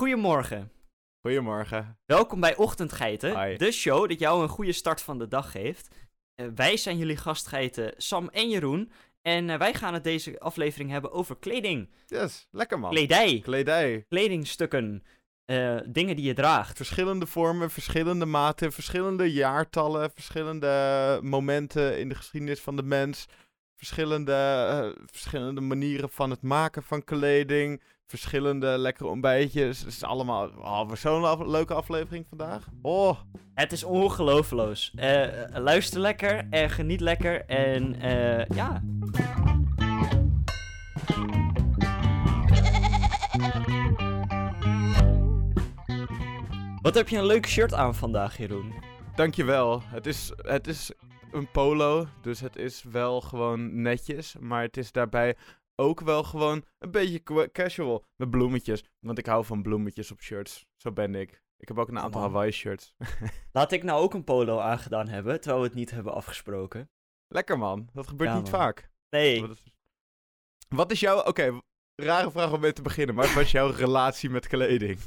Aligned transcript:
Goedemorgen. 0.00 0.70
Goedemorgen. 1.20 1.98
Welkom 2.06 2.40
bij 2.40 2.56
Ochtendgeiten, 2.56 3.42
Hi. 3.44 3.56
de 3.56 3.72
show 3.72 4.08
dat 4.08 4.18
jou 4.18 4.42
een 4.42 4.48
goede 4.48 4.72
start 4.72 5.02
van 5.02 5.18
de 5.18 5.28
dag 5.28 5.50
geeft. 5.50 5.88
Eh, 6.34 6.46
wij 6.54 6.76
zijn 6.76 6.98
jullie 6.98 7.16
gastgeiten 7.16 7.94
Sam 7.96 8.28
en 8.28 8.48
Jeroen. 8.50 8.90
En 9.22 9.50
eh, 9.50 9.58
wij 9.58 9.74
gaan 9.74 9.94
het 9.94 10.04
deze 10.04 10.40
aflevering 10.40 10.90
hebben 10.90 11.12
over 11.12 11.36
kleding. 11.36 11.90
Yes, 12.06 12.46
lekker 12.50 12.78
man. 12.78 12.90
Kledij, 12.90 13.40
Kledij. 13.42 14.04
kledingstukken, 14.08 15.02
eh, 15.44 15.76
dingen 15.86 16.16
die 16.16 16.24
je 16.24 16.34
draagt. 16.34 16.76
Verschillende 16.76 17.26
vormen, 17.26 17.70
verschillende 17.70 18.26
maten, 18.26 18.72
verschillende 18.72 19.32
jaartallen, 19.32 20.10
verschillende 20.10 21.20
momenten 21.22 21.98
in 21.98 22.08
de 22.08 22.14
geschiedenis 22.14 22.60
van 22.60 22.76
de 22.76 22.82
mens. 22.82 23.26
Verschillende, 23.76 24.96
verschillende 25.06 25.60
manieren 25.60 26.10
van 26.10 26.30
het 26.30 26.42
maken 26.42 26.82
van 26.82 27.04
kleding. 27.04 27.82
Verschillende 28.06 28.66
lekkere 28.78 29.08
ontbijtjes. 29.08 29.78
Het 29.78 29.88
is 29.88 30.02
allemaal 30.02 30.48
oh, 30.48 30.92
zo'n 30.94 31.24
af- 31.24 31.46
leuke 31.46 31.74
aflevering 31.74 32.26
vandaag. 32.28 32.66
Oh, 32.82 33.16
Het 33.54 33.72
is 33.72 33.84
ongeloofloos. 33.84 34.92
Eh, 34.96 35.26
luister 35.54 36.00
lekker 36.00 36.46
en 36.50 36.70
geniet 36.70 37.00
lekker. 37.00 37.44
En 37.44 38.00
eh, 38.00 38.46
ja, 38.56 38.82
Wat 46.82 46.94
heb 46.94 47.08
je 47.08 47.18
een 47.18 47.26
leuk 47.26 47.46
shirt 47.46 47.74
aan 47.74 47.94
vandaag, 47.94 48.36
Jeroen? 48.38 48.72
dankjewel. 49.14 49.82
Het 49.86 50.06
is, 50.06 50.32
het 50.36 50.66
is 50.66 50.90
een 51.32 51.50
polo, 51.50 52.06
dus 52.22 52.40
het 52.40 52.56
is 52.56 52.82
wel 52.90 53.20
gewoon 53.20 53.82
netjes. 53.82 54.36
Maar 54.40 54.62
het 54.62 54.76
is 54.76 54.92
daarbij 54.92 55.36
ook 55.76 56.00
wel 56.00 56.22
gewoon 56.22 56.64
een 56.78 56.90
beetje 56.90 57.50
casual. 57.52 58.04
Met 58.16 58.30
bloemetjes. 58.30 58.84
Want 59.00 59.18
ik 59.18 59.26
hou 59.26 59.44
van 59.44 59.62
bloemetjes 59.62 60.10
op 60.10 60.20
shirts. 60.20 60.66
Zo 60.76 60.92
ben 60.92 61.14
ik. 61.14 61.42
Ik 61.58 61.68
heb 61.68 61.78
ook 61.78 61.88
een 61.88 61.98
aantal. 61.98 62.20
Hawaii 62.20 62.50
shirts. 62.52 62.94
Laat 63.52 63.72
ik 63.72 63.82
nou 63.82 64.02
ook 64.02 64.14
een 64.14 64.24
polo 64.24 64.58
aangedaan 64.58 65.08
hebben, 65.08 65.40
terwijl 65.40 65.62
we 65.62 65.66
het 65.68 65.76
niet 65.76 65.90
hebben 65.90 66.14
afgesproken. 66.14 66.90
Lekker 67.28 67.58
man. 67.58 67.88
Dat 67.92 68.06
gebeurt 68.06 68.30
Ja, 68.30 68.36
niet 68.36 68.50
man. 68.50 68.60
vaak. 68.60 68.90
Nee, 69.10 69.40
Wat 69.40 69.50
is, 69.50 69.62
wat 70.68 70.90
is 70.90 71.00
jouw... 71.00 71.22
Oké, 71.22 71.60
rare 71.94 72.30
vraag 72.30 72.52
om 72.52 72.60
mee 72.60 72.72
te 72.72 72.82
beginnen. 72.82 73.14
Maar 73.14 73.34
wat 73.34 73.42
is 73.42 73.50
jouw 73.50 73.70
relatie 73.84 74.30
met 74.30 74.46
kleding? 74.46 74.98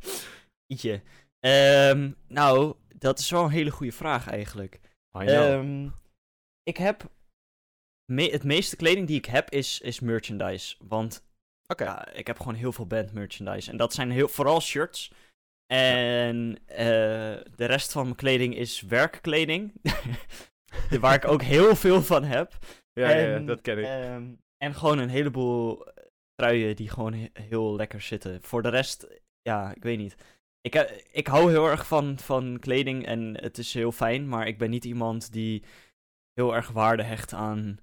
ietsje. 0.72 1.02
Ehm, 1.40 2.12
nou, 2.28 2.74
dat 2.88 3.18
is 3.18 3.30
wel 3.30 3.44
een 3.44 3.50
hele 3.50 3.70
goede 3.70 3.92
vraag 3.92 4.28
eigenlijk. 4.28 4.80
Ehm, 5.10 5.88
ik 6.62 6.76
heb... 6.76 7.14
me- 8.12 8.30
het 8.30 8.44
meeste 8.44 8.76
kleding 8.76 9.06
die 9.06 9.16
ik 9.16 9.24
heb 9.24 9.50
is, 9.50 9.80
is 9.80 10.00
merchandise. 10.00 10.76
Want 10.78 11.24
Oké. 11.66 11.84
ja, 11.84 12.08
ik 12.12 12.26
heb 12.26 12.38
gewoon 12.38 12.54
heel 12.54 12.72
veel 12.72 12.86
band 12.86 13.12
merchandise. 13.12 13.70
En 13.70 13.76
dat 13.76 13.92
zijn 13.94 14.10
heel, 14.10 14.28
vooral 14.28 14.60
shirts. 14.60 15.10
En 15.66 16.58
eh, 16.66 16.76
de 17.56 17.64
rest 17.64 17.92
van 17.92 18.02
mijn 18.02 18.16
kleding 18.16 18.56
is 18.56 18.80
werkkleding. 18.80 19.72
Waar 21.00 21.14
ik 21.14 21.24
ook 21.24 21.42
heel 21.42 21.76
veel 21.76 22.02
van 22.02 22.24
heb. 22.24 22.58
ja, 23.00 23.10
ja, 23.10 23.38
dat 23.38 23.60
ken 23.60 23.78
ik. 23.78 23.84
ehm, 23.84 24.34
en 24.56 24.74
gewoon 24.74 24.98
een 24.98 25.08
heleboel 25.08 25.86
eh, 25.86 26.04
truien 26.34 26.76
die 26.76 26.88
gewoon 26.90 27.12
he- 27.14 27.28
heel 27.32 27.76
lekker 27.76 28.00
zitten. 28.00 28.42
Voor 28.42 28.62
de 28.62 28.68
rest, 28.68 29.06
ja, 29.42 29.74
ik 29.74 29.82
weet 29.82 29.98
niet. 29.98 30.14
Ik, 30.60 30.74
eh, 30.74 31.00
ik 31.12 31.26
hou 31.26 31.50
heel 31.50 31.66
erg 31.66 31.86
van, 31.86 32.18
van 32.18 32.58
kleding 32.60 33.06
en 33.06 33.40
het 33.42 33.58
is 33.58 33.74
heel 33.74 33.92
fijn, 33.92 34.28
maar 34.28 34.46
ik 34.46 34.58
ben 34.58 34.70
niet 34.70 34.84
iemand 34.84 35.32
die 35.32 35.62
heel 36.32 36.54
erg 36.54 36.68
waarde 36.70 37.02
hecht 37.02 37.32
aan 37.32 37.78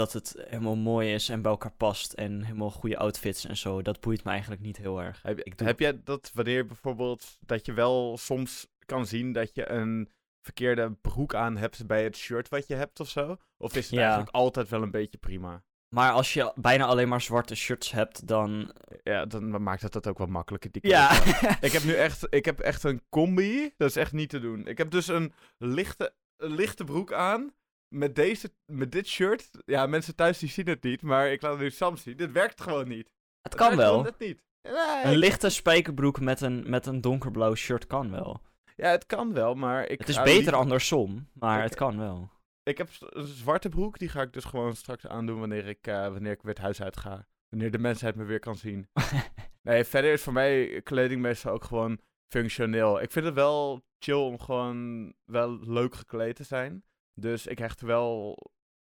dat 0.00 0.12
het 0.12 0.34
helemaal 0.48 0.76
mooi 0.76 1.12
is 1.14 1.28
en 1.28 1.42
bij 1.42 1.50
elkaar 1.50 1.72
past 1.76 2.12
en 2.12 2.42
helemaal 2.42 2.70
goede 2.70 2.96
outfits 2.98 3.44
en 3.46 3.56
zo. 3.56 3.82
Dat 3.82 4.00
boeit 4.00 4.24
me 4.24 4.30
eigenlijk 4.30 4.60
niet 4.60 4.76
heel 4.76 5.02
erg. 5.02 5.22
Heb, 5.22 5.40
ik 5.40 5.58
doe- 5.58 5.66
heb 5.66 5.78
jij 5.80 6.00
dat 6.04 6.30
wanneer 6.34 6.66
bijvoorbeeld 6.66 7.38
dat 7.40 7.66
je 7.66 7.72
wel 7.72 8.16
soms 8.18 8.66
kan 8.86 9.06
zien 9.06 9.32
dat 9.32 9.54
je 9.54 9.68
een 9.70 10.08
verkeerde 10.42 10.90
broek 11.00 11.34
aan 11.34 11.56
hebt 11.56 11.86
bij 11.86 12.04
het 12.04 12.16
shirt 12.16 12.48
wat 12.48 12.66
je 12.66 12.74
hebt 12.74 13.00
of 13.00 13.08
zo? 13.08 13.36
Of 13.56 13.76
is 13.76 13.84
het 13.84 13.94
Ja. 13.94 14.00
eigenlijk 14.00 14.34
altijd 14.34 14.68
wel 14.68 14.82
een 14.82 14.90
beetje 14.90 15.18
prima? 15.18 15.62
Maar 15.94 16.12
als 16.12 16.32
je 16.34 16.52
bijna 16.54 16.84
alleen 16.86 17.08
maar 17.08 17.20
zwarte 17.20 17.54
shirts 17.54 17.90
hebt, 17.92 18.26
dan... 18.26 18.74
Ja, 19.02 19.26
dan 19.26 19.62
maakt 19.62 19.82
het 19.82 19.92
dat 19.92 20.06
ook 20.06 20.18
wel 20.18 20.26
makkelijker. 20.26 20.70
Die 20.70 20.88
Ja, 20.88 21.08
keuze. 21.08 21.56
Ik 21.66 21.72
heb 21.72 21.82
nu 21.84 21.92
echt, 21.94 22.26
ik 22.34 22.44
heb 22.44 22.60
echt 22.60 22.84
een 22.84 23.02
combi. 23.08 23.74
Dat 23.76 23.88
is 23.88 23.96
echt 23.96 24.12
niet 24.12 24.28
te 24.30 24.40
doen. 24.40 24.66
Ik 24.66 24.78
heb 24.78 24.90
dus 24.90 25.06
een 25.08 25.32
lichte, 25.58 26.12
een 26.36 26.54
lichte 26.54 26.84
broek 26.84 27.12
aan. 27.12 27.52
Met, 27.94 28.14
deze, 28.14 28.52
met 28.66 28.92
dit 28.92 29.06
shirt. 29.06 29.50
Ja, 29.64 29.86
mensen 29.86 30.14
thuis 30.14 30.38
die 30.38 30.48
zien 30.48 30.68
het 30.68 30.82
niet. 30.82 31.02
Maar 31.02 31.32
ik 31.32 31.42
laat 31.42 31.52
het 31.52 31.60
nu 31.60 31.70
Sam 31.70 31.96
zien. 31.96 32.16
Dit 32.16 32.32
werkt 32.32 32.60
gewoon 32.60 32.88
niet. 32.88 33.10
het 33.42 33.54
kan 33.54 33.76
wel. 33.76 34.02
net 34.02 34.18
niet. 34.18 34.42
Nee, 34.62 35.04
Een 35.04 35.16
lichte 35.16 35.48
spijkerbroek 35.48 36.20
met 36.20 36.40
een, 36.40 36.70
met 36.70 36.86
een 36.86 37.00
donkerblauw 37.00 37.54
shirt 37.54 37.86
kan 37.86 38.10
wel. 38.10 38.40
Ja, 38.76 38.90
het 38.90 39.06
kan 39.06 39.32
wel, 39.32 39.54
maar 39.54 39.86
ik 39.86 39.98
Het 39.98 40.08
is 40.08 40.22
beter 40.22 40.54
andersom, 40.54 41.28
maar 41.32 41.62
het 41.62 41.74
kan 41.74 41.98
wel. 41.98 42.30
Ik 42.62 42.78
heb 42.78 42.88
een 43.00 43.26
zwarte 43.26 43.68
broek, 43.68 43.98
die 43.98 44.08
ga 44.08 44.22
ik 44.22 44.32
dus 44.32 44.44
gewoon 44.44 44.76
straks 44.76 45.06
aandoen 45.06 45.38
wanneer 45.38 45.66
ik, 45.66 45.86
eh, 45.86 46.08
wanneer 46.08 46.32
ik 46.32 46.42
weer 46.42 46.52
het 46.52 46.62
huis 46.62 46.82
uit 46.82 46.96
ga. 46.96 47.26
Wanneer 47.48 47.70
de 47.70 47.78
mensheid 47.78 48.14
me 48.14 48.24
weer 48.24 48.38
kan 48.38 48.56
zien. 48.56 48.88
Nee, 49.62 49.84
verder 49.84 50.12
is 50.12 50.22
voor 50.22 50.32
mij 50.32 50.80
kleding 50.82 51.20
meestal 51.20 51.52
ook 51.52 51.64
gewoon 51.64 52.00
functioneel. 52.28 53.02
Ik 53.02 53.10
vind 53.12 53.24
het 53.24 53.34
wel 53.34 53.84
chill 53.98 54.14
om 54.14 54.38
gewoon 54.38 55.12
wel 55.24 55.58
leuk 55.60 55.94
gekleed 55.94 56.36
te 56.36 56.44
zijn. 56.44 56.84
Dus 57.20 57.46
ik 57.46 57.58
hecht 57.58 57.80
wel 57.80 58.38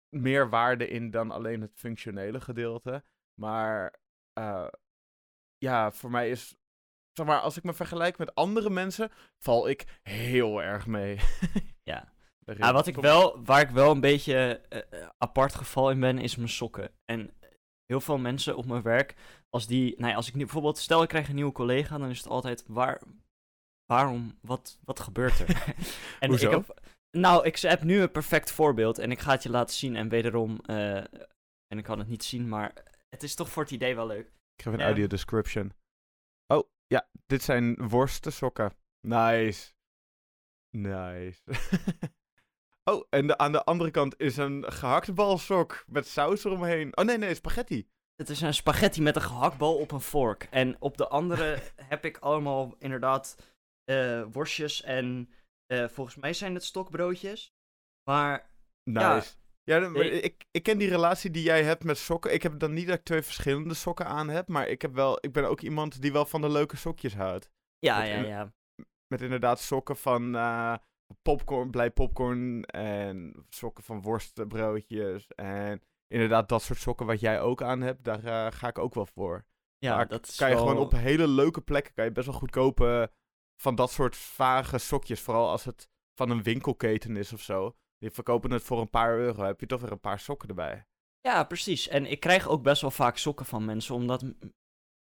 meer 0.09 0.49
waarde 0.49 0.89
in 0.89 1.11
dan 1.11 1.31
alleen 1.31 1.61
het 1.61 1.73
functionele 1.75 2.41
gedeelte. 2.41 3.05
Maar 3.41 3.95
eh, 4.33 4.69
ja, 5.59 5.93
voor 5.93 6.11
mij 6.11 6.31
is... 6.31 6.57
Zeg 7.13 7.27
maar, 7.27 7.41
als 7.41 7.57
ik 7.57 7.63
me 7.63 7.73
vergelijk 7.73 8.19
met 8.19 8.35
andere 8.35 8.71
mensen, 8.71 9.11
val 9.39 9.69
ik 9.69 10.01
heel 10.03 10.63
erg 10.63 10.87
mee. 10.87 11.19
Ja. 11.83 12.15
Ja, 12.57 12.73
wat 12.73 12.87
ik 12.87 12.97
wel, 12.97 13.45
waar 13.45 13.61
ik 13.61 13.71
wel 13.71 13.91
een 13.91 14.01
beetje 14.01 14.61
eh, 14.69 15.03
eh, 15.03 15.09
apart 15.19 15.55
geval 15.55 15.91
in 15.91 16.01
ben, 16.01 16.19
is 16.19 16.37
mijn 16.37 16.49
sokken. 16.49 16.91
En 17.05 17.31
heel 17.87 18.01
veel 18.01 18.19
mensen 18.19 18.57
op 18.57 18.67
mijn 18.67 18.83
werk, 18.83 19.15
als 19.51 19.67
die, 19.67 19.95
nou 19.97 20.11
ja, 20.11 20.17
als 20.17 20.29
ik 20.29 20.35
nu 20.35 20.41
bijvoorbeeld, 20.41 20.79
stel 20.79 21.03
ik 21.03 21.09
krijg 21.09 21.29
een 21.29 21.35
nieuwe 21.35 21.53
collega, 21.53 21.99
dan 21.99 22.11
is 22.11 22.19
het 22.19 22.29
altijd, 22.29 22.65
waar, 22.67 23.03
waarom, 23.87 24.39
wat, 24.41 24.79
wat 24.85 25.01
gebeurt 25.01 25.39
er? 25.39 25.75
en 26.21 26.29
Hoezo? 26.29 26.47
ik 26.47 26.53
heb, 26.53 26.81
nou, 27.21 27.45
ik 27.45 27.59
heb 27.59 27.83
nu 27.83 28.01
een 28.01 28.11
perfect 28.11 28.51
voorbeeld 28.51 28.99
en 28.99 29.11
ik 29.11 29.19
ga 29.19 29.31
het 29.31 29.43
je 29.43 29.51
laten 29.51 29.77
zien 29.77 29.97
en 29.97 30.09
wederom, 30.09 30.61
eh, 30.67 30.97
en 31.67 31.79
ik 31.79 31.85
kan 31.85 31.99
het 31.99 32.09
niet 32.09 32.25
zien, 32.25 32.49
maar 32.49 32.73
het 33.09 33.23
is 33.23 33.35
toch 33.35 33.49
voor 33.49 33.63
het 33.63 33.73
idee 33.73 33.95
wel 33.95 34.07
leuk. 34.07 34.27
Ik 34.27 34.63
geef 34.63 34.73
een 34.73 34.83
audio 34.83 35.07
description. 35.07 35.73
Oh, 36.47 36.69
ja, 36.87 37.09
dit 37.27 37.43
zijn 37.43 37.89
worsten 37.89 38.33
sokken. 38.33 38.73
Nice. 39.01 39.73
Nice. 40.71 41.43
oh, 42.91 43.07
en 43.11 43.27
de, 43.27 43.39
aan 43.39 43.53
de 43.53 43.65
andere 43.65 43.91
kant 43.91 44.21
is 44.21 44.37
een 44.37 44.73
gehaktbalsok 44.73 45.85
met 45.87 46.07
saus 46.07 46.45
eromheen. 46.45 46.97
Oh 46.97 47.05
nee, 47.05 47.19
nee, 47.19 47.35
spaghetti. 47.35 47.89
Het 48.17 48.29
is 48.29 48.41
een 48.41 48.55
spaghetti 48.55 49.03
met 49.03 49.17
een 49.17 49.23
gehaktbal 49.23 49.77
op 49.77 49.91
een 49.93 50.01
vork. 50.01 50.49
En 50.51 50.77
op 50.79 50.97
de 50.97 51.09
andere 51.09 51.59
heb 51.93 52.05
ik 52.05 52.19
allemaal 52.19 52.75
inderdaad 52.79 53.37
eh, 53.85 54.25
worstjes 54.33 54.83
en 54.83 55.31
eh, 55.67 55.89
volgens 55.89 56.17
mij 56.17 56.33
zijn 56.33 56.55
het 56.55 56.65
stokbroodjes. 56.65 57.55
Maar 58.11 58.51
Nice. 58.91 59.01
Ja. 59.03 59.23
Ja, 59.63 59.89
Nee. 59.89 60.11
ik, 60.21 60.45
ik 60.51 60.63
ken 60.63 60.79
die 60.79 60.89
relatie 60.89 61.31
die 61.31 61.43
jij 61.43 61.63
hebt 61.63 61.85
met 61.85 61.99
sokken. 61.99 62.33
Ik 62.35 62.43
heb 62.43 62.59
dan 62.59 62.73
niet 62.73 62.87
dat 62.87 62.99
ik 62.99 63.05
twee 63.05 63.23
verschillende 63.23 63.75
sokken 63.75 64.07
aan 64.07 64.29
heb, 64.29 64.49
maar 64.49 64.69
ik, 64.69 64.83
heb 64.83 64.95
wel, 64.95 65.19
ik 65.21 65.33
ben 65.33 65.49
ook 65.49 65.61
iemand 65.61 66.03
die 66.03 66.13
wel 66.13 66.25
van 66.25 66.41
de 66.41 66.49
leuke 66.51 66.77
sokjes 66.77 67.15
houdt. 67.15 67.51
ja, 67.79 67.99
Met 67.99 68.09
ja, 68.09 68.17
ja. 68.23 68.53
Met 69.07 69.21
inderdaad 69.23 69.61
sokken 69.61 69.97
van 69.97 70.35
eh, 70.35 70.75
popcorn, 71.23 71.71
blij 71.71 71.91
popcorn 71.91 72.65
en 72.65 73.45
sokken 73.49 73.85
van 73.85 74.03
worstbroodjes 74.03 75.27
en 75.35 75.83
inderdaad 76.09 76.49
dat 76.49 76.63
soort 76.63 76.79
sokken 76.79 77.07
wat 77.07 77.21
jij 77.21 77.41
ook 77.41 77.63
aan 77.63 77.81
hebt, 77.81 78.05
daar 78.05 78.25
eh, 78.25 78.53
ga 78.53 78.69
ik 78.69 78.79
ook 78.79 78.95
wel 78.95 79.07
voor. 79.07 79.45
Ja, 79.79 80.05
dat 80.05 80.27
is 80.29 80.37
kan 80.37 80.49
je 80.49 80.55
wel- 80.55 80.67
gewoon 80.67 80.83
op 80.83 80.93
hele 80.93 81.29
leuke 81.29 81.61
plekken 81.61 81.95
kan 81.95 82.05
je 82.05 82.13
best 82.13 82.27
wel 82.27 82.39
goed 82.39 82.51
kopen 82.51 83.11
van 83.57 83.75
dat 83.75 83.91
soort 83.91 84.17
vage 84.17 84.79
sokjes, 84.79 85.21
vooral 85.21 85.49
als 85.49 85.65
het 85.65 85.89
van 86.15 86.31
een 86.31 86.43
winkelketen 86.43 87.17
is 87.17 87.33
of 87.33 87.41
zo. 87.41 87.77
Die 87.99 88.11
verkopen 88.11 88.51
het 88.51 88.63
voor 88.63 88.81
een 88.81 88.91
paar 88.91 89.19
euro, 89.19 89.45
heb 89.45 89.61
je 89.61 89.67
toch 89.67 89.81
weer 89.81 89.93
een 89.93 90.01
paar 90.01 90.21
sokken 90.21 90.49
erbij. 90.49 90.87
Ja, 91.21 91.45
precies. 91.45 91.89
En 91.89 92.07
ik 92.07 92.21
krijg 92.21 92.49
ook 92.49 92.63
best 92.63 92.81
wel 92.81 92.91
vaak 92.91 93.17
sokken 93.17 93.47
van 93.47 93.65
mensen, 93.65 93.95
omdat 93.95 94.25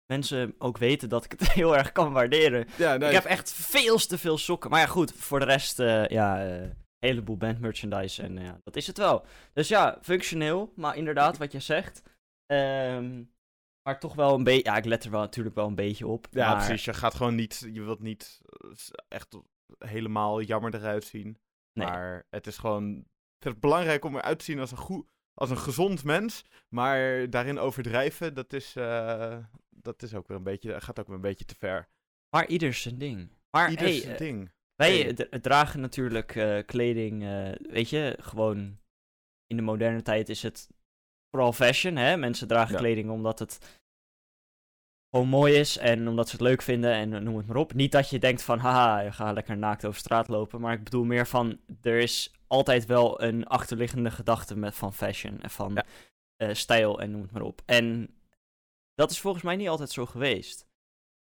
mensen 0.05 0.55
ook 0.57 0.77
weten 0.77 1.09
dat 1.09 1.25
ik 1.25 1.31
het 1.31 1.51
heel 1.59 1.77
erg 1.77 1.91
kan 1.91 2.11
waarderen. 2.11 2.67
Ja, 2.77 2.97
nee, 2.97 3.07
Ik 3.09 3.15
heb 3.15 3.25
echt 3.25 3.53
veel 3.53 3.97
te 3.97 4.17
veel 4.17 4.37
sokken. 4.37 4.69
Maar 4.69 4.79
ja, 4.79 4.85
goed, 4.85 5.13
voor 5.13 5.39
de 5.39 5.45
rest, 5.45 5.79
eh, 5.79 6.07
ja, 6.07 6.45
eh, 6.45 6.69
heleboel 6.99 7.37
band 7.37 7.59
merchandise 7.59 8.23
en 8.23 8.37
ja, 8.37 8.59
dat 8.63 8.75
is 8.75 8.87
het 8.87 8.97
wel. 8.97 9.25
Dus 9.53 9.67
ja, 9.67 9.97
functioneel, 10.01 10.73
maar 10.75 10.97
inderdaad, 10.97 11.37
wat 11.37 11.51
je 11.51 11.59
zegt. 11.59 12.01
Ehm, 12.45 13.23
maar 13.83 13.99
toch 13.99 14.15
wel 14.15 14.33
een 14.35 14.43
beetje, 14.43 14.63
ja, 14.71 14.77
ik 14.77 14.85
let 14.85 15.03
er 15.03 15.11
wel 15.11 15.19
natuurlijk 15.21 15.55
wel 15.55 15.67
een 15.67 15.75
beetje 15.75 16.07
op. 16.07 16.27
ja 16.31 16.47
maar- 16.53 16.65
precies. 16.65 16.85
Je 16.85 16.93
gaat 16.93 17.13
gewoon 17.15 17.35
niet, 17.35 17.67
je 17.73 17.81
wilt 17.81 17.99
niet 18.01 18.41
eh, 18.45 18.69
echt 19.07 19.37
helemaal 19.77 20.41
jammer 20.41 20.75
eruit 20.75 21.03
zien. 21.03 21.37
Nee. 21.73 21.87
Maar 21.87 22.25
het 22.29 22.47
is 22.47 22.57
gewoon, 22.57 22.95
het 23.39 23.53
is 23.53 23.59
belangrijk 23.59 24.05
om 24.05 24.15
eruit 24.15 24.39
te 24.39 24.45
zien 24.45 24.59
als 24.59 24.71
een 24.71 24.77
goed, 24.77 25.05
als 25.33 25.49
een 25.49 25.57
gezond 25.57 26.03
mens. 26.03 26.43
Maar 26.69 27.29
daarin 27.29 27.59
overdrijven, 27.59 28.33
dat 28.33 28.53
is, 28.53 28.75
eh, 28.75 29.37
dat 29.69 30.03
is 30.03 30.13
ook 30.13 30.27
weer 30.27 30.37
een 30.37 30.43
beetje, 30.43 30.81
gaat 30.81 30.99
ook 30.99 31.07
weer 31.07 31.15
een 31.15 31.21
beetje 31.21 31.45
te 31.45 31.55
ver. 31.55 31.89
Maar 32.29 32.47
ieder 32.47 32.73
zijn 32.73 32.97
ding. 32.97 33.29
Maar 33.49 33.69
Ieder 33.69 33.85
hey, 33.85 33.95
zijn 33.99 34.11
eh, 34.13 34.17
ding. 34.17 34.51
wij 34.75 34.99
Hey. 35.01 35.13
dra- 35.13 35.39
dragen 35.39 35.79
natuurlijk 35.79 36.35
eh, 36.35 36.59
kleding, 36.65 37.23
eh, 37.23 37.51
weet 37.71 37.89
je, 37.89 38.17
gewoon 38.21 38.79
in 39.47 39.55
de 39.57 39.61
moderne 39.63 40.01
tijd 40.01 40.29
is 40.29 40.43
het 40.43 40.69
vooral 41.33 41.53
fashion, 41.53 41.95
hè. 41.95 42.17
Mensen 42.17 42.47
dragen 42.47 42.73
Ja. 42.73 42.79
kleding 42.79 43.09
omdat 43.09 43.39
het 43.39 43.81
gewoon 45.09 45.27
mooi 45.27 45.53
is 45.53 45.77
en 45.77 46.07
omdat 46.07 46.25
ze 46.29 46.31
het 46.35 46.41
leuk 46.41 46.61
vinden 46.61 46.91
en 46.93 47.23
noem 47.23 47.37
het 47.37 47.47
maar 47.47 47.55
op. 47.55 47.73
Niet 47.73 47.91
dat 47.91 48.09
je 48.09 48.19
denkt 48.19 48.41
van, 48.43 48.59
haha, 48.59 49.11
ga 49.11 49.31
lekker 49.33 49.57
naakt 49.57 49.85
over 49.85 49.99
straat 49.99 50.27
lopen, 50.27 50.61
maar 50.61 50.73
ik 50.73 50.83
bedoel 50.83 51.03
meer 51.03 51.27
van, 51.27 51.59
er 51.81 51.99
is 51.99 52.31
altijd 52.47 52.85
wel 52.85 53.21
een 53.21 53.45
achterliggende 53.47 54.11
gedachte 54.11 54.57
met 54.57 54.75
van 54.75 54.93
fashion 54.93 55.41
en 55.41 55.49
van 55.49 55.73
Ja. 55.73 55.85
eh, 56.35 56.53
stijl 56.53 56.99
en 56.99 57.11
noem 57.11 57.21
het 57.21 57.31
maar 57.31 57.41
op. 57.41 57.61
En 57.65 58.15
dat 58.95 59.11
is 59.11 59.19
volgens 59.21 59.43
mij 59.43 59.55
niet 59.55 59.67
altijd 59.69 59.89
zo 59.89 60.05
geweest. 60.05 60.65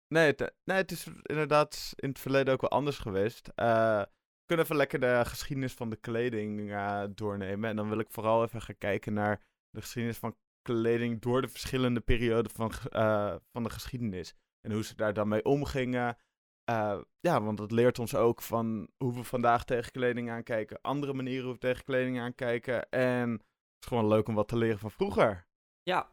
Nee 0.08 0.26
het, 0.26 0.54
nee, 0.64 0.78
het 0.78 0.92
is 0.92 1.08
inderdaad 1.24 1.94
in 1.96 2.10
het 2.10 2.20
verleden 2.20 2.54
ook 2.54 2.62
wel 2.62 2.70
anders 2.70 2.98
geweest. 2.98 3.48
Eh, 3.56 4.00
we 4.00 4.46
kunnen 4.46 4.66
even 4.66 4.78
lekker 4.78 5.00
de 5.00 5.22
geschiedenis 5.26 5.74
van 5.74 5.90
de 5.90 5.96
kleding 5.96 6.72
eh, 6.72 7.04
doornemen. 7.10 7.70
En 7.70 7.76
dan 7.76 7.90
wil 7.90 8.00
ik 8.00 8.12
vooral 8.12 8.44
even 8.44 8.62
gaan 8.62 8.78
kijken 8.78 9.14
naar 9.14 9.42
de 9.72 9.82
geschiedenis 9.82 10.18
van 10.18 10.38
kleding 10.62 11.22
door 11.22 11.42
de 11.42 11.48
verschillende 11.48 12.00
perioden 12.00 12.52
van, 12.52 12.72
eh, 12.90 13.36
van 13.52 13.64
de 13.64 13.70
geschiedenis. 13.70 14.34
En 14.62 14.72
hoe 14.72 14.84
ze 14.84 14.96
daar 14.96 15.14
dan 15.14 15.28
mee 15.28 15.46
omgingen. 15.46 16.18
Eh, 16.64 17.00
ja, 17.20 17.42
want 17.42 17.58
dat 17.58 17.72
leert 17.72 18.00
ons 18.00 18.16
ook 18.16 18.42
van 18.42 18.90
hoe 18.98 19.14
we 19.14 19.24
vandaag 19.24 19.66
tegen 19.66 19.92
kleding 19.92 20.30
aankijken. 20.30 20.82
Andere 20.82 21.14
manieren 21.14 21.44
hoe 21.44 21.54
we 21.54 21.60
tegen 21.60 21.84
kleding 21.84 22.20
aankijken. 22.20 22.90
En 22.90 23.32
het 23.32 23.42
is 23.80 23.88
gewoon 23.88 24.08
leuk 24.08 24.28
om 24.28 24.36
wat 24.36 24.48
te 24.48 24.58
leren 24.58 24.80
van 24.80 24.92
vroeger. 24.92 25.48
Ja, 25.84 26.10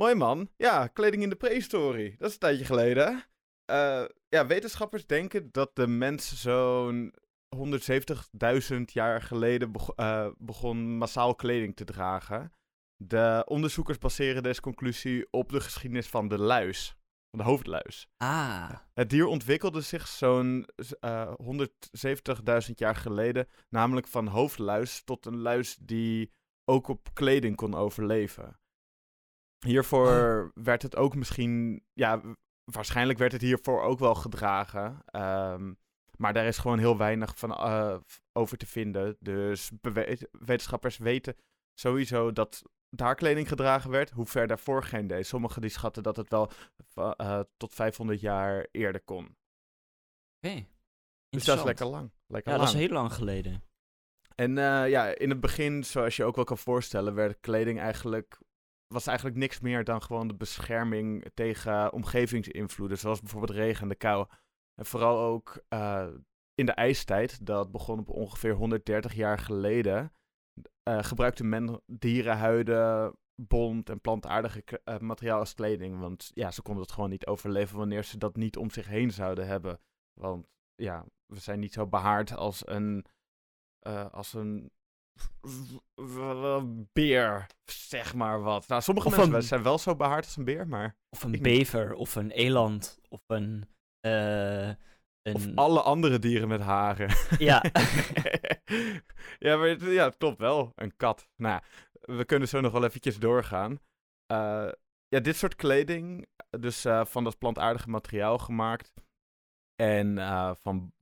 Mooi 0.00 0.14
man. 0.14 0.50
Ja, 0.56 0.86
kleding 0.86 1.22
in 1.22 1.28
de 1.28 1.36
prehistorie. 1.36 2.14
Dat 2.18 2.28
is 2.28 2.34
een 2.34 2.40
tijdje 2.40 2.64
geleden. 2.64 3.24
Eh, 3.64 4.04
ja, 4.28 4.46
wetenschappers 4.46 5.06
denken 5.06 5.48
dat 5.52 5.76
de 5.76 5.86
mens 5.86 6.42
zo'n 6.42 7.14
170.000 7.56 8.92
jaar 8.92 9.22
geleden 9.22 9.72
eh, 9.96 10.28
begon 10.36 10.96
massaal 10.96 11.34
kleding 11.34 11.76
te 11.76 11.84
dragen. 11.84 12.52
De 13.04 13.42
onderzoekers 13.46 13.98
baseren 13.98 14.42
deze 14.42 14.60
conclusie 14.60 15.26
op 15.30 15.50
de 15.50 15.60
geschiedenis 15.60 16.08
van 16.08 16.28
de 16.28 16.38
luis. 16.38 16.96
Van 17.30 17.38
de 17.38 17.44
hoofdluis. 17.44 18.08
ah, 18.16 18.70
Het 18.94 19.10
dier 19.10 19.26
ontwikkelde 19.26 19.80
zich 19.80 20.08
zo'n 20.08 20.66
eh 21.00 21.32
170.000 22.68 22.74
jaar 22.74 22.96
geleden, 22.96 23.48
namelijk 23.68 24.06
van 24.06 24.26
hoofdluis 24.26 25.02
tot 25.04 25.26
een 25.26 25.38
luis 25.38 25.76
die 25.80 26.32
ook 26.64 26.88
op 26.88 27.08
kleding 27.12 27.56
kon 27.56 27.74
overleven. 27.74 28.60
Hiervoor 29.66 30.50
werd 30.54 30.82
het 30.82 30.96
ook 30.96 31.14
misschien, 31.14 31.84
ja, 31.92 32.20
waarschijnlijk 32.64 33.18
werd 33.18 33.32
het 33.32 33.40
hiervoor 33.40 33.82
ook 33.82 33.98
wel 33.98 34.14
gedragen. 34.14 35.02
ehm, 35.04 35.72
maar 36.16 36.32
daar 36.32 36.46
is 36.46 36.58
gewoon 36.58 36.78
heel 36.78 36.96
weinig 36.96 37.38
van 37.38 37.52
eh, 37.52 37.96
over 38.32 38.56
te 38.56 38.66
vinden. 38.66 39.16
Dus 39.20 39.70
wetenschappers 40.30 40.96
weten 40.96 41.36
sowieso 41.74 42.32
dat 42.32 42.62
daar 42.90 43.14
kleding 43.14 43.48
gedragen 43.48 43.90
werd. 43.90 44.10
Hoe 44.10 44.26
ver 44.26 44.46
daarvoor 44.46 44.82
geen 44.84 45.06
deed. 45.06 45.26
Sommigen 45.26 45.60
die 45.60 45.70
schatten 45.70 46.02
dat 46.02 46.16
het 46.16 46.28
wel 46.28 46.50
va- 46.88 47.14
eh, 47.16 47.40
tot 47.56 47.74
500 47.74 48.20
jaar 48.20 48.66
eerder 48.70 49.00
kon. 49.00 49.36
oké. 50.44 50.66
Dus 51.30 51.44
dat 51.44 51.58
is 51.58 51.64
lekker 51.64 51.86
lang. 51.86 52.10
Lekker 52.26 52.52
Ja, 52.52 52.58
lang. 52.58 52.70
dat 52.70 52.80
is 52.80 52.86
heel 52.86 52.94
lang 52.96 53.12
geleden. 53.12 53.62
En 54.34 54.58
eh, 54.58 54.88
ja, 54.88 55.06
in 55.18 55.30
het 55.30 55.40
begin, 55.40 55.84
zoals 55.84 56.16
je 56.16 56.24
ook 56.24 56.36
wel 56.36 56.44
kan 56.44 56.58
voorstellen, 56.58 57.14
werd 57.14 57.40
kleding 57.40 57.78
eigenlijk, 57.78 58.38
was 58.86 59.06
eigenlijk 59.06 59.36
niks 59.38 59.60
meer 59.60 59.84
dan 59.84 60.02
gewoon 60.02 60.28
de 60.28 60.34
bescherming 60.34 61.30
tegen 61.34 61.92
omgevingsinvloeden, 61.92 62.98
zoals 62.98 63.20
bijvoorbeeld 63.20 63.58
regen 63.58 63.82
en 63.82 63.88
de 63.88 63.94
kou. 63.94 64.26
En 64.74 64.86
vooral 64.86 65.18
ook 65.18 65.62
eh, 65.68 66.08
in 66.54 66.66
de 66.66 66.72
ijstijd, 66.72 67.46
dat 67.46 67.70
begon 67.70 67.98
op 67.98 68.08
ongeveer 68.08 68.52
130 68.54 69.14
jaar 69.14 69.38
geleden, 69.38 70.12
eh, 70.88 71.02
gebruikte 71.04 71.44
men 71.44 71.80
dierenhuiden, 71.86 73.16
bont 73.42 73.90
en 73.90 74.00
plantaardige 74.00 74.62
eh, 74.84 74.98
materiaal 74.98 75.38
als 75.38 75.54
kleding. 75.54 75.98
Want 75.98 76.30
ja, 76.34 76.50
ze 76.50 76.62
konden 76.62 76.82
het 76.82 76.92
gewoon 76.92 77.10
niet 77.10 77.26
overleven 77.26 77.76
wanneer 77.78 78.04
ze 78.04 78.18
dat 78.18 78.36
niet 78.36 78.56
om 78.56 78.70
zich 78.70 78.86
heen 78.86 79.10
zouden 79.10 79.46
hebben. 79.46 79.80
Want 80.20 80.46
ja, 80.74 81.04
we 81.26 81.38
zijn 81.40 81.60
niet 81.60 81.72
zo 81.72 81.86
behaard 81.86 82.36
als 82.36 82.66
een, 82.68 83.04
eh, 83.78 84.12
als 84.12 84.32
een 84.32 84.70
beer, 86.92 87.46
zeg 87.64 88.14
maar 88.14 88.40
wat. 88.42 88.68
Nou, 88.68 88.82
sommige 88.82 89.06
Of 89.06 89.16
mensen 89.16 89.34
een- 89.34 89.42
zijn 89.42 89.62
wel 89.62 89.78
zo 89.78 89.96
behaard 89.96 90.24
als 90.24 90.36
een 90.36 90.44
beer, 90.44 90.68
maar... 90.68 90.96
Of 91.10 91.22
een 91.22 91.30
niet. 91.30 91.42
bever, 91.42 91.94
of 91.94 92.14
een 92.16 92.30
eland, 92.30 92.98
of 93.08 93.22
een... 93.26 93.68
een... 95.28 95.34
Of 95.34 95.46
alle 95.54 95.80
andere 95.80 96.18
dieren 96.18 96.48
met 96.48 96.60
haren. 96.60 97.10
Ja. 97.38 97.64
ja, 99.46 99.56
maar 99.56 99.68
het, 99.68 99.80
ja, 99.82 100.04
het 100.04 100.16
klopt 100.16 100.38
wel. 100.38 100.72
Een 100.74 100.96
kat. 100.96 101.28
Nou 101.36 101.52
ja, 101.54 101.62
we 102.16 102.24
kunnen 102.24 102.48
zo 102.48 102.60
nog 102.60 102.72
wel 102.72 102.84
eventjes 102.84 103.18
doorgaan. 103.18 103.78
Eh, 104.26 104.68
ja, 105.08 105.20
dit 105.20 105.36
soort 105.36 105.56
kleding, 105.56 106.26
dus 106.50 106.84
eh, 106.84 107.04
van 107.04 107.24
dat 107.24 107.38
plantaardige 107.38 107.90
materiaal 107.90 108.38
gemaakt 108.38 108.92
en 109.74 110.18
eh, 110.18 110.50
van 110.54 110.92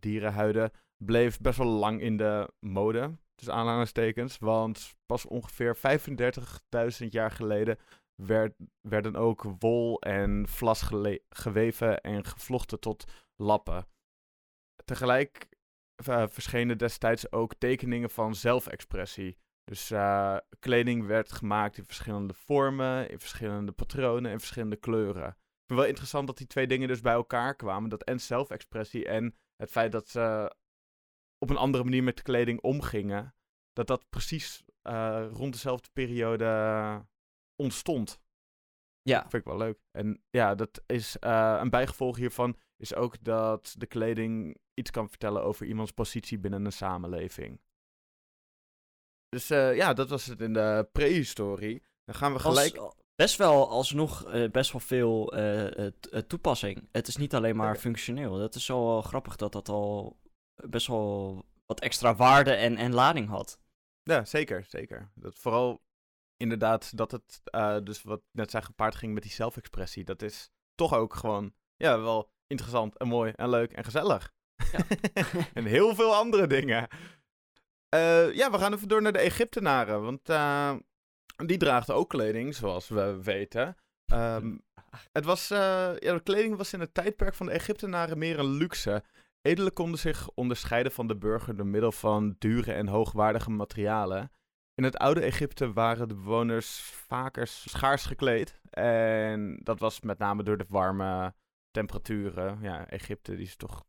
dierenhuiden, 0.00 0.70
bleef 0.96 1.40
best 1.40 1.58
wel 1.58 1.66
lang 1.66 2.00
in 2.00 2.16
de 2.16 2.52
mode. 2.60 3.16
Dus 3.34 3.50
aanhalingstekens, 3.50 4.38
want 4.38 4.96
pas 5.06 5.26
ongeveer 5.26 5.76
35.000 5.76 7.08
jaar 7.08 7.30
geleden 7.30 7.78
werd, 8.16 8.54
werden 8.80 9.16
ook 9.16 9.42
wol 9.58 10.00
en 10.00 10.48
vlas 10.48 10.82
geweven 11.28 12.00
en 12.00 12.24
gevlochten 12.24 12.80
tot 12.80 13.04
lappen. 13.36 13.86
Tegelijk 14.84 15.48
eh, 15.96 16.26
verschenen 16.28 16.78
destijds 16.78 17.32
ook 17.32 17.54
tekeningen 17.54 18.10
van 18.10 18.34
zelfexpressie. 18.34 19.38
Dus 19.64 19.90
eh, 19.90 20.36
kleding 20.58 21.06
werd 21.06 21.32
gemaakt 21.32 21.78
in 21.78 21.84
verschillende 21.84 22.34
vormen, 22.34 23.10
in 23.10 23.18
verschillende 23.18 23.72
patronen 23.72 24.30
en 24.30 24.38
verschillende 24.38 24.76
kleuren. 24.76 25.28
Ik 25.28 25.66
vind 25.66 25.78
wel 25.78 25.88
interessant 25.88 26.26
dat 26.26 26.38
die 26.38 26.46
twee 26.46 26.66
dingen 26.66 26.88
dus 26.88 27.00
bij 27.00 27.12
elkaar 27.12 27.54
kwamen. 27.56 27.90
Dat 27.90 28.02
en 28.02 28.20
zelfexpressie 28.20 29.06
en 29.06 29.34
het 29.56 29.70
feit 29.70 29.92
dat 29.92 30.08
ze 30.08 30.54
op 31.38 31.50
een 31.50 31.56
andere 31.56 31.84
manier 31.84 32.02
met 32.02 32.16
de 32.16 32.22
kleding 32.22 32.60
omgingen. 32.60 33.34
Dat 33.72 33.86
dat 33.86 34.08
precies 34.08 34.64
eh, 34.82 35.26
rond 35.32 35.52
dezelfde 35.52 35.88
periode 35.92 36.44
ontstond. 37.56 38.20
ja. 39.02 39.20
Vind 39.20 39.32
ik 39.32 39.44
wel 39.44 39.56
leuk. 39.56 39.78
En 39.90 40.22
ja, 40.30 40.54
dat 40.54 40.82
is 40.86 41.18
eh, 41.18 41.58
een 41.60 41.70
bijgevolg 41.70 42.16
hiervan 42.16 42.56
is 42.76 42.94
ook 42.94 43.24
dat 43.24 43.74
de 43.78 43.86
kleding 43.86 44.58
iets 44.74 44.90
kan 44.90 45.08
vertellen 45.08 45.42
over 45.42 45.66
iemands 45.66 45.92
positie 45.92 46.38
binnen 46.38 46.64
een 46.64 46.72
samenleving. 46.72 47.60
Dus 49.28 49.50
eh, 49.50 49.76
ja, 49.76 49.92
dat 49.92 50.08
was 50.08 50.26
het 50.26 50.40
in 50.40 50.52
de 50.52 50.88
prehistorie. 50.92 51.82
Dan 52.04 52.14
gaan 52.14 52.32
we 52.32 52.38
gelijk. 52.38 52.76
Als, 52.76 52.94
best 53.14 53.36
wel 53.36 53.68
alsnog 53.68 54.24
eh, 54.24 54.50
best 54.50 54.72
wel 54.72 54.80
veel 54.80 55.32
toepassing. 56.26 56.88
Het 56.92 57.08
is 57.08 57.16
niet 57.16 57.34
alleen 57.34 57.56
maar 57.56 57.76
functioneel. 57.76 58.38
Dat 58.38 58.54
is 58.54 58.66
wel 58.66 59.02
grappig 59.02 59.36
dat 59.36 59.52
dat 59.52 59.68
al 59.68 60.20
best 60.54 60.86
wel 60.86 61.44
wat 61.66 61.80
extra 61.80 62.14
waarde 62.14 62.52
en, 62.52 62.76
en 62.76 62.94
lading 62.94 63.28
had. 63.28 63.58
Ja, 64.02 64.24
zeker, 64.24 64.64
zeker. 64.64 65.10
Dat 65.14 65.38
vooral 65.38 65.85
inderdaad 66.36 66.96
dat 66.96 67.10
het, 67.10 67.40
eh, 67.44 67.76
dus 67.82 68.02
wat 68.02 68.22
net 68.32 68.50
zei, 68.50 68.62
gepaard 68.62 68.94
ging 68.94 69.14
met 69.14 69.22
die 69.22 69.32
zelfexpressie. 69.32 70.04
Dat 70.04 70.22
is 70.22 70.50
toch 70.74 70.94
ook 70.94 71.14
gewoon, 71.14 71.52
ja, 71.76 72.00
wel 72.00 72.30
interessant 72.46 72.98
en 72.98 73.08
mooi 73.08 73.32
en 73.36 73.48
leuk 73.48 73.72
en 73.72 73.84
gezellig. 73.84 74.34
Ja. 74.72 74.78
en 75.54 75.64
heel 75.64 75.94
veel 75.94 76.14
andere 76.14 76.46
dingen. 76.46 76.88
Eh, 77.88 78.32
ja, 78.32 78.50
we 78.50 78.58
gaan 78.58 78.72
even 78.74 78.88
door 78.88 79.02
naar 79.02 79.12
de 79.12 79.18
Egyptenaren, 79.18 80.02
want 80.02 80.28
eh, 80.28 80.74
die 81.36 81.58
draagden 81.58 81.94
ook 81.94 82.08
kleding, 82.08 82.54
zoals 82.54 82.88
we 82.88 83.22
weten. 83.22 83.76
Ehm, 84.06 84.56
het 85.12 85.24
was, 85.24 85.48
ja, 85.48 85.94
de 85.98 86.20
kleding 86.22 86.56
was 86.56 86.72
in 86.72 86.80
het 86.80 86.94
tijdperk 86.94 87.34
van 87.34 87.46
de 87.46 87.52
Egyptenaren 87.52 88.18
meer 88.18 88.38
een 88.38 88.50
luxe. 88.50 89.02
Edelen 89.42 89.72
konden 89.72 89.98
zich 89.98 90.30
onderscheiden 90.34 90.92
van 90.92 91.06
de 91.06 91.16
burger 91.16 91.56
door 91.56 91.66
middel 91.66 91.92
van 91.92 92.36
dure 92.38 92.72
en 92.72 92.88
hoogwaardige 92.88 93.50
materialen. 93.50 94.30
In 94.76 94.84
het 94.84 94.96
oude 94.96 95.20
Egypte 95.20 95.72
waren 95.72 96.08
de 96.08 96.14
bewoners 96.14 96.80
vaker 96.80 97.46
schaars 97.46 98.04
gekleed. 98.04 98.60
En 98.70 99.60
dat 99.62 99.78
was 99.78 100.00
met 100.00 100.18
name 100.18 100.42
door 100.42 100.56
de 100.56 100.66
warme 100.68 101.34
temperaturen. 101.70 102.60
Ja, 102.60 102.88
Egypte 102.88 103.36
die 103.36 103.46
is 103.46 103.56
toch, 103.56 103.84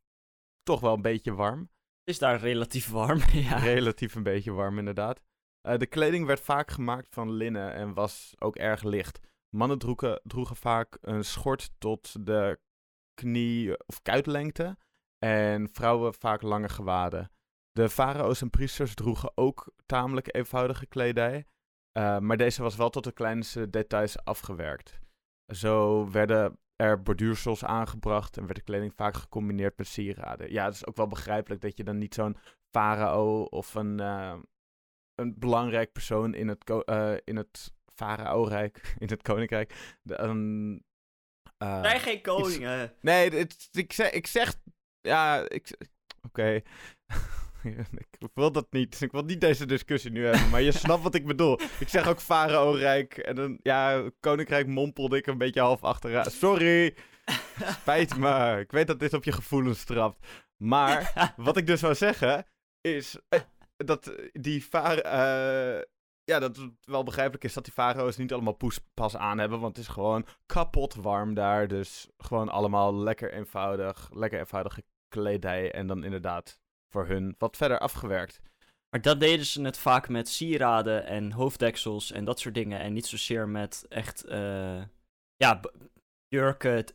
toch 0.64 0.80
wel 0.80 0.94
een 0.94 1.02
beetje 1.02 1.34
warm. 1.34 1.60
Het 1.60 2.16
is 2.16 2.20
daar 2.20 2.40
relatief 2.40 2.90
warm. 2.90 3.20
ja. 3.50 3.58
Relatief 3.58 4.16
een 4.16 4.24
beetje 4.24 4.52
warm, 4.52 4.78
inderdaad. 4.78 5.22
Eh, 5.62 5.78
de 5.78 5.86
kleding 5.86 6.26
werd 6.26 6.40
vaak 6.40 6.72
gemaakt 6.72 7.08
van 7.10 7.32
linnen 7.32 7.74
en 7.74 7.94
was 7.94 8.36
ook 8.40 8.56
erg 8.56 8.84
licht. 8.84 9.20
Mannen 9.50 9.78
droegen, 9.78 10.22
droegen 10.24 10.56
vaak 10.56 10.98
een 11.02 11.26
schort 11.26 11.72
tot 11.78 12.26
de 12.26 12.60
knie- 13.14 13.78
of 13.86 14.02
kuitlengte. 14.02 14.78
En 15.18 15.70
vrouwen 15.72 16.14
vaak 16.14 16.42
lange 16.42 16.70
gewaden. 16.70 17.32
De 17.78 17.90
farao's 17.90 18.42
en 18.42 18.50
priesters 18.50 18.94
droegen 18.94 19.32
ook 19.36 19.74
tamelijk 19.86 20.36
eenvoudige 20.36 20.86
kledij. 20.86 21.46
eh, 21.92 22.20
maar 22.20 22.38
deze 22.38 22.62
was 22.62 22.76
wel 22.76 22.90
tot 22.90 23.04
de 23.04 23.12
kleinste 23.12 23.70
details 23.70 24.24
afgewerkt. 24.24 25.00
Zo 25.54 26.10
werden 26.12 26.60
er 26.76 27.02
borduursels 27.02 27.66
aangebracht 27.66 28.38
en 28.38 28.44
werd 28.44 28.56
de 28.56 28.62
kleding 28.62 28.94
vaak 28.96 29.16
gecombineerd 29.16 29.78
met 29.78 29.88
sieraden. 29.88 30.52
Ja, 30.52 30.66
het 30.66 30.74
is 30.74 30.86
ook 30.86 30.96
wel 30.96 31.08
begrijpelijk 31.08 31.62
dat 31.62 31.78
je 31.78 31.84
dan 31.84 31.98
niet 31.98 32.14
zo'n 32.14 32.38
farao 32.76 33.44
of 33.44 33.74
een, 33.76 34.02
uh, 34.02 34.36
een 35.16 35.40
belangrijk 35.40 35.92
persoon 35.92 36.34
in 36.34 36.48
het, 36.48 36.70
uh, 36.70 37.16
in 37.24 37.36
het 37.36 37.74
farao-rijk, 37.94 38.94
in 39.04 39.08
het 39.08 39.22
koninkrijk. 39.22 39.98
De, 40.02 40.22
um, 40.22 40.74
uh, 40.74 41.82
Zijn 41.82 42.00
geen 42.00 42.22
koningen. 42.22 42.94
nee, 43.02 43.30
het, 43.30 43.70
ik, 43.72 43.94
zeg, 43.94 44.12
ik 44.12 44.28
zeg, 44.28 44.56
ja, 45.02 45.50
ik, 45.50 45.78
oké. 46.22 46.62
ik 48.20 48.30
wil 48.34 48.52
dat 48.52 48.68
niet. 48.70 49.02
Ik 49.02 49.12
wil 49.12 49.24
niet 49.24 49.42
deze 49.42 49.66
discussie 49.66 50.12
nu 50.12 50.26
hebben, 50.26 50.50
maar 50.50 50.62
je 50.62 50.72
snapt 50.82 51.04
wat 51.04 51.16
ik 51.16 51.26
bedoel. 51.26 51.60
Ik 51.80 51.90
zeg 51.90 52.08
ook 52.08 52.20
Farao-rijk 52.20 53.18
en 53.18 53.36
dan, 53.36 53.60
ja, 53.64 54.10
Koninkrijk 54.20 54.68
mompelde 54.68 55.18
ik 55.18 55.28
een 55.28 55.38
beetje 55.38 55.62
half 55.62 55.84
achteraan. 55.84 56.32
Sorry, 56.32 56.96
spijt 57.80 58.18
me. 58.18 58.60
Ik 58.60 58.72
weet 58.72 58.88
dat 58.88 59.00
dit 59.00 59.14
op 59.14 59.24
je 59.24 59.32
gevoelens 59.32 59.84
trapt. 59.84 60.26
Maar 60.58 61.34
wat 61.36 61.58
ik 61.58 61.68
dus 61.68 61.82
wil 61.82 61.96
zeggen 61.96 62.46
is 62.82 63.18
eh, 63.30 63.40
dat 63.78 64.12
die 64.32 64.62
Farao... 64.62 65.02
Uh, 65.06 65.82
ja, 66.24 66.40
dat 66.40 66.56
het 66.56 66.72
wel 66.84 67.04
begrijpelijk 67.04 67.44
is 67.44 67.54
dat 67.54 67.64
die 67.64 67.74
Farao's 67.74 68.18
niet 68.18 68.34
allemaal 68.34 68.54
poespas 68.54 69.16
aan 69.16 69.38
hebben. 69.38 69.60
Want 69.60 69.78
het 69.78 69.86
is 69.86 69.92
gewoon 69.92 70.26
kapot 70.46 70.96
warm 70.96 71.34
daar. 71.34 71.68
Dus 71.68 72.10
gewoon 72.18 72.50
allemaal 72.50 72.96
lekker 72.96 73.34
eenvoudig. 73.34 74.10
Lekker 74.14 74.40
eenvoudige 74.40 74.84
kledij. 75.08 75.72
En 75.72 75.88
dan 75.88 76.04
inderdaad 76.04 76.60
voor 76.90 77.08
hun 77.08 77.36
wat 77.38 77.58
verder 77.58 77.80
afgewerkt. 77.80 78.42
Maar 78.90 79.02
dat 79.02 79.20
deden 79.20 79.46
ze 79.46 79.62
het 79.62 79.78
vaak 79.78 80.10
met 80.10 80.30
sieraden 80.30 81.06
en 81.06 81.32
hoofddeksels 81.32 82.12
en 82.12 82.26
dat 82.26 82.40
soort 82.40 82.56
dingen. 82.56 82.80
En 82.80 82.94
niet 82.94 83.06
zozeer 83.06 83.50
met 83.50 83.86
echt, 83.90 84.26
uh, 84.30 84.82
ja, 85.36 85.60
jurken, 86.28 86.86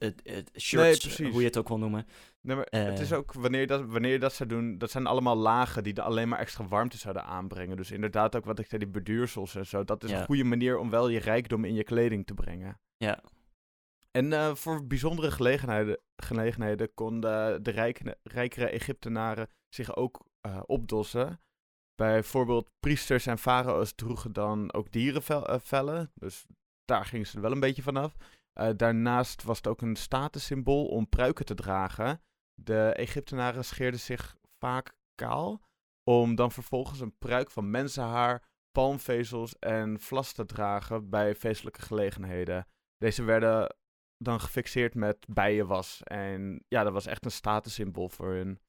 shirts, 0.59 1.19
hoe 1.19 1.41
je 1.41 1.47
het 1.47 1.57
ook 1.57 1.69
wil 1.69 1.79
noemen. 1.79 2.07
Nee, 2.41 2.57
maar 2.57 2.67
het 2.71 2.99
is 2.99 3.11
eh. 3.11 3.19
ook, 3.19 3.33
wanneer 3.33 3.61
je, 3.61 3.67
dat, 3.67 3.85
wanneer 3.85 4.21
dat 4.21 4.33
zou 4.33 4.49
doen, 4.49 4.79
dat 4.79 4.91
zijn 4.91 5.07
allemaal 5.07 5.37
lagen 5.37 5.85
die 5.85 5.95
er 5.95 6.03
alleen 6.03 6.29
maar 6.29 6.39
extra 6.39 6.67
warmte 6.67 6.99
zouden 6.99 7.25
aanbrengen. 7.25 7.77
Dus 7.77 7.91
inderdaad 7.91 8.37
ook 8.37 8.45
wat 8.45 8.59
ik 8.59 8.67
zei, 8.67 8.85
die 8.85 8.93
beduursels 8.93 9.55
en 9.55 9.67
zo. 9.67 9.85
Dat 9.85 10.05
is 10.05 10.11
een 10.11 10.25
goede 10.25 10.45
manier 10.45 10.79
om 10.79 10.91
wel 10.91 11.09
je 11.09 11.19
rijkdom 11.19 11.65
in 11.65 11.75
je 11.75 11.85
kleding 11.85 12.27
te 12.27 12.35
brengen. 12.35 12.81
Ja. 12.97 13.23
En 14.11 14.33
uh, 14.33 14.55
voor 14.55 14.87
bijzondere 14.87 15.31
gelegenheden, 15.31 15.99
gelegenheden 16.17 16.95
konden 16.95 17.63
de 17.63 17.71
rijke, 17.71 18.19
rijkere 18.23 18.69
Egyptenaren 18.69 19.49
zich 19.75 19.97
ook 19.97 20.27
uh, 20.47 20.61
opdossen. 20.67 21.41
Bijvoorbeeld 21.95 22.71
priesters 22.81 23.27
en 23.27 23.39
farao's 23.39 23.95
droegen 23.95 24.33
dan 24.33 24.73
ook 24.73 24.93
dierenvellen. 24.93 25.99
Eh, 25.99 26.07
dus 26.15 26.47
daar 26.85 27.05
gingen 27.05 27.27
ze 27.27 27.41
wel 27.41 27.53
een 27.53 27.61
beetje 27.61 27.83
vanaf. 27.83 28.17
Uh, 28.61 28.71
daarnaast 28.77 29.43
was 29.43 29.57
het 29.57 29.67
ook 29.67 29.83
een 29.83 29.97
statussymbool 29.97 30.87
om 30.87 31.09
pruiken 31.09 31.45
te 31.45 31.55
dragen. 31.55 32.23
De 32.55 32.93
Egyptenaren 32.93 33.65
scheerden 33.65 34.01
zich 34.01 34.37
vaak 34.59 34.95
kaal. 35.15 35.61
Om 36.05 36.35
dan 36.35 36.53
vervolgens 36.53 37.01
een 37.01 37.19
pruik 37.19 37.51
van 37.51 37.71
mensenhaar, 37.71 38.43
palmvezels 38.71 39.59
en 39.59 40.01
vlas 40.01 40.33
te 40.33 40.45
dragen 40.45 41.11
bij 41.11 41.35
feestelijke 41.35 41.83
gelegenheden. 41.83 42.67
Deze 42.97 43.23
werden 43.23 43.77
dan 44.17 44.41
gefixeerd 44.41 44.95
met 44.95 45.27
bijenwas. 45.29 46.03
En 46.03 46.65
ja, 46.69 46.83
dat 46.85 46.93
was 46.93 47.07
echt 47.07 47.25
een 47.25 47.31
statussymbool 47.31 48.09
voor 48.09 48.33
hun. 48.33 48.61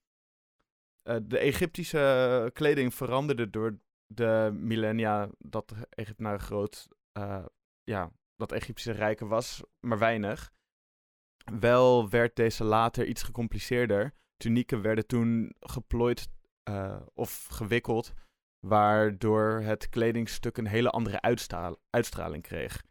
Uh, 1.03 1.15
de 1.23 1.37
Egyptische 1.37 2.49
kleding 2.53 2.93
veranderde 2.93 3.49
door 3.49 3.79
de 4.05 4.51
millennia 4.53 5.29
dat 5.37 5.73
Egyptenaren 5.89 6.39
groot, 6.39 6.87
uh, 7.17 7.45
ja, 7.83 8.11
dat 8.35 8.51
Egyptische 8.51 8.91
rijken 8.91 9.27
was, 9.27 9.63
maar 9.79 9.99
weinig. 9.99 10.51
Wel 11.59 12.09
werd 12.09 12.35
deze 12.35 12.63
later 12.63 13.05
iets 13.05 13.23
gecompliceerder. 13.23 14.13
Tunieken 14.37 14.81
werden 14.81 15.07
toen 15.07 15.55
geplooid 15.59 16.29
uh, 16.69 17.01
of 17.13 17.45
gewikkeld, 17.45 18.13
waardoor 18.59 19.61
het 19.61 19.89
kledingstuk 19.89 20.57
een 20.57 20.67
hele 20.67 20.89
andere 20.89 21.21
uitstraling 21.89 22.43
kreeg. 22.43 22.83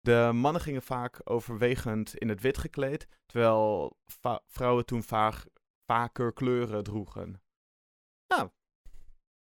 De 0.00 0.30
mannen 0.34 0.62
gingen 0.62 0.82
vaak 0.82 1.20
overwegend 1.24 2.14
in 2.14 2.28
het 2.28 2.40
wit 2.40 2.58
gekleed, 2.58 3.08
terwijl 3.26 3.96
vrouwen 4.46 4.86
toen 4.86 5.02
vaak, 5.02 5.46
vaker 5.86 6.32
kleuren 6.32 6.84
droegen. 6.84 7.42
Nou, 8.28 8.48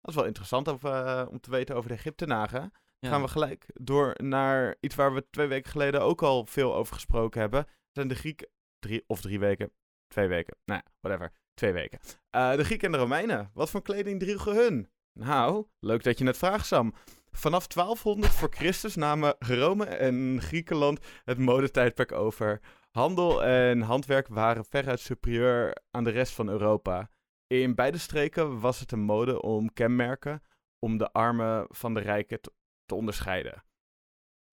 dat 0.02 0.10
is 0.10 0.16
wel 0.16 0.26
interessant 0.26 0.68
uh, 0.68 1.26
om 1.30 1.40
te 1.40 1.52
weten 1.52 1.76
over 1.76 1.90
de 1.90 1.96
Egyptenaren. 1.96 2.72
Dan 3.00 3.12
gaan 3.12 3.22
we 3.22 3.28
gelijk 3.28 3.66
door 3.74 4.14
naar 4.24 4.76
iets 4.80 4.96
waar 4.96 5.14
we 5.14 5.30
twee 5.30 5.48
weken 5.48 5.72
geleden 5.72 6.02
ook 6.02 6.22
al 6.22 6.46
veel 6.46 6.76
over 6.76 6.94
gesproken 6.94 7.42
hebben. 7.42 7.64
Dat 7.64 7.74
zijn 7.94 8.08
de 8.08 8.16
Grieken. 8.16 8.48
Drie, 8.80 9.04
of 9.08 9.22
drie 9.22 9.40
weken. 9.40 9.72
Twee 10.08 10.28
weken. 10.28 10.58
Nou 10.66 10.82
ja, 10.84 10.92
whatever. 11.00 11.32
Twee 11.54 11.74
weken. 11.74 12.00
Uh, 12.36 12.56
de 12.56 12.64
Grieken 12.64 12.86
en 12.86 12.94
de 12.94 12.98
Romeinen. 12.98 13.52
Wat 13.54 13.70
voor 13.70 13.82
kleding 13.82 14.20
droegen 14.20 14.56
hun? 14.56 14.90
Nou, 15.14 15.66
leuk 15.80 16.04
dat 16.04 16.18
je 16.18 16.26
het 16.26 16.38
vraagt, 16.38 16.66
Sam. 16.66 16.94
Vanaf 17.32 17.68
1200 17.68 18.34
voor 18.34 18.50
Christus 18.52 18.96
namen 18.96 19.36
Rome 19.40 19.86
en 19.86 20.42
Griekenland 20.42 21.06
het 21.24 21.38
modetijdperk 21.38 22.12
over. 22.12 22.60
Handel 22.92 23.44
en 23.44 23.82
handwerk 23.82 24.28
waren 24.28 24.66
veruit 24.66 25.00
superieur 25.00 25.78
aan 25.92 26.04
de 26.04 26.10
rest 26.10 26.34
van 26.34 26.50
Europa. 26.50 27.10
In 27.54 27.76
beide 27.76 27.98
streken 27.98 28.60
was 28.60 28.80
het 28.80 28.92
een 28.92 29.00
mode 29.00 29.42
om 29.42 29.74
kenmerken 29.74 30.44
om 30.80 30.98
de 30.98 31.12
armen 31.12 31.66
van 31.70 31.94
de 31.94 32.00
rijken 32.00 32.42
te, 32.42 32.52
onderscheiden. 32.96 33.64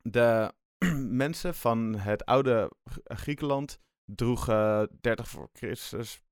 De 0.03 0.55
mensen 1.25 1.55
van 1.55 1.95
het 1.95 2.25
oude 2.25 2.71
Griekenland 3.05 3.81
droegen 4.05 4.89
30 5.01 5.29
voor 5.29 5.49
Christus. 5.53 6.23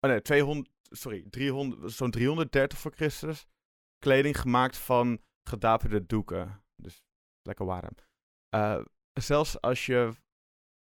Oh 0.00 0.10
nee, 0.10 0.22
200, 0.22 0.70
sorry, 0.82 1.24
300, 1.30 1.92
zo'n 1.92 2.10
330 2.10 2.78
voor 2.78 2.92
Christus. 2.92 3.46
Kleding 3.98 4.40
gemaakt 4.40 4.76
van 4.76 5.22
gedaperde 5.48 6.06
doeken. 6.06 6.64
Dus 6.76 7.02
lekker 7.42 7.66
warm. 7.66 7.94
Uh, 8.54 8.84
zelfs 9.12 9.60
als 9.60 9.86
je 9.86 10.12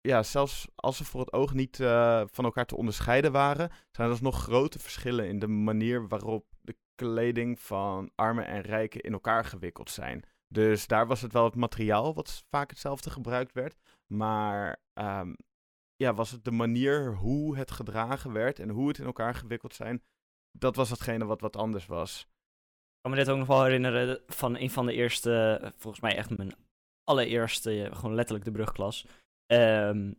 ja, 0.00 0.22
zelfs 0.22 0.68
als 0.74 0.96
ze 0.96 1.04
voor 1.04 1.20
het 1.20 1.32
oog 1.32 1.54
niet 1.54 1.78
uh, 1.78 2.22
van 2.26 2.44
elkaar 2.44 2.66
te 2.66 2.76
onderscheiden 2.76 3.32
waren, 3.32 3.70
zijn 3.90 4.10
er 4.10 4.18
nog 4.20 4.42
grote 4.42 4.78
verschillen 4.78 5.28
in 5.28 5.38
de 5.38 5.46
manier 5.46 6.08
waarop 6.08 6.46
de 6.60 6.76
kleding 6.94 7.60
van 7.60 8.10
armen 8.14 8.46
en 8.46 8.60
rijken 8.60 9.00
in 9.00 9.12
elkaar 9.12 9.44
gewikkeld 9.44 9.90
zijn. 9.90 10.24
Dus 10.48 10.86
daar 10.86 11.06
was 11.06 11.20
het 11.20 11.32
wel 11.32 11.44
het 11.44 11.54
materiaal 11.54 12.14
wat 12.14 12.44
vaak 12.50 12.70
hetzelfde 12.70 13.10
gebruikt 13.10 13.52
werd. 13.52 13.76
Maar 14.06 14.82
um, 14.94 15.36
ja, 15.96 16.14
was 16.14 16.30
het 16.30 16.44
de 16.44 16.50
manier 16.50 17.14
hoe 17.14 17.56
het 17.56 17.70
gedragen 17.70 18.32
werd 18.32 18.58
en 18.58 18.68
hoe 18.68 18.88
het 18.88 18.98
in 18.98 19.04
elkaar 19.04 19.34
gewikkeld 19.34 19.74
zijn, 19.74 20.02
dat 20.58 20.76
was 20.76 20.90
hetgene 20.90 21.24
wat 21.24 21.40
wat 21.40 21.56
anders 21.56 21.86
was. 21.86 22.20
Ik 22.20 23.00
kan 23.00 23.10
me 23.10 23.16
dit 23.16 23.30
ook 23.30 23.38
nog 23.38 23.46
wel 23.46 23.64
herinneren 23.64 24.22
van 24.26 24.56
een 24.56 24.70
van 24.70 24.86
de 24.86 24.92
eerste, 24.92 25.60
volgens 25.76 26.02
mij 26.02 26.16
echt 26.16 26.36
mijn 26.36 26.54
allereerste, 27.04 27.90
gewoon 27.92 28.14
letterlijk 28.14 28.44
de 28.44 28.52
brugklas. 28.52 29.06
Um, 29.52 30.18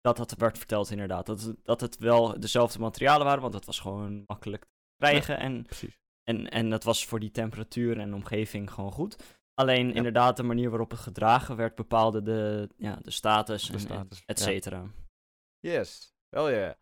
dat 0.00 0.16
dat 0.16 0.34
werd 0.38 0.58
verteld 0.58 0.90
inderdaad. 0.90 1.26
Dat, 1.26 1.54
dat 1.62 1.80
het 1.80 1.98
wel 1.98 2.40
dezelfde 2.40 2.78
materialen 2.78 3.26
waren, 3.26 3.42
want 3.42 3.54
het 3.54 3.64
was 3.64 3.80
gewoon 3.80 4.24
makkelijk 4.26 4.62
te 4.62 4.68
krijgen. 4.96 5.38
en, 5.38 5.62
precies. 5.62 5.98
En, 6.22 6.48
en 6.48 6.70
dat 6.70 6.84
was 6.84 7.06
voor 7.06 7.20
die 7.20 7.30
temperatuur 7.30 7.98
en 7.98 8.14
omgeving 8.14 8.70
gewoon 8.70 8.92
goed. 8.92 9.38
Alleen 9.54 9.94
inderdaad, 9.94 10.36
de 10.36 10.42
manier 10.42 10.70
waarop 10.70 10.90
het 10.90 11.00
gedragen 11.00 11.56
werd 11.56 11.74
bepaalde 11.74 12.22
de, 12.22 12.68
ja, 12.76 12.98
de 13.02 13.10
status, 13.10 13.66
de 13.66 13.72
en, 13.72 13.80
status 13.80 14.22
et 14.26 14.40
cetera. 14.40 14.90
Yes, 15.58 16.14
wel 16.28 16.48
ja. 16.48 16.76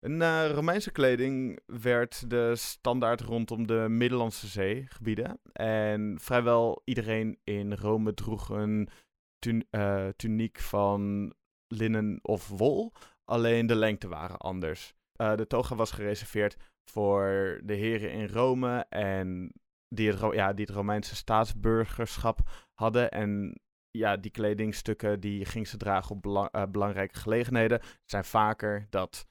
In 0.00 0.20
uh, 0.20 0.50
Romeinse 0.50 0.90
kleding 0.90 1.60
werd 1.66 2.30
de 2.30 2.56
standaard 2.56 3.20
rondom 3.20 3.66
de 3.66 3.86
Middellandse 3.88 4.46
Zee 4.46 4.86
gebieden. 4.88 5.40
En 5.52 6.18
vrijwel 6.20 6.82
iedereen 6.84 7.38
in 7.44 7.72
Rome 7.72 8.14
droeg 8.14 8.48
een 8.48 8.88
uh, 9.46 10.08
tuniek 10.16 10.60
van 10.60 11.32
linnen 11.66 12.18
of 12.22 12.48
wol. 12.48 12.92
Alleen 13.24 13.66
de 13.66 13.76
lengte 13.76 14.08
waren 14.08 14.36
anders. 14.36 14.94
Uh, 15.16 15.36
de 15.36 15.46
toga 15.46 15.74
was 15.74 15.90
gereserveerd 15.90 16.56
voor 16.90 17.60
de 17.64 17.74
heren 17.74 18.12
in 18.12 18.28
Rome 18.28 18.86
en 18.88 19.52
die 19.88 20.10
het, 20.10 20.34
ja, 20.34 20.54
Romeinse 20.56 21.16
staatsburgerschap 21.16 22.38
hadden. 22.74 23.10
En 23.10 23.60
ja, 23.90 24.16
die 24.16 24.30
kledingstukken 24.30 25.20
die 25.20 25.44
ging 25.44 25.68
ze 25.68 25.76
dragen 25.76 26.16
op 26.16 26.26
uh, 26.26 26.62
belangrijke 26.70 27.18
gelegenheden. 27.18 27.78
Het 27.80 28.02
zijn 28.04 28.24
vaker 28.24 28.86
dat 28.90 29.26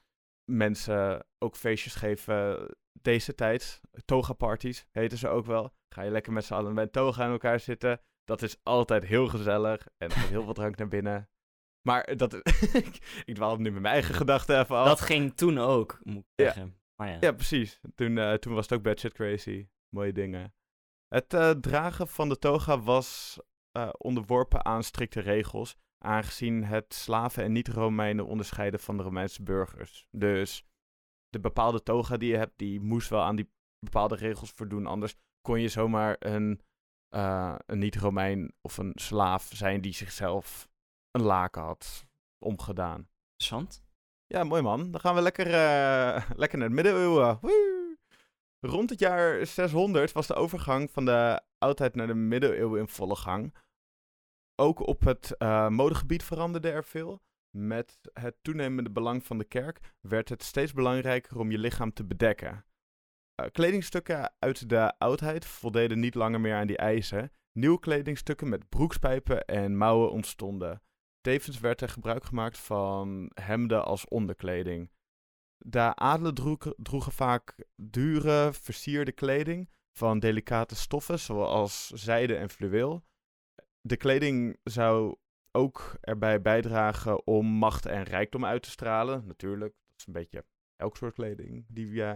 mensen 0.50 1.26
ook 1.38 1.56
feestjes 1.56 1.94
geven 1.94 2.68
deze 2.92 3.34
tijd. 3.34 3.80
Toga-parties 4.04 4.86
heten 4.90 5.18
ze 5.18 5.28
ook 5.28 5.46
wel. 5.46 5.74
Ga 5.94 6.02
je 6.02 6.10
lekker 6.10 6.32
met 6.32 6.44
z'n 6.44 6.54
allen 6.54 6.76
een 6.76 6.90
toga 6.90 7.24
aan 7.24 7.30
elkaar 7.30 7.60
zitten. 7.60 8.00
Dat 8.24 8.42
is 8.42 8.56
altijd 8.62 9.04
heel 9.04 9.26
gezellig. 9.26 9.86
En 9.96 10.10
er 10.10 10.28
heel 10.28 10.44
veel 10.44 10.54
drank 10.54 10.76
naar 10.76 10.88
binnen. 10.88 11.28
Maar 11.86 12.16
dat, 12.16 12.34
ik 13.24 13.34
dwaal 13.34 13.56
nu 13.56 13.70
met 13.70 13.82
mijn 13.82 13.94
eigen 13.94 14.14
gedachten 14.14 14.60
even 14.60 14.76
af. 14.76 14.86
Dat 14.86 15.00
ging 15.00 15.34
toen 15.34 15.58
ook, 15.58 16.00
moet 16.02 16.16
ik 16.16 16.44
zeggen. 16.44 16.78
Maar 16.96 17.08
ja. 17.08 17.16
ja, 17.20 17.32
precies. 17.32 17.80
Toen, 17.94 18.16
uh, 18.16 18.32
toen 18.32 18.54
was 18.54 18.68
het 18.68 18.86
ook 18.86 18.98
shit 18.98 19.12
crazy. 19.12 19.68
Mooie 19.88 20.12
dingen. 20.12 20.54
Het 21.08 21.34
uh, 21.34 21.50
dragen 21.50 22.08
van 22.08 22.28
de 22.28 22.38
toga 22.38 22.80
was 22.80 23.38
uh, 23.76 23.88
onderworpen 23.98 24.64
aan 24.64 24.82
strikte 24.82 25.20
regels. 25.20 25.76
aangezien 25.98 26.64
het 26.64 26.94
slaven 26.94 27.42
en 27.42 27.52
niet-Romeinen 27.52 28.26
onderscheiden 28.26 28.80
van 28.80 28.96
de 28.96 29.02
Romeinse 29.02 29.42
burgers. 29.42 30.06
Dus 30.10 30.64
de 31.28 31.40
bepaalde 31.40 31.82
toga 31.82 32.16
die 32.16 32.30
je 32.30 32.36
hebt, 32.36 32.52
die 32.56 32.80
moest 32.80 33.08
wel 33.08 33.22
aan 33.22 33.36
die 33.36 33.50
bepaalde 33.78 34.14
regels 34.14 34.50
voldoen. 34.50 34.86
Anders 34.86 35.14
kon 35.40 35.60
je 35.60 35.68
zomaar 35.68 36.16
een, 36.18 36.60
uh, 37.14 37.54
een 37.66 37.78
niet-Romein 37.78 38.52
of 38.60 38.76
een 38.76 38.92
slaaf 38.94 39.50
zijn 39.52 39.80
die 39.80 39.94
zichzelf 39.94 40.68
een 41.10 41.22
laken 41.22 41.62
had 41.62 42.06
omgedaan. 42.38 43.08
Interessant. 43.30 43.82
Ja, 44.26 44.44
mooi 44.44 44.62
man. 44.62 44.90
Dan 44.90 45.00
gaan 45.00 45.14
we 45.14 45.20
lekker, 45.20 45.46
uh, 45.46 46.30
lekker 46.42 46.58
naar 46.58 46.68
de 46.68 46.74
middeleeuwen. 46.74 47.38
Rond 48.60 48.90
het 48.90 48.98
jaar 48.98 49.46
600 49.46 50.12
was 50.12 50.26
de 50.26 50.34
overgang 50.34 50.90
van 50.90 51.04
de 51.04 51.40
oudheid 51.58 51.94
naar 51.94 52.06
de 52.06 52.14
middeleeuwen 52.14 52.80
in 52.80 52.88
volle 52.88 53.16
gang. 53.16 53.54
Ook 54.54 54.86
op 54.86 55.00
het 55.00 55.34
uh, 55.38 55.68
modegebied 55.68 56.22
veranderde 56.22 56.70
er 56.70 56.84
veel. 56.84 57.22
Met 57.50 57.98
het 58.12 58.36
toenemende 58.42 58.90
belang 58.90 59.24
van 59.24 59.38
de 59.38 59.44
kerk 59.44 59.94
werd 60.00 60.28
het 60.28 60.42
steeds 60.42 60.72
belangrijker 60.72 61.38
om 61.38 61.50
je 61.50 61.58
lichaam 61.58 61.92
te 61.92 62.04
bedekken. 62.04 62.64
Uh, 63.40 63.46
kledingstukken 63.52 64.32
uit 64.38 64.68
de 64.68 64.98
oudheid 64.98 65.44
voldeden 65.44 66.00
niet 66.00 66.14
langer 66.14 66.40
meer 66.40 66.54
aan 66.54 66.66
die 66.66 66.76
eisen. 66.76 67.32
Nieuwe 67.52 67.80
kledingstukken 67.80 68.48
met 68.48 68.68
broekspijpen 68.68 69.44
en 69.44 69.76
mouwen 69.76 70.10
ontstonden. 70.10 70.82
Tevens 71.20 71.60
werd 71.60 71.80
er 71.80 71.88
gebruik 71.88 72.24
gemaakt 72.24 72.58
van 72.58 73.30
hemden 73.34 73.84
als 73.84 74.08
onderkleding. 74.08 74.90
De 75.56 75.94
adelen 75.94 76.34
droegen 76.76 77.12
vaak 77.12 77.64
dure, 77.76 78.52
versierde 78.52 79.12
kleding 79.12 79.70
van 79.98 80.18
delicate 80.18 80.74
stoffen, 80.74 81.18
zoals 81.18 81.88
zijde 81.88 82.36
en 82.36 82.50
fluweel. 82.50 83.04
De 83.80 83.96
kleding 83.96 84.58
zou 84.62 85.16
ook 85.52 85.96
erbij 86.00 86.40
bijdragen 86.40 87.26
om 87.26 87.46
macht 87.46 87.86
en 87.86 88.02
rijkdom 88.02 88.44
uit 88.44 88.62
te 88.62 88.70
stralen. 88.70 89.26
Natuurlijk, 89.26 89.74
dat 89.86 89.98
is 89.98 90.06
een 90.06 90.12
beetje 90.12 90.44
elk 90.76 90.96
soort 90.96 91.14
kleding 91.14 91.64
die 91.68 91.90
we, 91.90 92.14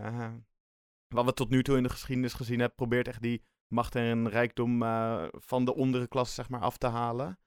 wat 1.09 1.25
we 1.25 1.33
tot 1.33 1.49
nu 1.51 1.63
toe 1.63 1.77
in 1.77 1.83
de 1.83 1.89
geschiedenis 1.89 2.35
gezien 2.35 2.59
hebben, 2.59 2.77
probeert 2.77 3.09
echt 3.09 3.23
die 3.23 3.43
macht 3.69 3.95
en 3.95 4.29
rijkdom 4.29 4.83
uh, 4.83 5.25
van 5.31 5.65
de 5.65 5.75
ondere 5.75 6.07
klasse 6.07 6.35
zeg 6.35 6.49
maar, 6.49 6.61
af 6.61 6.77
te 6.77 6.87
halen. 6.87 7.39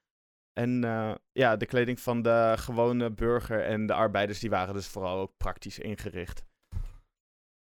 En 0.54 0.84
uh, 0.84 1.16
ja, 1.32 1.56
de 1.56 1.66
kleding 1.66 2.00
van 2.00 2.22
de 2.22 2.54
gewone 2.58 3.12
burger 3.12 3.66
en 3.66 3.86
de 3.86 3.94
arbeiders, 3.94 4.40
die 4.40 4.50
waren 4.50 4.74
dus 4.74 4.88
vooral 4.88 5.20
ook 5.20 5.38
praktisch 5.38 5.80
ingericht. 5.80 6.46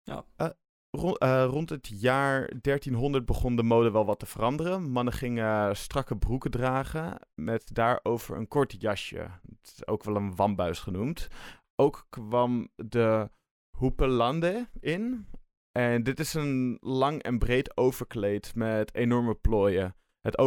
Ja. 0.04 0.26
Uh, 0.38 0.50
rond, 0.90 1.18
rond 1.24 1.70
het 1.70 1.88
jaar 1.88 2.52
1300 2.62 3.26
begon 3.26 3.56
de 3.56 3.64
mode 3.64 3.92
wel 3.92 4.06
wat 4.06 4.20
te 4.20 4.26
veranderen. 4.26 4.92
Mannen 4.92 5.14
gingen 5.14 5.76
strakke 5.76 6.18
broeken 6.18 6.52
dragen 6.52 7.20
met 7.34 7.74
daarover 7.74 8.38
een 8.38 8.48
kort 8.48 8.82
jasje. 8.82 9.18
Het 9.60 9.74
is 9.76 9.88
ook 9.88 10.04
wel 10.04 10.16
een 10.16 10.36
wambuis 10.36 10.80
genoemd. 10.80 11.28
Ook 11.76 12.06
kwam 12.10 12.70
de 12.76 13.30
hoepelande 13.78 14.70
in. 14.80 15.28
En 15.72 16.04
dit 16.04 16.20
is 16.20 16.34
een 16.34 16.78
lang 16.82 17.24
en 17.24 17.40
breed 17.40 17.78
overkleed 17.78 18.56
met 18.56 18.96
enorme 18.96 19.36
plooien. 19.36 19.96
Het 20.22 20.38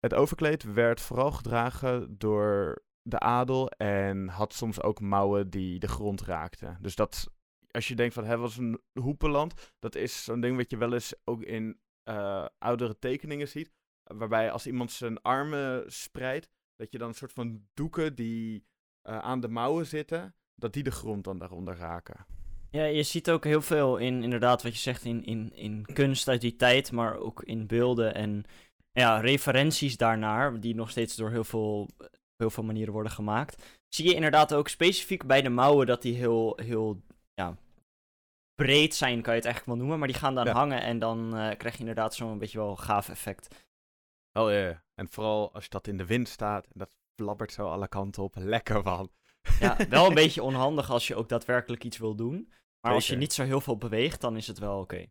het 0.00 0.14
overkleed 0.14 0.62
werd 0.62 1.00
vooral 1.00 1.32
gedragen 1.32 2.18
door 2.18 2.82
de 3.02 3.18
adel 3.18 3.68
en 3.68 4.28
had 4.28 4.52
soms 4.52 4.82
ook 4.82 5.00
mouwen 5.00 5.50
die 5.50 5.78
de 5.78 5.88
grond 5.88 6.22
raakten. 6.22 6.78
Dus 6.80 6.94
dat, 6.94 7.30
als 7.70 7.88
je 7.88 7.94
denkt 7.94 8.14
van, 8.14 8.24
het 8.24 8.38
was 8.38 8.56
een 8.56 8.80
hoepenland, 9.00 9.72
dat 9.78 9.94
is 9.94 10.24
zo'n 10.24 10.40
ding 10.40 10.56
wat 10.56 10.70
je 10.70 10.76
wel 10.76 10.92
eens 10.92 11.14
ook 11.24 11.42
in 11.42 11.78
uh, 12.08 12.46
oudere 12.58 12.98
tekeningen 12.98 13.48
ziet. 13.48 13.72
Waarbij 14.02 14.50
als 14.50 14.66
iemand 14.66 14.92
zijn 14.92 15.22
armen 15.22 15.92
spreidt, 15.92 16.48
dat 16.76 16.92
je 16.92 16.98
dan 16.98 17.08
een 17.08 17.14
soort 17.14 17.32
van 17.32 17.66
doeken 17.74 18.14
die 18.14 18.66
uh, 19.08 19.18
aan 19.18 19.40
de 19.40 19.48
mouwen 19.48 19.86
zitten, 19.86 20.34
dat 20.54 20.72
die 20.72 20.82
de 20.82 20.90
grond 20.90 21.24
dan 21.24 21.38
daaronder 21.38 21.76
raken. 21.76 22.26
Ja, 22.74 22.84
je 22.84 23.02
ziet 23.02 23.30
ook 23.30 23.44
heel 23.44 23.62
veel 23.62 23.96
in, 23.96 24.22
inderdaad, 24.22 24.62
wat 24.62 24.72
je 24.72 24.78
zegt, 24.78 25.04
in, 25.04 25.24
in, 25.24 25.52
in 25.54 25.86
kunst 25.92 26.28
uit 26.28 26.40
die 26.40 26.56
tijd, 26.56 26.92
maar 26.92 27.16
ook 27.16 27.42
in 27.42 27.66
beelden 27.66 28.14
en 28.14 28.44
ja, 28.92 29.18
referenties 29.20 29.96
daarnaar, 29.96 30.60
die 30.60 30.74
nog 30.74 30.90
steeds 30.90 31.16
door 31.16 31.30
heel 31.30 31.44
veel, 31.44 31.88
heel 32.36 32.50
veel 32.50 32.62
manieren 32.64 32.92
worden 32.92 33.12
gemaakt, 33.12 33.62
zie 33.88 34.08
je 34.08 34.14
inderdaad 34.14 34.54
ook 34.54 34.68
specifiek 34.68 35.26
bij 35.26 35.42
de 35.42 35.48
mouwen 35.48 35.86
dat 35.86 36.02
die 36.02 36.14
heel, 36.14 36.58
heel 36.62 37.02
ja, 37.34 37.56
breed 38.54 38.94
zijn, 38.94 39.22
kan 39.22 39.32
je 39.32 39.38
het 39.38 39.44
eigenlijk 39.48 39.66
wel 39.66 39.76
noemen. 39.76 39.98
Maar 39.98 40.08
die 40.08 40.16
gaan 40.16 40.34
dan 40.34 40.46
Ja. 40.46 40.52
hangen 40.52 40.82
en 40.82 40.98
dan 40.98 41.36
eh, 41.36 41.56
krijg 41.56 41.74
je 41.74 41.80
inderdaad 41.80 42.14
zo'n 42.14 42.38
beetje 42.38 42.58
wel 42.58 42.76
gaaf 42.76 43.08
effect. 43.08 43.64
Oh 44.32 44.50
ja, 44.50 44.82
en 44.94 45.08
vooral 45.10 45.52
als 45.54 45.68
dat 45.68 45.86
in 45.86 45.96
de 45.96 46.06
wind 46.06 46.28
staat 46.28 46.64
en 46.64 46.72
dat 46.74 46.96
flappert 47.16 47.52
zo 47.52 47.68
alle 47.68 47.88
kanten 47.88 48.22
op. 48.22 48.34
Lekker 48.38 48.82
man. 48.82 49.10
Ja, 49.60 49.76
wel 49.88 50.06
een 50.06 50.14
beetje 50.24 50.42
onhandig 50.42 50.90
als 50.90 51.06
je 51.06 51.14
ook 51.14 51.28
daadwerkelijk 51.28 51.84
iets 51.84 51.98
wil 51.98 52.14
doen. 52.14 52.52
Maar 52.84 52.92
als 52.94 53.06
je 53.06 53.16
niet 53.16 53.32
zo 53.32 53.42
heel 53.44 53.60
veel 53.60 53.76
beweegt, 53.76 54.20
dan 54.20 54.36
is 54.36 54.46
het 54.46 54.58
wel 54.58 54.78
oké. 54.80 55.06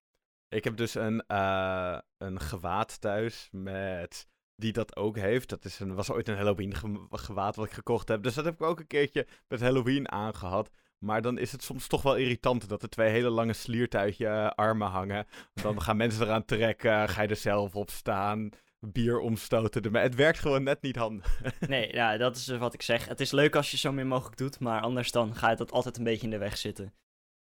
Ik 0.48 0.64
heb 0.64 0.78
dus 0.78 0.96
een, 0.96 1.24
eh, 1.28 1.98
een 2.18 2.40
gewaad 2.40 3.02
thuis 3.02 3.48
met 3.52 4.28
die 4.56 4.72
dat 4.72 4.96
ook 4.96 5.18
heeft. 5.18 5.50
Dat 5.50 5.66
is 5.66 5.80
een, 5.80 5.96
was 5.96 6.12
ooit 6.12 6.28
een 6.28 6.36
Halloween 6.36 6.76
ge- 6.76 7.08
gewaad 7.10 7.56
wat 7.56 7.66
ik 7.66 7.72
gekocht 7.72 8.08
heb. 8.08 8.24
Dus 8.24 8.34
dat 8.34 8.46
heb 8.46 8.54
ik 8.54 8.62
ook 8.62 8.80
een 8.80 8.88
keertje 8.88 9.28
met 9.48 9.62
Halloween 9.62 10.12
aangehad. 10.12 10.70
Maar 10.98 11.22
dan 11.22 11.38
is 11.38 11.52
het 11.52 11.64
soms 11.64 11.88
toch 11.88 12.02
wel 12.02 12.16
irritant 12.16 12.70
dat 12.70 12.84
er 12.84 12.90
twee 12.90 13.10
hele 13.10 13.30
lange 13.30 13.54
sliertuigje 13.54 14.28
eh, 14.28 14.50
armen 14.50 14.88
hangen. 14.88 15.26
Dan 15.54 15.82
gaan 15.82 15.98
mensen 15.98 16.26
eraan 16.26 16.46
trekken, 16.46 17.10
ga 17.10 17.22
je 17.22 17.28
er 17.28 17.36
zelf 17.36 17.76
op 17.76 17.90
staan, 17.90 18.50
bier 18.80 19.20
omstoten. 19.20 19.92
Maar 19.92 20.02
het 20.02 20.16
werkt 20.16 20.40
gewoon 20.40 20.64
net 20.64 20.82
niet 20.82 20.96
handig. 20.96 21.42
Nee, 21.68 21.94
ja, 21.94 22.18
dat 22.18 22.36
is 22.36 22.46
dus 22.46 22.58
wat 22.58 22.74
ik 22.74 22.82
zeg. 22.82 23.08
Het 23.08 23.20
is 23.20 23.32
leuk 23.32 23.56
als 23.56 23.72
je 23.72 23.78
zo 23.78 23.92
min 23.92 24.08
mogelijk 24.08 24.38
doet, 24.38 24.60
maar 24.60 24.82
anders 24.82 25.12
dan 25.12 25.36
gaat 25.36 25.60
het 25.60 25.72
altijd 25.72 25.98
een 25.98 26.04
beetje 26.04 26.24
in 26.24 26.30
de 26.30 26.38
weg 26.38 26.58
zitten. 26.58 26.94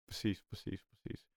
Precies, 0.09 0.41
precies, 0.47 0.83
precies. 0.89 1.27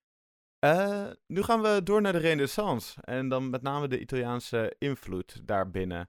Eh, 0.58 1.10
nu 1.26 1.42
gaan 1.42 1.62
we 1.62 1.80
door 1.84 2.00
naar 2.00 2.12
de 2.12 2.18
Renaissance. 2.18 3.00
En 3.02 3.28
dan 3.28 3.50
met 3.50 3.62
name 3.62 3.88
de 3.88 4.00
Italiaanse 4.00 4.74
invloed 4.78 5.46
daarbinnen. 5.46 6.08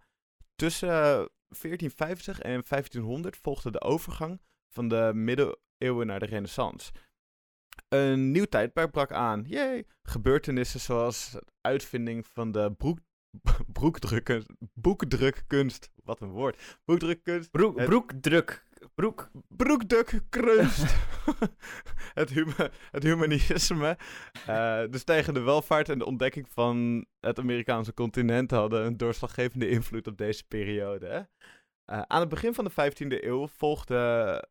Tussen 0.55 0.89
eh, 0.89 1.25
1450 1.47 2.39
en 2.39 2.63
1500 2.67 3.37
volgde 3.37 3.71
de 3.71 3.81
overgang 3.81 4.41
van 4.69 4.87
de 4.87 5.11
middeleeuwen 5.13 6.07
naar 6.07 6.19
de 6.19 6.25
Renaissance. 6.25 6.91
Een 7.89 8.31
nieuw 8.31 8.45
tijdperk 8.45 8.91
brak 8.91 9.11
aan. 9.11 9.43
Yay! 9.47 9.85
Gebeurtenissen 10.03 10.79
zoals 10.79 11.31
de 11.31 11.43
uitvinding 11.61 12.27
van 12.27 12.51
de 12.51 12.73
broek, 12.77 12.99
broekdrukken, 13.79 14.45
boekdrukkunst. 14.73 15.91
Wat 16.03 16.21
een 16.21 16.31
woord. 16.31 16.77
Boekdrukkunst. 16.85 17.51
Broek, 17.51 17.85
broekdruk. 17.85 18.65
Broek. 18.95 19.31
Broekdrukkunst. 19.47 20.95
het, 22.19 22.33
het 22.91 23.03
humanisme. 23.03 23.97
eh, 24.33 24.83
de 24.89 24.97
stijgende 24.97 25.39
welvaart 25.39 25.89
en 25.89 25.97
de 25.97 26.05
ontdekking 26.05 26.49
van 26.49 27.05
het 27.19 27.39
Amerikaanse 27.39 27.93
continent 27.93 28.51
hadden 28.51 28.85
een 28.85 28.97
doorslaggevende 28.97 29.69
invloed 29.69 30.07
op 30.07 30.17
deze 30.17 30.43
periode. 30.47 31.29
Eh, 31.85 32.01
aan 32.01 32.19
het 32.19 32.29
begin 32.29 32.53
van 32.53 32.65
de 32.65 32.71
15e 32.71 33.23
eeuw 33.23 33.47
volgde 33.47 34.47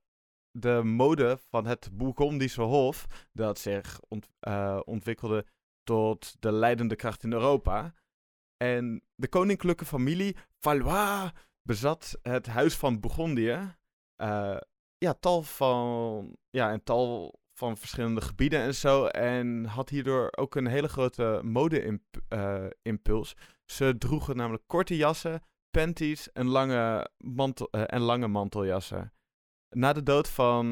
de 0.51 0.81
mode 0.85 1.39
van 1.51 1.67
het 1.67 1.89
Bourgondische 1.93 2.63
Hof, 2.63 3.07
dat 3.33 3.59
zich 3.59 4.01
eh, 4.41 4.81
ontwikkelde 4.85 5.47
tot 5.83 6.37
de 6.41 6.53
leidende 6.53 6.97
kracht 6.97 7.23
in 7.23 7.33
Europa. 7.33 7.95
En 8.57 9.03
de 9.15 9.29
koninklijke 9.29 9.85
familie 9.85 10.37
Valois 10.59 11.31
bezat 11.63 12.19
het 12.23 12.47
Huis 12.47 12.77
van 12.77 13.01
Bourgondië. 13.01 13.81
Eh, 14.23 14.57
ja, 14.99 15.15
tal 15.15 15.43
van, 15.43 16.37
ja, 16.51 16.73
een 16.73 16.83
tal 16.83 17.35
van 17.53 17.77
verschillende 17.77 18.21
gebieden 18.21 18.61
en 18.61 18.75
zo. 18.75 19.07
En 19.07 19.65
had 19.65 19.89
hierdoor 19.89 20.29
ook 20.37 20.55
een 20.55 20.67
hele 20.67 20.89
grote 20.89 21.41
mode-impuls. 21.45 23.37
Ze 23.65 23.99
droegen 23.99 24.37
namelijk 24.37 24.65
korte 24.67 24.97
jassen, 24.97 25.43
panties 25.71 26.33
en 26.33 26.47
lange, 26.47 27.11
mantel, 27.17 27.69
eh, 27.71 27.83
en 27.87 28.01
lange 28.01 28.29
manteljassen. 28.29 29.13
Na 29.69 29.93
de 29.93 30.03
dood 30.03 30.29
van 30.29 30.67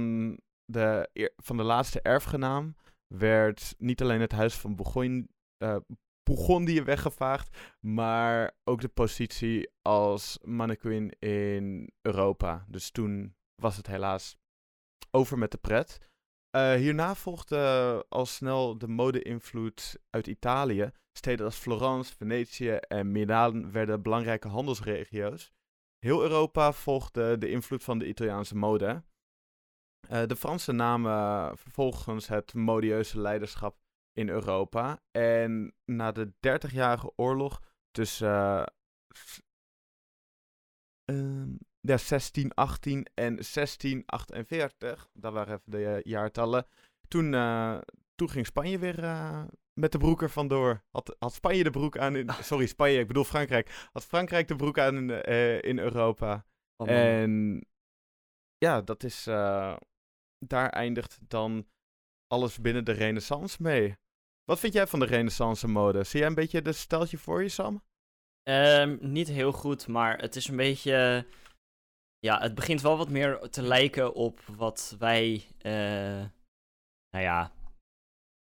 de, 0.65 1.11
van 1.37 1.57
de 1.57 1.63
laatste 1.63 2.01
erfgenaam 2.01 2.77
werd 3.07 3.75
niet 3.79 4.03
alleen 4.03 4.21
het 4.21 4.33
huis 4.33 4.55
van 4.55 4.77
Bourgogne, 4.77 5.29
eh, 5.57 5.77
Bourgondië 6.23 6.83
weggevaagd, 6.83 7.77
maar 7.81 8.53
ook 8.65 8.81
de 8.81 8.89
positie 8.89 9.71
als 9.83 10.39
mannequin 10.43 11.11
in 11.19 11.93
Europa. 12.01 12.65
Dus 12.69 12.91
toen 12.91 13.35
was 13.61 13.77
het 13.77 13.87
helaas 13.87 14.37
over 15.11 15.39
met 15.39 15.51
de 15.51 15.59
pret. 15.59 15.99
Eh, 16.51 16.75
hierna 16.75 17.15
volgde 17.15 17.59
al 18.09 18.27
snel 18.27 18.79
de 18.79 18.89
mode-invloed 18.89 19.99
uit 20.11 20.27
Italië. 20.27 20.91
Steden 21.19 21.45
als 21.47 21.57
Florence, 21.57 22.15
Venetië 22.17 22.71
en 22.71 23.13
Milaan 23.13 23.73
werden 23.73 24.03
belangrijke 24.03 24.49
handelsregio's. 24.49 25.53
Heel 25.99 26.23
Europa 26.23 26.73
volgde 26.73 27.39
de 27.39 27.51
invloed 27.51 27.85
van 27.85 27.99
de 27.99 28.07
Italiaanse 28.09 28.57
mode. 28.57 29.05
Eh, 30.09 30.27
de 30.27 30.37
Fransen 30.37 30.77
namen 30.77 31.59
vervolgens 31.59 32.27
het 32.29 32.55
modieuze 32.55 33.21
leiderschap 33.21 33.79
in 34.13 34.29
Europa. 34.29 35.03
En 35.11 35.75
na 35.85 36.13
de 36.13 36.33
30-jarige 36.41 37.13
oorlog 37.17 37.61
tussen. 37.91 38.29
eh, 38.29 38.67
s- 39.15 39.41
ja, 41.81 41.97
1618 41.97 43.07
en 43.15 43.35
1648, 43.35 45.09
dat 45.13 45.33
waren 45.33 45.55
even 45.55 45.71
de 45.71 45.85
eh, 45.85 46.03
jaartallen. 46.03 46.67
Toen, 47.09 47.35
eh, 47.35 47.79
toen 48.15 48.31
ging 48.31 48.47
Spanje 48.47 48.79
weer 48.79 49.05
eh, 49.05 49.45
met 49.81 49.93
de 49.93 49.99
broek 49.99 50.23
er 50.23 50.31
vandoor. 50.31 50.83
Had, 50.91 51.17
had 51.19 51.35
Spanje 51.35 51.63
de 51.63 51.71
broek 51.71 51.99
aan 51.99 52.17
in... 52.17 52.29
Sorry, 52.41 52.67
Spanje, 52.67 52.99
ik 52.99 53.07
bedoel 53.07 53.25
Frankrijk. 53.25 53.89
Had 53.93 54.05
Frankrijk 54.05 54.49
de 54.49 54.57
broek 54.57 54.79
aan 54.79 55.11
in, 55.11 55.25
in 55.63 55.79
Europa. 55.79 56.45
Eh, 56.77 57.23
En 57.23 57.65
ja, 58.59 58.81
dat 58.81 59.03
is. 59.05 59.25
daar 60.39 60.69
eindigt 60.69 61.19
dan 61.29 61.67
alles 62.27 62.61
binnen 62.61 62.85
de 62.85 62.93
Renaissance 62.93 63.63
mee. 63.63 63.97
Wat 64.45 64.59
vind 64.59 64.73
jij 64.73 64.87
van 64.87 64.99
de 65.01 65.07
Renaissance 65.07 65.69
mode? 65.69 66.05
Zie 66.05 66.19
jij 66.19 66.29
een 66.29 66.35
beetje 66.35 66.63
de 66.63 66.73
steltje 66.73 67.19
voor 67.19 67.43
je, 67.43 67.49
Sam? 67.49 67.83
Ehm, 68.43 68.97
niet 69.01 69.29
heel 69.29 69.53
goed, 69.53 69.87
maar 69.87 70.19
het 70.19 70.37
is 70.37 70.49
een 70.49 70.57
beetje. 70.57 71.27
Ja, 72.21 72.41
het 72.41 72.55
begint 72.55 72.81
wel 72.81 72.97
wat 72.97 73.09
meer 73.09 73.39
te 73.39 73.63
lijken 73.63 74.15
op 74.15 74.41
wat 74.41 74.97
wij. 74.99 75.45
eh, 75.59 75.73
nou 77.11 77.25
ja. 77.25 77.53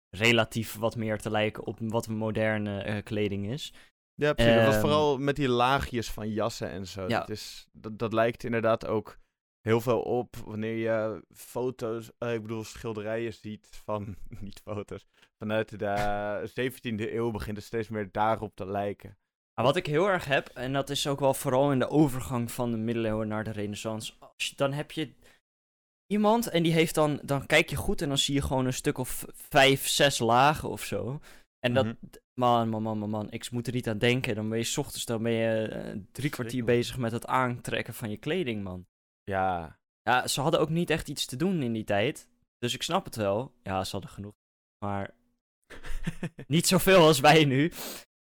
Relatief 0.10 0.76
wat 0.76 0.96
meer 0.96 1.18
te 1.20 1.30
lijken 1.30 1.66
op 1.66 1.78
wat 1.80 2.08
moderne 2.08 2.82
eh, 2.82 3.04
kleding 3.04 3.48
is. 3.48 3.74
Ja, 4.14 4.34
precies. 4.34 4.54
dat 4.56 4.64
was 4.66 4.74
Ehm. 4.74 4.82
vooral 4.82 5.18
met 5.18 5.36
die 5.36 5.50
laagjes 5.50 6.12
van 6.12 6.30
jassen 6.30 6.70
en 6.70 6.88
zo. 6.88 7.08
Ja. 7.08 7.20
Dat, 7.20 7.30
is, 7.30 7.68
dat, 7.72 8.00
dat 8.00 8.14
lijkt 8.14 8.44
inderdaad 8.44 8.86
ook 8.88 9.18
heel 9.62 9.82
veel 9.82 10.02
op 10.02 10.36
wanneer 10.36 10.76
je 10.78 11.26
foto's, 11.34 12.12
eh, 12.18 12.34
ik 12.34 12.42
bedoel 12.42 12.64
schilderijen 12.64 13.34
ziet 13.34 13.68
van, 13.84 14.16
niet 14.42 14.62
foto's, 14.64 15.06
vanuit 15.38 15.80
de 15.80 16.50
17e 16.60 17.14
eeuw 17.14 17.32
begint 17.32 17.58
het 17.58 17.66
steeds 17.66 17.90
meer 17.90 18.12
daarop 18.12 18.56
te 18.56 18.66
lijken. 18.66 19.18
Maar 19.56 19.66
wat 19.66 19.76
ik 19.76 19.86
heel 19.86 20.08
erg 20.08 20.26
heb, 20.26 20.48
en 20.48 20.74
dat 20.74 20.90
is 20.90 21.08
ook 21.08 21.20
wel 21.20 21.34
vooral 21.34 21.72
in 21.72 21.80
de 21.80 21.90
overgang 21.90 22.52
van 22.52 22.72
de 22.72 22.78
middeleeuwen 22.78 23.28
naar 23.28 23.44
de 23.44 23.52
renaissance. 23.52 24.14
Als 24.20 24.48
je, 24.48 24.56
dan 24.56 24.74
heb 24.74 24.92
je 24.92 25.14
iemand 26.08 26.48
en 26.48 26.64
die 26.64 26.72
heeft 26.74 26.96
dan, 26.96 27.20
dan 27.24 27.46
kijk 27.46 27.70
je 27.70 27.76
goed 27.76 28.02
en 28.02 28.08
dan 28.08 28.18
zie 28.18 28.34
je 28.34 28.42
gewoon 28.42 28.66
een 28.66 28.74
stuk 28.74 28.98
of 28.98 29.26
vijf, 29.34 29.88
zes 29.88 30.20
lagen 30.20 30.70
of 30.70 30.84
zo. 30.84 31.20
En 31.60 31.74
dat, 31.74 31.86
Mhm. 31.86 31.96
man, 32.40 32.70
man, 32.70 32.82
man, 32.82 32.98
man, 32.98 33.10
man, 33.10 33.32
ik 33.32 33.52
moet 33.52 33.68
er 33.68 33.74
niet 33.74 33.90
aan 33.90 33.98
denken. 33.98 34.36
Dan 34.36 34.50
ben 34.50 34.58
je 34.58 34.64
's 34.64 34.78
ochtends, 34.78 35.06
dan 35.06 35.24
ben 35.24 35.32
je 35.32 35.68
eh, 35.68 35.98
drie 36.12 36.30
kwartier 36.30 36.64
bezig 36.64 36.98
met 36.98 37.12
het 37.12 37.26
aantrekken 37.26 37.94
van 37.94 38.10
je 38.10 38.18
kleding, 38.18 38.64
man. 38.64 38.86
Ja, 39.24 39.80
Ja, 40.02 40.28
ze 40.28 40.42
hadden 40.42 40.60
ook 40.60 40.70
niet 40.70 40.90
echt 40.90 41.10
iets 41.10 41.26
te 41.26 41.36
doen 41.36 41.62
in 41.62 41.74
die 41.74 41.84
tijd. 41.84 42.28
Dus 42.58 42.74
ik 42.74 42.82
snap 42.84 43.06
het 43.06 43.16
wel. 43.16 43.54
Ja, 43.64 43.84
ze 43.84 43.92
hadden 43.92 44.10
genoeg. 44.10 44.34
Maar 44.86 45.14
niet 46.48 46.68
zoveel 46.68 47.06
als 47.06 47.20
wij 47.20 47.46
nu. 47.46 47.72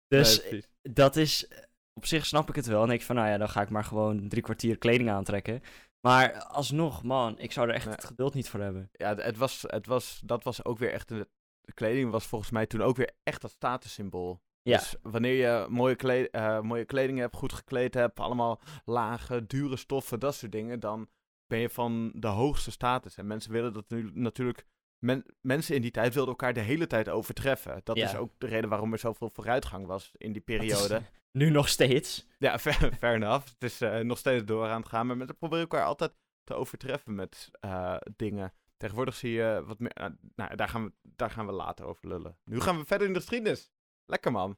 Dus 0.07 0.41
Nee. 0.51 0.63
Dat 0.91 1.15
is, 1.15 1.47
op 1.93 2.05
zich 2.05 2.25
snap 2.25 2.49
ik 2.49 2.55
het 2.55 2.65
wel. 2.65 2.83
En 2.83 2.89
ik 2.89 3.01
van, 3.03 3.15
nou 3.15 3.27
ja, 3.27 3.37
dan 3.37 3.49
ga 3.49 3.61
ik 3.61 3.69
maar 3.69 3.83
gewoon 3.83 4.27
drie 4.27 4.41
kwartier 4.43 4.77
kleding 4.77 5.09
aantrekken. 5.09 5.61
Maar 6.07 6.43
alsnog, 6.43 7.03
man, 7.03 7.39
ik 7.39 7.51
zou 7.51 7.67
er 7.67 7.73
echt 7.73 7.85
Nee. 7.85 7.93
het 7.95 8.03
geduld 8.05 8.33
niet 8.33 8.49
voor 8.49 8.59
hebben. 8.59 8.89
Ja, 8.91 9.15
het- 9.15 9.37
was, 9.37 9.63
het 9.67 9.85
was, 9.87 10.21
dat 10.25 10.43
was 10.43 10.65
ook 10.65 10.77
weer 10.77 10.91
echt. 10.91 11.11
Een, 11.11 11.27
de 11.61 11.73
kleding 11.73 12.11
was 12.11 12.25
volgens 12.27 12.51
mij 12.51 12.65
toen 12.65 12.81
ook 12.81 12.95
weer 12.95 13.11
echt 13.23 13.41
dat 13.41 13.51
statussymbool. 13.51 14.41
Ja. 14.61 14.77
Dus 14.77 14.95
wanneer 15.01 15.33
je 15.33 15.65
mooie, 15.69 16.29
eh, 16.29 16.61
mooie 16.61 16.85
kleding 16.85 17.19
hebt, 17.19 17.35
goed 17.35 17.53
gekleed 17.53 17.93
hebt, 17.93 18.19
allemaal 18.19 18.59
lage, 18.85 19.45
dure 19.45 19.77
stoffen, 19.77 20.19
dat 20.19 20.35
soort 20.35 20.51
dingen, 20.51 20.79
dan 20.79 21.09
ben 21.47 21.59
je 21.59 21.69
van 21.69 22.11
de 22.15 22.27
hoogste 22.27 22.71
status. 22.71 23.17
En 23.17 23.27
mensen 23.27 23.51
willen 23.51 23.73
dat 23.73 23.89
nu 23.89 24.11
natuurlijk. 24.13 24.65
Men, 24.99 25.25
mensen 25.41 25.75
in 25.75 25.81
die 25.81 25.91
tijd 25.91 26.13
wilden 26.13 26.31
elkaar 26.31 26.53
de 26.53 26.59
hele 26.59 26.87
tijd 26.87 27.09
overtreffen. 27.09 27.81
Dat 27.83 27.97
Ja. 27.97 28.05
is 28.09 28.15
ook 28.15 28.31
de 28.37 28.47
reden 28.47 28.69
waarom 28.69 28.91
er 28.93 28.99
zoveel 28.99 29.29
vooruitgang 29.33 29.85
was 29.85 30.11
in 30.17 30.31
die 30.31 30.41
periode. 30.41 31.01
nu 31.31 31.49
nog 31.49 31.67
steeds. 31.67 32.27
Ja, 32.37 32.59
fair, 32.65 32.93
fair 32.99 33.15
enough. 33.15 33.45
Het 33.47 33.63
is 33.63 33.81
eh, 33.81 33.99
nog 33.99 34.17
steeds 34.17 34.45
door 34.45 34.67
aan 34.67 34.79
het 34.81 34.89
gaan. 34.89 35.07
Maar 35.07 35.17
mensen 35.17 35.37
proberen 35.37 35.63
elkaar 35.63 35.85
altijd 35.85 36.13
te 36.43 36.53
overtreffen 36.53 37.15
met 37.15 37.49
eh, 37.59 37.95
dingen. 38.15 38.53
Tegenwoordig 38.77 39.15
zie 39.15 39.31
je 39.31 39.63
wat 39.65 39.79
meer... 39.79 39.91
eh, 39.93 40.07
nou, 40.35 40.55
daar 40.55 40.69
gaan, 40.69 40.83
we, 40.85 40.91
daar 41.15 41.31
gaan 41.31 41.45
we 41.45 41.51
later 41.51 41.85
over 41.85 42.07
lullen. 42.07 42.37
Nu 42.43 42.59
gaan 42.59 42.77
we 42.77 42.85
verder 42.85 43.07
in 43.07 43.13
de 43.13 43.19
geschiedenis. 43.19 43.71
Lekker 44.05 44.31
man. 44.31 44.57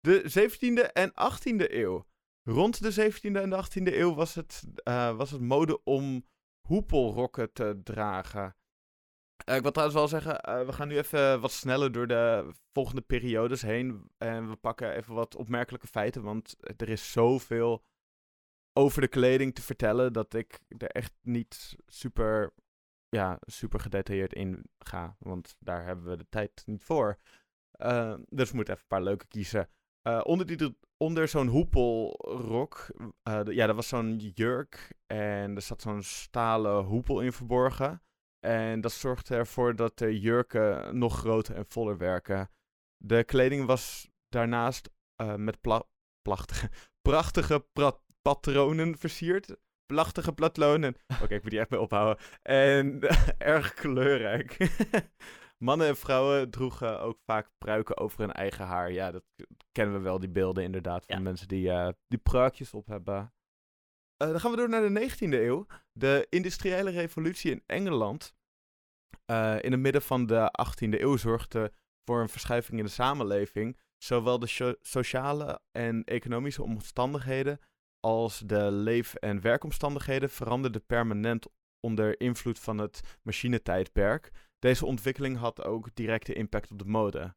De 0.00 0.48
17e 0.48 0.92
en 0.92 1.10
18e 1.10 1.70
eeuw. 1.72 2.06
Rond 2.42 2.82
de 2.82 3.12
17e 3.12 3.20
en 3.22 3.50
de 3.50 3.64
18e 3.64 3.94
eeuw 3.94 4.14
was 4.14 4.34
het, 4.34 4.62
was 5.16 5.30
het 5.30 5.40
mode 5.40 5.84
om 5.84 6.26
hoepelrokken 6.68 7.52
te 7.52 7.80
dragen. 7.84 8.56
Eh, 9.44 9.56
ik 9.56 9.62
wil 9.62 9.70
trouwens 9.70 9.98
wel 9.98 10.08
zeggen, 10.08 10.40
eh, 10.40 10.66
we 10.66 10.72
gaan 10.72 10.88
nu 10.88 10.96
even 10.96 11.40
wat 11.40 11.52
sneller 11.52 11.92
door 11.92 12.06
de 12.06 12.52
volgende 12.72 13.00
periodes 13.00 13.62
heen. 13.62 14.10
En 14.18 14.48
we 14.48 14.56
pakken 14.56 14.94
even 14.94 15.14
wat 15.14 15.36
opmerkelijke 15.36 15.86
feiten, 15.86 16.22
want 16.22 16.56
er 16.76 16.88
is 16.88 17.12
zoveel 17.12 17.84
over 18.72 19.00
de 19.00 19.08
kleding 19.08 19.54
te 19.54 19.62
vertellen 19.62 20.12
dat 20.12 20.34
ik 20.34 20.60
er 20.78 20.90
echt 20.90 21.12
niet 21.22 21.76
super, 21.86 22.52
ja, 23.08 23.38
super 23.40 23.80
gedetailleerd 23.80 24.32
in 24.32 24.64
ga. 24.78 25.16
Want 25.18 25.56
daar 25.58 25.84
hebben 25.84 26.04
we 26.04 26.16
de 26.16 26.28
tijd 26.28 26.62
niet 26.66 26.84
voor. 26.84 27.18
Eh, 27.70 28.14
dus 28.28 28.50
we 28.50 28.56
moeten 28.56 28.74
even 28.74 28.86
een 28.88 28.96
paar 28.96 29.02
leuke 29.02 29.26
kiezen. 29.26 29.68
Onder 30.22 30.46
die, 30.46 30.76
onder 30.96 31.28
zo'n 31.28 31.46
hoepelrok, 31.46 32.86
ja, 33.44 33.66
er 33.66 33.74
was 33.74 33.88
zo'n 33.88 34.16
jurk 34.16 34.92
en 35.06 35.56
er 35.56 35.62
zat 35.62 35.82
zo'n 35.82 36.02
stalen 36.02 36.84
hoepel 36.84 37.20
in 37.20 37.32
verborgen. 37.32 38.02
En 38.46 38.80
dat 38.80 38.92
zorgde 38.92 39.34
ervoor 39.36 39.76
dat 39.76 39.98
de 39.98 40.20
jurken 40.20 40.98
nog 40.98 41.18
groter 41.18 41.54
en 41.56 41.64
voller 41.68 41.96
werken. 41.98 42.50
De 42.96 43.24
kleding 43.24 43.66
was 43.66 44.10
daarnaast 44.28 44.90
eh, 45.16 45.34
met 45.34 45.60
pla- 45.60 45.84
plachtige, 46.22 46.70
prachtige 47.08 47.66
pra- 47.72 47.98
patronen 48.22 48.98
versierd. 48.98 49.56
Plachtige 49.86 50.32
platlonen. 50.32 50.94
Oké, 51.22 51.34
ik 51.34 51.42
moet 51.42 51.50
die 51.50 51.60
echt 51.60 51.70
mee 51.70 51.80
ophouden. 51.80 52.24
En 52.42 53.00
erg 53.38 53.74
kleurrijk. 53.74 54.56
Mannen 55.58 55.86
en 55.86 55.96
vrouwen 55.96 56.50
droegen 56.50 57.00
ook 57.00 57.18
vaak 57.24 57.50
pruiken 57.58 57.96
over 57.96 58.20
hun 58.20 58.32
eigen 58.32 58.64
haar. 58.66 58.92
Ja, 58.92 59.10
dat 59.10 59.24
kennen 59.72 59.94
we 59.96 60.00
wel, 60.00 60.18
die 60.18 60.28
beelden 60.30 60.64
inderdaad. 60.64 61.04
Van 61.06 61.16
Ja. 61.16 61.22
mensen 61.22 61.48
die, 61.48 61.70
eh, 61.70 61.88
die 62.08 62.18
pruikjes 62.18 62.74
op 62.74 62.86
hebben. 62.86 63.32
Eh, 64.22 64.28
dan 64.28 64.40
gaan 64.40 64.50
we 64.50 64.56
door 64.56 64.68
naar 64.68 64.82
de 64.82 64.88
19e 64.90 65.40
eeuw. 65.40 65.66
De 65.92 66.26
industriële 66.30 66.90
revolutie 66.90 67.50
in 67.50 67.62
Engeland. 67.66 68.34
eh, 69.24 69.56
in 69.60 69.72
het 69.72 69.80
midden 69.80 70.02
van 70.02 70.26
de 70.26 70.50
18e 70.50 71.00
eeuw 71.00 71.16
zorgde 71.16 71.72
voor 72.04 72.20
een 72.20 72.28
verschuiving 72.28 72.78
in 72.78 72.84
de 72.84 72.90
samenleving. 72.90 73.78
Zowel 73.98 74.38
de 74.38 74.46
so- 74.46 74.74
sociale 74.80 75.60
en 75.70 76.04
economische 76.04 76.62
omstandigheden 76.62 77.58
als 78.00 78.38
de 78.38 78.72
leef- 78.72 79.14
en 79.14 79.40
werkomstandigheden 79.40 80.30
veranderden 80.30 80.86
permanent 80.86 81.46
onder 81.80 82.20
invloed 82.20 82.58
van 82.58 82.78
het 82.78 83.18
machinetijdperk. 83.22 84.30
Deze 84.58 84.86
ontwikkeling 84.86 85.36
had 85.36 85.64
ook 85.64 85.94
directe 85.94 86.32
impact 86.32 86.70
op 86.70 86.78
de 86.78 86.84
mode. 86.88 87.34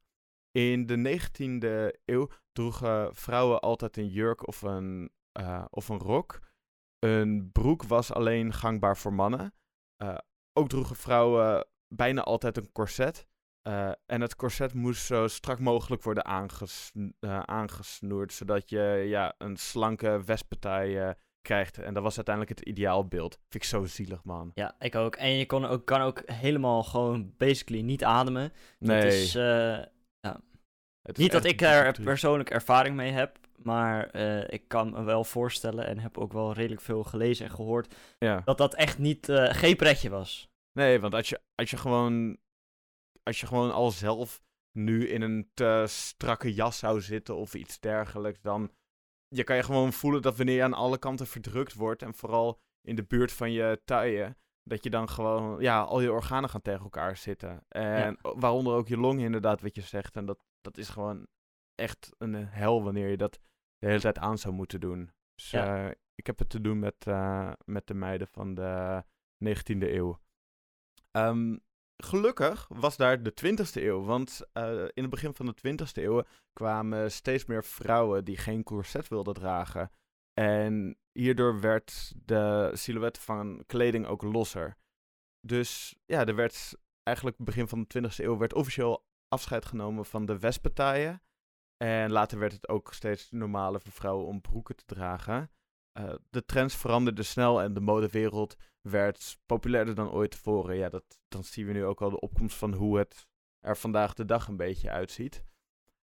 In 0.50 0.86
de 0.86 0.96
19e 0.96 2.00
eeuw 2.04 2.28
droegen 2.52 3.14
vrouwen 3.14 3.60
altijd 3.60 3.96
een 3.96 4.08
jurk 4.08 4.46
of 4.46 4.62
een, 4.62 5.10
eh, 5.32 5.64
of 5.70 5.88
een 5.88 5.98
rok. 5.98 6.38
Een 6.98 7.50
broek 7.52 7.82
was 7.82 8.12
alleen 8.12 8.52
gangbaar 8.52 8.96
voor 8.96 9.12
mannen. 9.12 9.54
Eh, 9.96 10.18
ook 10.52 10.68
droegen 10.68 10.96
vrouwen 10.96 11.66
bijna 11.88 12.22
altijd 12.22 12.56
een 12.56 12.72
corset. 12.72 13.26
Eh, 13.62 13.90
en 14.06 14.20
het 14.20 14.36
corset 14.36 14.74
moest 14.74 15.04
zo 15.04 15.26
strak 15.26 15.58
mogelijk 15.58 16.02
worden 16.02 16.24
eh, 16.24 17.40
aangesnoerd, 17.40 18.32
zodat 18.32 18.68
je 18.68 19.04
ja, 19.06 19.34
een 19.38 19.56
slanke 19.56 20.22
westpartij 20.24 21.16
krijgt. 21.42 21.78
En 21.78 21.94
dat 21.94 22.02
was 22.02 22.16
uiteindelijk 22.16 22.58
het 22.58 22.68
ideaalbeeld. 22.68 23.32
Vind 23.34 23.54
ik 23.54 23.64
zo 23.64 23.84
zielig, 23.84 24.24
man. 24.24 24.50
Ja, 24.54 24.74
ik 24.78 24.94
ook. 24.94 25.16
En 25.16 25.30
je 25.30 25.46
kon 25.46 25.64
ook, 25.64 25.86
kan 25.86 26.00
ook 26.00 26.22
helemaal 26.26 26.82
gewoon 26.82 27.34
basically 27.36 27.82
niet 27.82 28.04
ademen. 28.04 28.52
Nee, 28.78 29.06
is 29.06 29.34
niet 31.12 31.32
dat 31.32 31.44
ik 31.44 31.60
er 31.60 31.92
triest. 31.92 32.08
persoonlijk 32.08 32.50
ervaring 32.50 32.96
mee 32.96 33.12
heb. 33.12 33.38
Maar 33.56 34.10
eh, 34.10 34.44
ik 34.48 34.68
kan 34.68 34.90
me 34.90 35.02
wel 35.02 35.24
voorstellen 35.24 35.86
en 35.86 35.98
heb 35.98 36.18
ook 36.18 36.32
wel 36.32 36.52
redelijk 36.52 36.80
veel 36.80 37.04
gelezen 37.04 37.46
en 37.46 37.52
gehoord. 37.52 37.94
Ja. 38.18 38.42
Dat 38.44 38.58
dat 38.58 38.74
echt 38.74 38.98
niet, 38.98 39.28
eh, 39.28 39.54
geen 39.54 39.76
pretje 39.76 40.10
was. 40.10 40.48
Nee, 40.72 41.00
want 41.00 41.14
als 41.14 41.28
je, 41.28 41.40
als 41.54 41.70
je 41.70 41.76
gewoon. 41.76 42.36
Als 43.22 43.40
je 43.40 43.46
gewoon 43.46 43.72
al 43.72 43.90
zelf 43.90 44.42
nu 44.72 45.08
in 45.08 45.22
een 45.22 45.50
te 45.54 45.84
strakke 45.88 46.54
jas 46.54 46.78
zou 46.78 47.00
zitten 47.00 47.36
of 47.36 47.54
iets 47.54 47.80
dergelijks, 47.80 48.40
dan. 48.40 48.70
Je 49.28 49.44
kan 49.44 49.56
je 49.56 49.62
gewoon 49.62 49.92
voelen 49.92 50.22
dat 50.22 50.36
wanneer 50.36 50.56
je 50.56 50.62
aan 50.62 50.72
alle 50.72 50.98
kanten 50.98 51.26
verdrukt 51.26 51.74
wordt. 51.74 52.02
En 52.02 52.14
vooral 52.14 52.60
in 52.80 52.96
de 52.96 53.04
buurt 53.04 53.32
van 53.32 53.52
je 53.52 53.80
taille. 53.84 54.36
Dat 54.62 54.84
je 54.84 54.90
dan 54.90 55.08
gewoon. 55.08 55.60
Ja, 55.60 55.80
al 55.80 56.00
je 56.00 56.12
organen 56.12 56.50
gaan 56.50 56.62
tegen 56.62 56.82
elkaar 56.82 57.16
zitten. 57.16 57.64
En 57.68 58.18
waaronder 58.20 58.74
ook 58.74 58.88
je 58.88 58.96
longen, 58.96 59.24
inderdaad, 59.24 59.60
wat 59.60 59.74
je 59.74 59.80
zegt. 59.80 60.16
En 60.16 60.26
dat, 60.26 60.38
dat 60.66 60.78
is 60.78 60.88
gewoon 60.88 61.26
echt 61.74 62.10
een 62.18 62.34
hel 62.34 62.82
wanneer 62.82 63.08
je 63.08 63.16
dat 63.16 63.40
de 63.78 63.86
hele 63.86 64.00
tijd 64.00 64.18
aan 64.18 64.38
zou 64.38 64.54
moeten 64.54 64.80
doen. 64.80 65.10
Dus 65.34 65.50
Ja. 65.50 65.86
eh, 65.88 65.94
ik 66.14 66.26
heb 66.26 66.38
het 66.38 66.48
te 66.48 66.60
doen 66.60 66.78
met, 66.78 67.06
eh, 67.06 67.52
met 67.64 67.86
de 67.86 67.94
meiden 67.94 68.28
van 68.28 68.54
de 68.54 69.04
19e 69.44 69.92
eeuw. 69.94 70.20
Ehm, 71.10 71.56
gelukkig 71.96 72.68
was 72.68 72.96
daar 72.96 73.22
de 73.22 73.34
20e 73.34 73.84
eeuw, 73.84 74.02
want 74.04 74.40
eh, 74.52 74.82
in 74.82 75.02
het 75.02 75.10
begin 75.10 75.34
van 75.34 75.46
de 75.46 75.54
20e 75.54 76.02
eeuw 76.02 76.22
kwamen 76.52 77.12
steeds 77.12 77.44
meer 77.44 77.64
vrouwen 77.64 78.24
die 78.24 78.36
geen 78.36 78.62
corset 78.62 79.08
wilden 79.08 79.34
dragen. 79.34 79.90
En 80.40 80.98
hierdoor 81.12 81.60
werd 81.60 82.12
de 82.24 82.70
silhouet 82.74 83.18
van 83.18 83.62
kleding 83.66 84.06
ook 84.06 84.22
losser. 84.22 84.76
Dus 85.40 85.96
ja, 86.04 86.26
er 86.26 86.34
werd 86.34 86.74
eigenlijk 87.02 87.36
begin 87.38 87.68
van 87.68 87.80
de 87.80 87.86
20e 87.86 88.24
eeuw 88.24 88.36
werd 88.36 88.54
officieel 88.54 89.04
afscheid 89.36 89.64
genomen 89.64 90.04
van 90.04 90.26
de 90.26 90.38
wespentaaien. 90.38 91.22
En 91.76 92.12
later 92.12 92.38
werd 92.38 92.52
het 92.52 92.68
ook 92.68 92.92
steeds 92.92 93.30
normaler 93.30 93.80
voor 93.80 93.92
vrouwen 93.92 94.26
om 94.26 94.40
broeken 94.40 94.76
te 94.76 94.84
dragen. 94.84 95.50
Uh, 95.98 96.14
de 96.30 96.44
trends 96.44 96.76
veranderden 96.76 97.24
snel 97.24 97.62
en 97.62 97.74
de 97.74 97.80
modewereld 97.80 98.56
werd 98.80 99.38
populairder 99.46 99.94
dan 99.94 100.10
ooit 100.10 100.30
tevoren. 100.30 100.76
Ja, 100.76 100.88
dat, 100.88 101.04
dan 101.28 101.44
zien 101.44 101.66
we 101.66 101.72
nu 101.72 101.84
ook 101.84 102.02
al 102.02 102.10
de 102.10 102.20
opkomst 102.20 102.56
van 102.56 102.74
hoe 102.74 102.98
het 102.98 103.26
er 103.60 103.76
vandaag 103.76 104.14
de 104.14 104.24
dag 104.24 104.48
een 104.48 104.56
beetje 104.56 104.90
uitziet. 104.90 105.44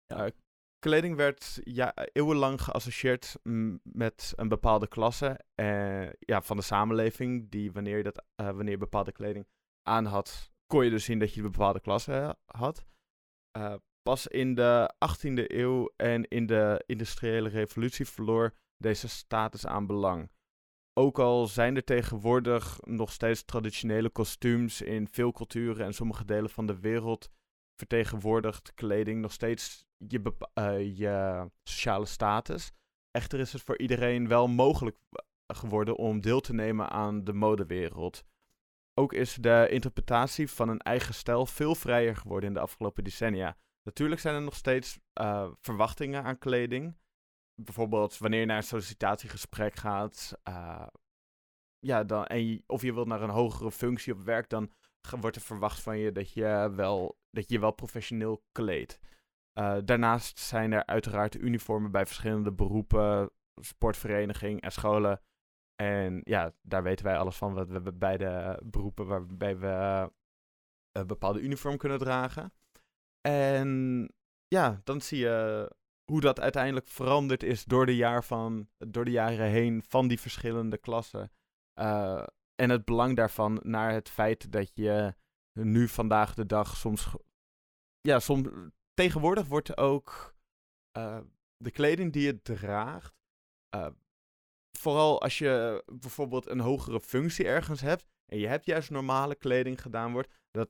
Ja. 0.05 0.25
Uh, 0.25 0.31
kleding 0.79 1.15
werd 1.15 1.59
ja, 1.63 1.93
eeuwenlang 1.95 2.61
geassocieerd 2.61 3.35
met 3.83 4.33
een 4.35 4.47
bepaalde 4.47 4.87
klasse 4.87 5.39
uh, 5.55 6.09
ja, 6.19 6.41
van 6.41 6.57
de 6.57 6.63
samenleving. 6.63 7.49
Die 7.49 7.71
wanneer 7.71 7.97
je, 7.97 8.03
dat, 8.03 8.23
wanneer 8.35 8.69
je 8.69 8.77
bepaalde 8.77 9.11
kleding 9.11 9.47
aan 9.81 10.05
had, 10.05 10.51
kon 10.67 10.83
je 10.83 10.89
dus 10.89 11.05
zien 11.05 11.19
dat 11.19 11.33
je 11.33 11.41
een 11.41 11.51
bepaalde 11.51 11.79
klasse 11.79 12.37
had. 12.45 12.85
Pas 14.01 14.27
in 14.27 14.55
de 14.55 14.93
18e 14.93 15.43
eeuw 15.47 15.91
en 15.95 16.27
in 16.27 16.45
de 16.45 16.83
industriële 16.85 17.49
revolutie 17.49 18.07
verloor 18.07 18.53
deze 18.77 19.07
status 19.07 19.65
aan 19.65 19.87
belang. 19.87 20.31
Ook 20.93 21.19
al 21.19 21.47
zijn 21.47 21.75
er 21.75 21.83
tegenwoordig 21.83 22.79
nog 22.81 23.11
steeds 23.11 23.43
traditionele 23.43 24.09
kostuums 24.09 24.81
in 24.81 25.07
veel 25.07 25.31
culturen 25.31 25.85
en 25.85 25.93
sommige 25.93 26.25
delen 26.25 26.49
van 26.49 26.65
de 26.65 26.79
wereld, 26.79 27.29
vertegenwoordigt 27.75 28.73
kleding 28.73 29.21
nog 29.21 29.31
steeds 29.31 29.85
je, 29.97 30.33
uh, 30.59 30.97
je 30.97 31.47
sociale 31.63 32.05
status. 32.05 32.71
Echter 33.11 33.39
is 33.39 33.53
het 33.53 33.61
voor 33.61 33.77
iedereen 33.77 34.27
wel 34.27 34.47
mogelijk 34.47 34.97
geworden 35.47 35.97
om 35.97 36.21
deel 36.21 36.39
te 36.39 36.53
nemen 36.53 36.89
aan 36.89 37.23
de 37.23 37.33
modewereld. 37.33 38.23
Ook 38.93 39.13
is 39.13 39.35
de 39.35 39.67
interpretatie 39.69 40.49
van 40.49 40.69
een 40.69 40.79
eigen 40.79 41.13
stijl 41.13 41.45
veel 41.45 41.75
vrijer 41.75 42.15
geworden 42.15 42.49
in 42.49 42.55
de 42.55 42.61
afgelopen 42.61 43.03
decennia. 43.03 43.57
Natuurlijk 43.83 44.21
zijn 44.21 44.35
er 44.35 44.41
nog 44.41 44.55
steeds 44.55 44.99
uh, 45.21 45.51
verwachtingen 45.61 46.23
aan 46.23 46.37
kleding 46.37 46.95
bijvoorbeeld 47.55 48.17
wanneer 48.17 48.39
je 48.39 48.45
naar 48.45 48.57
een 48.57 48.63
sollicitatiegesprek 48.63 49.75
gaat, 49.75 50.39
uh, 50.49 50.87
ja, 51.79 52.03
dan, 52.03 52.25
en 52.25 52.63
of 52.67 52.81
je 52.81 52.93
wilt 52.93 53.07
naar 53.07 53.21
een 53.21 53.29
hogere 53.29 53.71
functie 53.71 54.13
op 54.13 54.21
werk, 54.21 54.49
dan 54.49 54.71
wordt 55.19 55.35
er 55.35 55.41
verwacht 55.41 55.81
van 55.81 55.97
je 55.97 56.11
dat 56.11 56.33
je 56.33 56.71
wel, 56.75 57.17
dat 57.29 57.49
je, 57.49 57.59
wel 57.59 57.71
professioneel 57.71 58.43
kleedt. 58.51 58.99
Uh, 59.59 59.77
daarnaast 59.85 60.39
zijn 60.39 60.71
er 60.71 60.85
uiteraard 60.85 61.35
uniformen 61.35 61.91
bij 61.91 62.05
verschillende 62.05 62.51
beroepen, 62.51 63.31
sportverenigingen 63.61 64.59
en 64.59 64.71
scholen. 64.71 65.21
En 65.75 66.21
ja, 66.23 66.53
daar 66.61 66.83
weten 66.83 67.05
wij 67.05 67.17
alles 67.17 67.37
van. 67.37 67.53
We 67.53 67.73
hebben 67.73 67.97
beide 67.97 68.59
beroepen 68.63 69.05
waarbij 69.05 69.57
we 69.57 69.67
uh, 69.67 70.05
een 70.91 71.07
bepaalde 71.07 71.41
uniform 71.41 71.77
kunnen 71.77 71.99
dragen. 71.99 72.53
En 73.21 74.09
ja, 74.47 74.81
dan 74.83 75.01
zie 75.01 75.17
je 75.17 75.67
hoe 76.11 76.21
dat 76.21 76.39
uiteindelijk 76.39 76.87
veranderd 76.87 77.43
is 77.43 77.63
door 77.63 77.85
de, 77.85 77.95
jaar 77.95 78.23
van, 78.23 78.69
door 78.77 79.05
de 79.05 79.11
jaren 79.11 79.49
heen 79.49 79.83
van 79.87 80.07
die 80.07 80.19
verschillende 80.19 80.77
klassen. 80.77 81.31
Uh, 81.79 82.23
en 82.55 82.69
het 82.69 82.85
belang 82.85 83.15
daarvan 83.15 83.59
naar 83.63 83.91
het 83.91 84.09
feit 84.09 84.51
dat 84.51 84.71
je 84.73 85.15
nu 85.53 85.87
vandaag 85.87 86.33
de 86.33 86.45
dag 86.45 86.77
soms. 86.77 87.15
Ja, 88.01 88.19
soms. 88.19 88.49
Tegenwoordig 88.93 89.47
wordt 89.47 89.77
ook 89.77 90.35
uh, 90.97 91.19
de 91.57 91.71
kleding 91.71 92.13
die 92.13 92.23
je 92.23 92.41
draagt. 92.41 93.13
Vooral 94.77 95.21
als 95.21 95.37
je 95.37 95.83
bijvoorbeeld 95.85 96.47
een 96.47 96.59
hogere 96.59 96.99
functie 96.99 97.45
ergens 97.45 97.81
hebt. 97.81 98.05
En 98.25 98.39
je 98.39 98.47
hebt 98.47 98.65
juist 98.65 98.89
normale 98.89 99.35
kleding 99.35 99.81
gedaan 99.81 100.11
wordt. 100.11 100.29
Dat. 100.51 100.69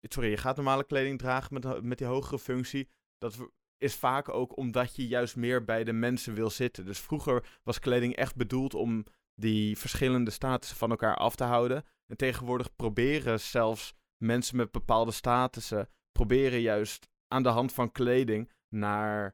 sorry, 0.00 0.30
je 0.30 0.36
gaat 0.36 0.56
normale 0.56 0.84
kleding 0.84 1.18
dragen 1.18 1.54
met, 1.54 1.82
met 1.82 1.98
die 1.98 2.06
hogere 2.06 2.38
functie. 2.38 2.88
Dat 3.18 3.36
is 3.78 3.94
vaak 3.94 4.28
ook 4.28 4.56
omdat 4.56 4.96
je 4.96 5.06
juist 5.06 5.36
meer 5.36 5.64
bij 5.64 5.84
de 5.84 5.92
mensen 5.92 6.34
wil 6.34 6.50
zitten. 6.50 6.84
Dus 6.84 6.98
vroeger 7.00 7.60
was 7.62 7.78
kleding 7.78 8.16
echt 8.16 8.36
bedoeld 8.36 8.74
om 8.74 9.04
die 9.34 9.78
verschillende 9.78 10.30
statussen 10.30 10.78
van 10.78 10.90
elkaar 10.90 11.16
af 11.16 11.34
te 11.34 11.44
houden. 11.44 11.84
En 12.06 12.16
tegenwoordig 12.16 12.76
proberen 12.76 13.40
zelfs 13.40 13.94
mensen 14.24 14.56
met 14.56 14.70
bepaalde 14.70 15.12
statussen, 15.12 15.88
proberen 16.12 16.60
juist 16.60 17.08
aan 17.28 17.42
de 17.42 17.48
hand 17.48 17.72
van 17.72 17.92
kleding 17.92 18.50
naar 18.68 19.24
eh, 19.26 19.32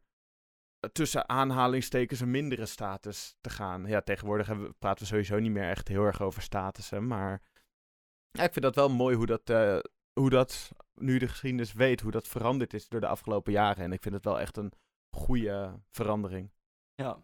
tussen 0.92 1.28
aanhalingstekens 1.28 2.20
een 2.20 2.30
mindere 2.30 2.66
status 2.66 3.36
te 3.40 3.50
gaan. 3.50 3.86
Ja, 3.86 4.00
tegenwoordig 4.00 4.46
we, 4.46 4.72
praten 4.78 5.02
we 5.02 5.08
sowieso 5.08 5.38
niet 5.38 5.52
meer 5.52 5.68
echt 5.68 5.88
heel 5.88 6.04
erg 6.04 6.22
over 6.22 6.42
statussen, 6.42 7.06
maar 7.06 7.42
ja, 8.30 8.42
ik 8.42 8.52
vind 8.52 8.64
dat 8.64 8.74
wel 8.74 8.88
mooi 8.88 9.16
hoe 9.16 9.26
dat, 9.26 9.50
uh, 9.50 9.78
hoe 10.20 10.30
dat 10.30 10.72
nu 10.94 11.18
de 11.18 11.28
geschiedenis 11.28 11.72
weet 11.72 12.00
hoe 12.00 12.10
dat 12.10 12.28
veranderd 12.28 12.74
is 12.74 12.88
door 12.88 13.00
de 13.00 13.06
afgelopen 13.06 13.52
jaren. 13.52 13.84
En 13.84 13.92
ik 13.92 14.02
vind 14.02 14.14
het 14.14 14.24
wel 14.24 14.40
echt 14.40 14.56
een 14.56 14.72
goede 15.16 15.80
verandering. 15.90 16.52
Ja. 16.94 17.22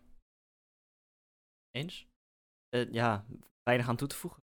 Eens? 1.70 2.08
Uh, 2.76 2.92
ja, 2.92 3.26
weinig 3.62 3.88
aan 3.88 3.96
toe 3.96 4.08
te 4.08 4.16
voegen. 4.16 4.42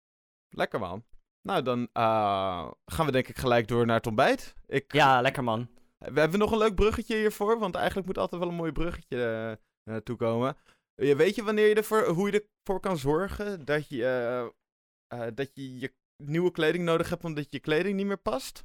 Lekker 0.48 0.80
man. 0.80 1.04
Nou, 1.40 1.62
dan 1.62 1.80
uh, 1.80 2.70
gaan 2.84 3.06
we 3.06 3.12
denk 3.12 3.28
ik 3.28 3.36
gelijk 3.36 3.68
door 3.68 3.86
naar 3.86 3.96
het 3.96 4.06
ontbijt. 4.06 4.54
Ik, 4.66 4.92
ja, 4.92 5.20
lekker 5.20 5.44
man. 5.44 5.68
We 6.12 6.20
hebben 6.20 6.38
nog 6.38 6.52
een 6.52 6.58
leuk 6.58 6.74
bruggetje 6.74 7.16
hiervoor, 7.16 7.58
want 7.58 7.74
eigenlijk 7.74 8.06
moet 8.06 8.18
altijd 8.18 8.40
wel 8.40 8.50
een 8.50 8.56
mooi 8.56 8.72
bruggetje 8.72 9.58
naartoe 9.90 10.16
komen. 10.16 10.56
Je 10.94 11.16
weet 11.16 11.34
je 11.34 11.44
wanneer 11.44 11.68
je 11.68 11.74
ervoor, 11.74 12.06
hoe 12.06 12.30
je 12.30 12.48
ervoor 12.62 12.80
kan 12.80 12.98
zorgen 12.98 13.64
dat 13.64 13.88
je, 13.88 14.52
dat 15.34 15.50
je 15.54 15.78
je 15.78 15.94
nieuwe 16.16 16.50
kleding 16.50 16.84
nodig 16.84 17.08
hebt 17.08 17.24
omdat 17.24 17.46
je 17.50 17.60
kleding 17.60 17.96
niet 17.96 18.06
meer 18.06 18.18
past? 18.18 18.64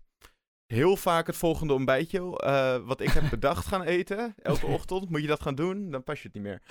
heel 0.73 0.95
vaak 0.95 1.28
het 1.28 1.36
volgende 1.36 1.73
ontbijtje, 1.73 2.19
uh, 2.19 2.88
wat 2.88 3.02
ik 3.02 3.10
heb 3.10 3.30
bedacht 3.39 3.65
gaan 3.65 3.82
eten. 3.82 4.36
Elke 4.41 4.65
ochtend 4.65 5.10
moet 5.10 5.21
je 5.21 5.28
dat 5.28 5.41
gaan 5.41 5.56
doen, 5.56 5.91
dan 5.91 6.04
pas 6.04 6.17
je 6.17 6.23
het 6.23 6.34
niet 6.34 6.43
meer. 6.43 6.62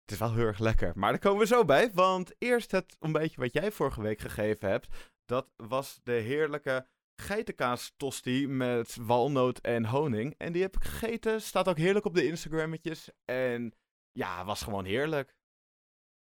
Het 0.00 0.10
is 0.12 0.18
wel 0.18 0.34
heel 0.34 0.44
erg 0.44 0.58
lekker, 0.58 0.92
maar 0.94 1.10
daar 1.10 1.20
komen 1.20 1.40
we 1.40 1.46
zo 1.46 1.64
bij. 1.64 1.90
Want 1.92 2.34
eerst 2.38 2.70
het 2.70 2.96
ontbijtje 3.00 3.40
wat 3.40 3.52
jij 3.52 3.72
vorige 3.72 4.02
week 4.02 4.18
gegeven 4.18 4.68
hebt. 4.68 4.86
Dat 5.24 5.48
was 5.56 6.00
de 6.02 6.12
heerlijke 6.12 6.86
geitenkaas 7.20 7.92
tosti 7.96 8.48
met 8.48 8.96
walnoot 9.00 9.58
en 9.58 9.84
honing. 9.84 10.34
En 10.38 10.52
die 10.52 10.62
heb 10.62 10.76
ik 10.76 10.84
gegeten, 10.84 11.42
staat 11.42 11.68
ook 11.68 11.78
heerlijk 11.78 12.04
op 12.04 12.14
de 12.14 12.26
Instagrammetjes. 12.26 13.10
En 13.24 13.72
ja, 14.12 14.44
was 14.44 14.62
gewoon 14.62 14.84
heerlijk. 14.84 15.36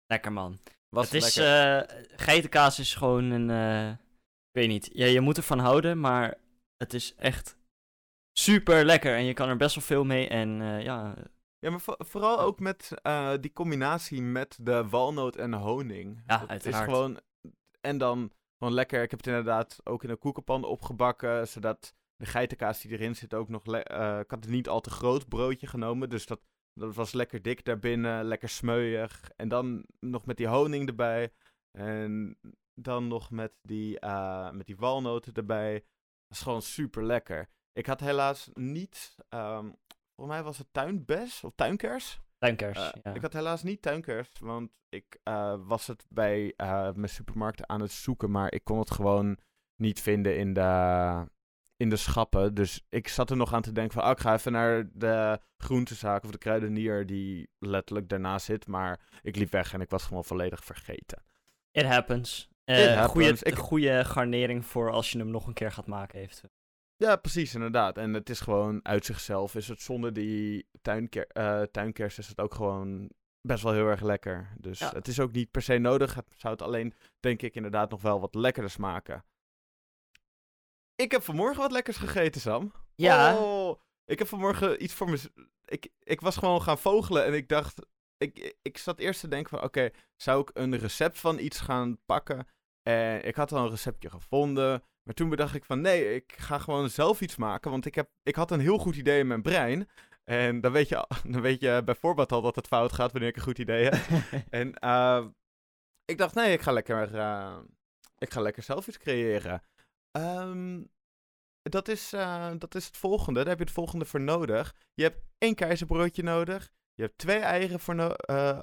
Lekker 0.05 0.31
man. 0.31 0.59
Was 0.89 1.11
het 1.11 1.23
is, 1.23 1.37
uh, 1.37 1.81
geitenkaas 2.15 2.79
is 2.79 2.95
gewoon 2.95 3.23
een, 3.23 3.49
uh, 3.49 3.89
ik 3.89 4.51
weet 4.51 4.67
niet, 4.67 4.89
ja, 4.93 5.05
je 5.05 5.21
moet 5.21 5.37
ervan 5.37 5.59
houden, 5.59 5.99
maar 5.99 6.37
het 6.77 6.93
is 6.93 7.15
echt 7.15 7.57
super 8.31 8.85
lekker 8.85 9.15
en 9.15 9.23
je 9.23 9.33
kan 9.33 9.49
er 9.49 9.57
best 9.57 9.75
wel 9.75 9.83
veel 9.83 10.03
mee. 10.03 10.27
En 10.27 10.59
uh, 10.59 10.83
ja. 10.83 11.15
Ja, 11.59 11.69
maar 11.69 11.81
vooral 11.97 12.39
ook 12.39 12.59
met 12.59 12.91
die 13.41 13.53
combinatie 13.53 14.21
met 14.21 14.57
de 14.61 14.87
walnoot 14.89 15.35
en 15.35 15.53
honing. 15.53 16.23
Ja, 16.27 16.43
het 16.47 16.65
is 16.65 16.75
gewoon. 16.75 17.19
En 17.81 17.97
dan 17.97 18.31
gewoon 18.63 18.77
lekker. 18.77 19.03
Ik 19.03 19.09
heb 19.09 19.19
het 19.19 19.27
inderdaad 19.27 19.79
ook 19.83 20.03
in 20.03 20.09
een 20.09 20.19
koekenpan 20.19 20.63
opgebakken. 20.63 21.47
Zodat 21.47 21.95
de 22.15 22.25
geitenkaas 22.25 22.81
die 22.81 22.91
erin 22.91 23.15
zit 23.15 23.33
ook 23.33 23.49
nog. 23.49 23.65
Uh, 23.67 24.19
ik 24.19 24.31
had 24.31 24.43
het 24.43 24.49
niet 24.49 24.69
al 24.69 24.81
te 24.81 24.89
groot 24.89 25.27
broodje 25.27 25.67
genomen. 25.67 26.09
Dus 26.09 26.25
dat, 26.25 26.41
dat 26.73 26.95
was 26.95 27.13
lekker 27.13 27.41
dik 27.41 27.65
daarbinnen. 27.65 28.25
Lekker 28.25 28.49
smeuig. 28.49 29.31
En 29.35 29.47
dan 29.47 29.85
nog 29.99 30.25
met 30.25 30.37
die 30.37 30.47
honing 30.47 30.87
erbij. 30.87 31.33
En 31.71 32.37
dan 32.73 33.07
nog 33.07 33.31
met 33.31 33.53
die, 33.61 33.99
met 34.51 34.65
die 34.65 34.77
walnoten 34.77 35.33
erbij 35.33 35.85
is 36.29 36.41
gewoon 36.41 36.61
super 36.61 37.03
lekker. 37.03 37.49
Ik 37.73 37.85
had 37.85 37.99
helaas 37.99 38.49
niet, 38.53 39.15
um, 39.29 39.75
volgens 40.15 40.37
mij 40.37 40.43
was 40.43 40.57
het 40.57 40.67
tuinbes 40.71 41.43
of 41.43 41.51
tuinkers. 41.55 42.19
Tuinkers, 42.43 42.79
uh, 42.79 42.89
ja. 43.03 43.13
Ik 43.13 43.21
had 43.21 43.33
helaas 43.33 43.63
niet 43.63 43.81
tuinkers, 43.81 44.29
want 44.39 44.71
ik 44.89 45.19
uh, 45.23 45.55
was 45.65 45.87
het 45.87 46.05
bij 46.09 46.53
uh, 46.57 46.91
mijn 46.91 47.09
supermarkt 47.09 47.67
aan 47.67 47.81
het 47.81 47.91
zoeken, 47.91 48.31
maar 48.31 48.51
ik 48.51 48.63
kon 48.63 48.79
het 48.79 48.91
gewoon 48.91 49.37
niet 49.75 50.01
vinden 50.01 50.37
in 50.37 50.53
de, 50.53 51.25
in 51.77 51.89
de 51.89 51.95
schappen. 51.95 52.53
Dus 52.53 52.85
ik 52.89 53.07
zat 53.07 53.29
er 53.29 53.37
nog 53.37 53.53
aan 53.53 53.61
te 53.61 53.71
denken 53.71 53.93
van, 53.93 54.03
oh, 54.03 54.09
ik 54.09 54.19
ga 54.19 54.33
even 54.33 54.51
naar 54.51 54.89
de 54.93 55.39
groentezaak 55.57 56.23
of 56.23 56.31
de 56.31 56.37
kruidenier 56.37 57.05
die 57.05 57.49
letterlijk 57.59 58.09
daarnaast 58.09 58.45
zit. 58.45 58.67
Maar 58.67 58.99
ik 59.21 59.35
liep 59.35 59.51
weg 59.51 59.73
en 59.73 59.81
ik 59.81 59.89
was 59.89 60.03
gewoon 60.05 60.25
volledig 60.25 60.63
vergeten. 60.63 61.23
It 61.71 61.85
happens. 61.85 62.49
Goede, 63.07 63.37
ik... 63.39 63.55
goede 63.55 64.05
garnering 64.05 64.65
voor 64.65 64.91
als 64.91 65.11
je 65.11 65.17
hem 65.17 65.29
nog 65.29 65.47
een 65.47 65.53
keer 65.53 65.71
gaat 65.71 65.87
maken 65.87 66.19
eventueel. 66.19 66.51
Ja, 67.03 67.15
precies, 67.15 67.53
inderdaad. 67.53 67.97
En 67.97 68.13
het 68.13 68.29
is 68.29 68.39
gewoon 68.39 68.85
uit 68.85 69.05
zichzelf. 69.05 69.55
Is 69.55 69.67
het 69.67 69.81
zonder 69.81 70.13
die 70.13 70.69
tuinker, 70.81 71.27
uh, 71.33 71.61
tuinkers 71.61 72.17
is 72.17 72.27
het 72.27 72.39
ook 72.39 72.53
gewoon 72.53 73.09
best 73.41 73.63
wel 73.63 73.73
heel 73.73 73.87
erg 73.87 74.01
lekker. 74.01 74.53
Dus 74.57 74.79
het 74.79 75.07
is 75.07 75.19
ook 75.19 75.31
niet 75.31 75.51
per 75.51 75.61
se 75.61 75.77
nodig. 75.77 76.13
Het 76.13 76.25
zou 76.35 76.53
het 76.53 76.61
alleen, 76.61 76.93
denk 77.19 77.41
ik, 77.41 77.55
inderdaad 77.55 77.89
nog 77.89 78.01
wel 78.01 78.19
wat 78.19 78.35
lekkerder 78.35 78.71
smaken. 78.71 79.25
Ik 80.95 81.11
heb 81.11 81.23
vanmorgen 81.23 81.61
wat 81.61 81.71
lekkers 81.71 81.97
gegeten, 81.97 82.41
Sam. 82.41 82.71
Ja. 82.95 83.37
Oh, 83.37 83.79
ik 84.05 84.19
heb 84.19 84.27
vanmorgen 84.27 84.83
iets 84.83 84.93
voor 84.93 85.09
me... 85.09 85.31
Ik, 85.65 85.89
ik 85.99 86.21
was 86.21 86.37
gewoon 86.37 86.61
gaan 86.61 86.77
vogelen 86.77 87.25
en 87.25 87.33
ik 87.33 87.49
dacht... 87.49 87.85
ik, 88.17 88.55
ik 88.61 88.77
zat 88.77 88.99
eerst 88.99 89.19
te 89.19 89.27
denken 89.27 89.49
van, 89.49 89.63
oké, 89.63 89.89
zou 90.15 90.41
ik 90.41 90.49
een 90.53 90.77
recept 90.77 91.19
van 91.19 91.39
iets 91.39 91.59
gaan 91.59 91.97
pakken? 92.05 92.47
En 92.81 93.23
ik 93.23 93.35
had 93.35 93.51
al 93.51 93.63
een 93.63 93.69
receptje 93.69 94.09
gevonden. 94.09 94.83
Maar 95.03 95.13
toen 95.13 95.29
bedacht 95.29 95.55
ik 95.55 95.65
van, 95.65 95.81
nee, 95.81 96.15
ik 96.15 96.33
ga 96.37 96.57
gewoon 96.57 96.89
zelf 96.89 97.21
iets 97.21 97.35
maken. 97.35 97.71
Want 97.71 97.85
ik, 97.85 97.95
heb, 97.95 98.09
ik 98.23 98.35
had 98.35 98.51
een 98.51 98.59
heel 98.59 98.77
goed 98.77 98.95
idee 98.95 99.19
in 99.19 99.27
mijn 99.27 99.41
brein. 99.41 99.89
En 100.23 100.61
dan 100.61 100.71
weet, 100.71 100.89
je, 100.89 101.07
dan 101.31 101.41
weet 101.41 101.61
je 101.61 101.81
bijvoorbeeld 101.85 102.31
al 102.31 102.41
dat 102.41 102.55
het 102.55 102.67
fout 102.67 102.93
gaat 102.93 103.11
wanneer 103.11 103.29
ik 103.29 103.35
een 103.35 103.41
goed 103.41 103.59
idee 103.59 103.83
heb. 103.89 104.23
en 104.49 104.73
uh, 104.83 105.25
ik 106.05 106.17
dacht, 106.17 106.35
nee, 106.35 106.53
ik 106.53 106.61
ga 106.61 106.71
lekker, 106.71 107.15
uh, 107.15 107.57
ik 108.17 108.31
ga 108.31 108.41
lekker 108.41 108.63
zelf 108.63 108.87
iets 108.87 108.97
creëren. 108.97 109.63
Um, 110.17 110.91
dat, 111.61 111.87
is, 111.87 112.13
uh, 112.13 112.51
dat 112.57 112.75
is 112.75 112.85
het 112.85 112.97
volgende. 112.97 113.39
Daar 113.39 113.49
heb 113.49 113.57
je 113.57 113.63
het 113.63 113.73
volgende 113.73 114.05
voor 114.05 114.21
nodig. 114.21 114.75
Je 114.93 115.03
hebt 115.03 115.21
één 115.37 115.55
keizerbroodje 115.55 116.23
nodig. 116.23 116.69
Je 116.93 117.03
hebt 117.03 117.17
twee 117.17 117.39
eieren 117.39 117.79
voor 117.79 117.95
no 117.95 118.13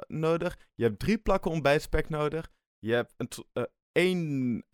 nodig. 0.07 0.59
Je 0.75 0.85
hebt 0.85 0.99
drie 0.99 1.19
plakken 1.19 1.51
ontbijtspek 1.51 2.09
nodig. 2.09 2.51
Je 2.79 2.93
hebt 2.93 3.15
een 3.17 3.69
één 3.93 4.65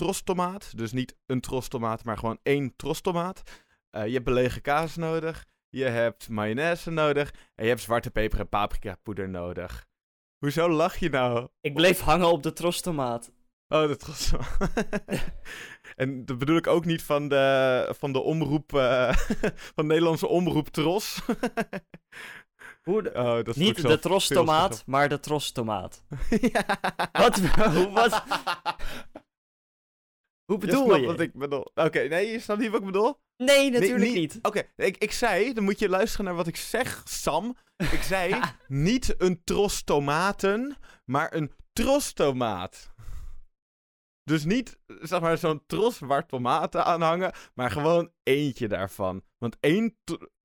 trostomaat. 0.00 0.72
Dus 0.76 0.92
niet 0.92 1.16
een 1.26 1.40
trostomaat, 1.40 2.04
maar 2.04 2.18
gewoon 2.18 2.38
één 2.42 2.76
trostomaat. 2.76 3.42
je 3.90 3.98
hebt 3.98 4.24
belegen 4.24 4.62
kaas 4.62 4.96
nodig. 4.96 5.46
Je 5.68 5.84
hebt 5.84 6.28
mayonaise 6.28 6.90
nodig. 6.90 7.30
En 7.54 7.64
je 7.64 7.70
hebt 7.70 7.82
zwarte 7.82 8.10
peper 8.10 8.40
en 8.40 8.48
paprika 8.48 8.96
poeder 9.02 9.28
nodig. 9.28 9.88
Hoezo 10.38 10.68
lach 10.68 10.96
je 10.96 11.08
nou? 11.08 11.48
Ik 11.60 11.74
bleef 11.74 12.00
hangen 12.00 12.32
op 12.32 12.42
de 12.42 12.52
trostomaat. 12.52 13.30
Oh, 13.68 13.86
de 13.88 13.96
trostomaat. 13.96 14.70
en 15.96 16.24
dat 16.24 16.38
bedoel 16.38 16.56
ik 16.56 16.66
ook 16.66 16.84
niet 16.84 17.02
van 17.02 17.28
de, 17.28 17.94
van 17.98 18.12
de 18.12 18.20
omroep, 18.20 18.72
uh, 18.72 19.12
van 19.74 19.74
de 19.74 19.82
Nederlandse 19.82 20.26
omroep 20.26 20.68
Tros. 20.68 21.20
Hoe 22.82 23.02
de, 23.02 23.12
oh, 23.14 23.44
dat 23.44 23.56
niet 23.56 23.82
de 23.82 23.98
trostomaat, 23.98 24.82
maar 24.86 25.08
de 25.08 25.20
trostomaat. 25.20 26.04
ja. 26.40 26.64
Wat? 27.12 27.38
Hoe, 27.74 27.90
wat? 27.90 28.22
Hoe 30.50 30.58
bedoel 30.58 30.96
je? 30.96 31.06
wat 31.06 31.20
ik 31.20 31.32
bedoel. 31.32 31.70
Oké, 31.74 32.08
nee, 32.08 32.30
je 32.30 32.40
snapt 32.40 32.60
niet 32.60 32.70
wat 32.70 32.80
ik 32.80 32.86
bedoel? 32.86 33.20
Nee, 33.36 33.70
natuurlijk 33.70 34.12
niet. 34.12 34.38
Oké, 34.42 34.62
ik, 34.76 34.96
ik 34.96 35.12
zei, 35.12 35.52
dan 35.52 35.64
moet 35.64 35.78
je 35.78 35.88
luisteren 35.88 36.24
naar 36.26 36.34
wat 36.34 36.46
ik 36.46 36.56
zeg, 36.56 37.02
Sam. 37.04 37.56
Ik 37.76 38.02
zei 38.02 38.40
niet 38.68 39.14
een 39.18 39.44
tros 39.44 39.82
tomaten, 39.82 40.76
maar 41.04 41.34
een 41.34 41.52
trostomaat. 41.72 42.92
Dus 44.22 44.44
niet, 44.44 44.78
zeg 44.86 45.20
maar, 45.20 45.38
zo'n 45.38 45.66
tros 45.66 45.98
waar 45.98 46.26
tomaten 46.26 46.84
aan 46.84 47.02
hangen, 47.02 47.32
maar 47.54 47.70
gewoon 47.70 48.12
eentje 48.22 48.68
daarvan. 48.68 49.22
Want 49.38 49.56
één, 49.60 49.96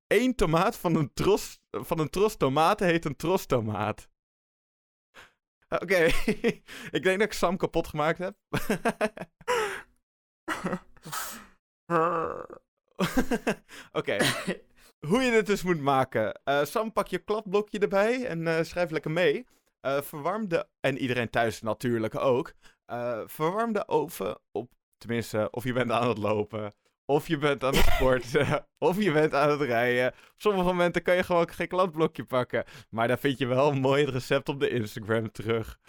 één 0.08 0.36
tomaat 0.36 0.78
van 0.78 0.96
een 0.96 1.14
tros, 1.14 1.60
van 1.70 2.00
een 2.00 2.10
tros 2.10 2.36
tomaten 2.36 2.88
heet 2.88 3.06
een 3.06 3.16
trostomaat. 3.16 4.10
Oké, 5.70 6.04
ik 6.98 7.04
denk 7.04 7.20
dat 7.20 7.22
ik 7.28 7.34
Sam 7.34 7.58
kapot 7.58 7.88
gemaakt 7.88 8.18
heb. 8.18 8.36
Oké. 13.92 14.18
Hoe 15.08 15.22
je 15.22 15.32
dit 15.32 15.46
dus 15.46 15.64
moet 15.64 15.82
maken. 15.82 16.42
Uh, 16.46 16.64
Sam, 16.64 16.94
pak 16.94 17.08
je 17.08 17.18
kladblokje 17.18 17.80
erbij 17.80 18.26
en 18.26 18.42
uh, 18.42 18.62
schrijf 18.62 18.90
lekker 18.90 19.12
mee. 19.12 19.46
Uh, 19.82 20.02
verwarm 20.02 20.48
de, 20.48 20.68
en 20.80 20.98
iedereen 20.98 21.30
thuis 21.30 21.62
natuurlijk 21.62 22.16
ook. 22.16 22.54
verwarm 23.26 23.74
de 23.74 23.88
oven 23.88 24.40
op, 24.52 24.72
tenminste, 24.98 25.48
of 25.52 25.64
je 25.64 25.74
bent 25.74 25.92
aan 25.92 26.08
het 26.08 26.18
lopen. 26.18 26.74
Of 27.06 27.28
je 27.28 27.38
bent 27.38 27.64
aan 27.64 27.76
het 27.76 27.86
sporten. 27.86 28.68
of 28.90 29.02
je 29.02 29.12
bent 29.12 29.34
aan 29.34 29.50
het 29.50 29.62
rijden. 29.62 30.08
Op 30.08 30.34
sommige 30.38 30.66
momenten 30.66 31.02
kan 31.02 31.16
je 31.16 31.24
gewoon 31.24 31.50
geen 31.50 31.68
kladblokje 31.68 32.24
pakken. 32.24 32.64
Maar 32.90 33.08
dan 33.08 33.18
vind 33.18 33.38
je 33.38 33.46
wel 33.46 33.72
een 33.72 33.80
mooi 33.80 34.06
recept 34.06 34.50
op 34.50 34.60
de 34.60 34.70
Instagram 34.70 35.32
terug. 35.32 35.80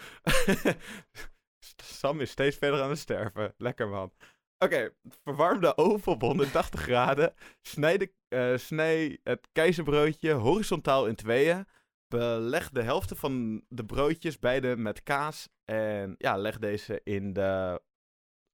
Sam 1.83 2.19
is 2.19 2.31
steeds 2.31 2.57
verder 2.57 2.81
aan 2.81 2.89
het 2.89 2.99
sterven. 2.99 3.53
Lekker 3.57 3.87
man. 3.87 4.11
Oké, 4.59 4.93
verwarm 5.23 5.61
de 5.61 5.77
oven 5.77 6.11
op 6.11 6.21
180 6.21 6.81
graden. 6.81 7.33
Snij, 7.61 7.97
de, 7.97 8.13
uh, 8.29 8.57
snij 8.57 9.19
het 9.23 9.47
keizerbroodje 9.51 10.31
horizontaal 10.31 11.07
in 11.07 11.15
tweeën. 11.15 11.67
Beleg 12.07 12.69
de 12.69 12.81
helft 12.81 13.11
van 13.15 13.63
de 13.69 13.85
broodjes 13.85 14.39
beide 14.39 14.77
met 14.77 15.03
kaas. 15.03 15.49
En 15.65 16.15
ja, 16.17 16.37
leg 16.37 16.59
deze 16.59 17.01
in 17.03 17.33
de 17.33 17.81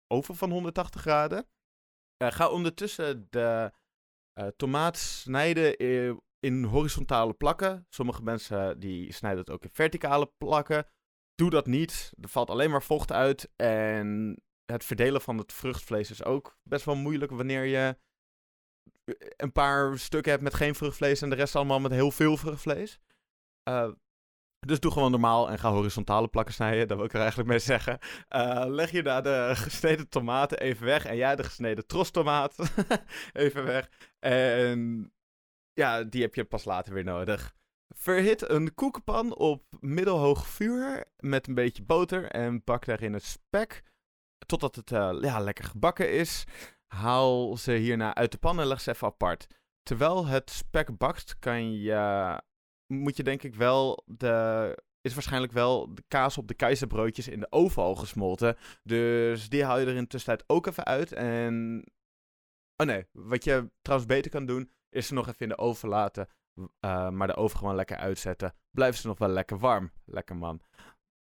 oven 0.08 0.36
van 0.36 0.52
180 0.52 1.02
graden. 1.02 1.48
Uh, 2.24 2.32
ga 2.32 2.50
ondertussen 2.50 3.28
de 3.30 3.72
uh, 4.40 4.48
tomaat 4.48 4.98
snijden 4.98 5.78
in, 5.78 6.22
in, 6.40 6.64
horizontale 6.64 7.34
plakken. 7.34 7.86
Sommige 7.90 8.24
mensen 8.24 8.80
die 8.80 9.14
snijden 9.14 9.40
het 9.40 9.50
ook 9.50 9.64
in 9.64 9.70
verticale 9.74 10.32
plakken. 10.38 10.88
Doe 11.36 11.50
dat 11.50 11.66
niet. 11.66 12.14
Er 12.22 12.30
valt 12.30 12.50
alleen 12.50 12.72
maar 12.72 12.84
vocht 12.84 13.12
uit. 13.12 13.52
En 13.56 14.38
het 14.66 14.86
verdelen 14.86 15.22
van 15.22 15.38
het 15.38 15.54
vruchtvlees 15.54 16.12
is 16.12 16.24
ook 16.24 16.58
best 16.64 16.86
wel 16.86 16.96
moeilijk 16.96 17.32
wanneer 17.32 17.64
je 17.64 17.98
een 19.38 19.52
paar 19.52 19.98
stukken 19.98 20.32
hebt 20.32 20.44
met 20.44 20.54
geen 20.54 20.76
vruchtvlees 20.76 21.22
en 21.22 21.30
de 21.30 21.36
rest 21.36 21.56
allemaal 21.56 21.80
met 21.80 21.92
heel 21.92 22.12
veel 22.12 22.38
vruchtvlees. 22.38 23.00
Uh, 23.70 23.92
dus 24.60 24.80
doe 24.80 24.92
gewoon 24.92 25.12
normaal 25.12 25.50
en 25.50 25.60
ga 25.60 25.72
horizontale 25.72 26.28
plakken 26.28 26.54
snijden. 26.54 26.88
Dat 26.88 26.98
wil 26.98 27.06
ik 27.06 27.14
er 27.14 27.20
eigenlijk 27.20 27.50
mee 27.50 27.60
zeggen. 27.60 28.00
Uh, 28.30 28.64
leg 28.68 28.92
je 28.92 29.04
daar 29.04 29.24
de 29.24 29.52
gesneden 29.54 30.10
tomaten 30.10 30.60
even 30.60 30.86
weg. 30.86 31.06
En 31.06 31.16
jij 31.16 31.36
de 31.36 31.44
gesneden 31.44 31.88
trostomaat 31.88 32.56
even 33.34 33.64
weg. 33.64 33.90
En 34.20 35.12
ja, 35.74 36.04
die 36.04 36.22
heb 36.22 36.36
je 36.36 36.46
pas 36.46 36.66
later 36.66 36.94
weer 36.94 37.04
nodig. 37.04 37.56
Verhit 37.96 38.50
een 38.50 38.74
koekenpan 38.74 39.36
op 39.36 39.64
middelhoog 39.80 40.48
vuur 40.48 41.06
met 41.18 41.48
een 41.48 41.54
beetje 41.54 41.84
boter. 41.84 42.26
En 42.26 42.64
bak 42.64 42.86
daarin 42.86 43.14
het 43.14 43.24
spek 43.24 43.84
totdat 44.46 44.76
het 44.76 44.92
uh, 44.92 45.18
ja, 45.22 45.40
lekker 45.40 45.66
gebakken 45.66 46.12
is. 46.12 46.44
Haal 46.88 47.58
ze 47.58 47.72
hierna 47.72 48.16
uit 48.16 48.32
de 48.32 48.38
pan 48.38 48.60
en 48.60 48.68
leg 48.68 48.82
ze 48.82 48.92
even 48.92 49.08
apart. 49.08 49.48
Terwijl 49.84 50.26
het 50.26 50.50
spek 50.50 50.98
bakt, 50.98 51.40
kan 51.40 51.72
je, 51.72 52.42
moet 52.88 53.18
je 53.18 53.24
denk 53.24 53.44
ik 53.44 53.56
wel 53.56 54.04
de, 54.06 54.78
is 55.02 55.14
waarschijnlijk 55.14 55.54
wel 55.54 55.94
de 55.94 56.04
kaas 56.08 56.38
op 56.38 56.48
de 56.48 56.54
keizerbroodjes 56.54 57.28
in 57.28 57.40
de 57.40 57.52
oven 57.52 57.84
al 57.84 57.96
gesmolten. 57.96 58.58
Dus 58.84 59.50
die 59.50 59.64
haal 59.64 59.80
je 59.80 59.86
er 59.86 59.96
in 59.96 60.08
tussentijd 60.08 60.50
ook 60.50 60.68
even 60.68 60.86
uit. 60.86 61.12
En, 61.12 61.86
oh 62.76 62.88
nee, 62.88 63.06
wat 63.12 63.44
je 63.44 63.72
trouwens 63.82 64.10
beter 64.10 64.32
kan 64.32 64.46
doen, 64.46 64.72
is 64.90 65.08
ze 65.08 65.14
nog 65.14 65.28
even 65.28 65.40
in 65.40 65.50
de 65.50 65.58
oven 65.58 65.90
laten. 65.90 66.28
Uh, 66.56 67.10
maar 67.10 67.28
de 67.28 67.36
oven 67.36 67.58
gewoon 67.58 67.76
lekker 67.76 67.98
uitzetten. 67.98 68.54
Blijven 68.72 69.02
ze 69.02 69.08
nog 69.08 69.18
wel 69.18 69.30
lekker 69.30 69.60
warm. 69.60 69.92
Lekker 70.06 70.36
man. 70.36 70.62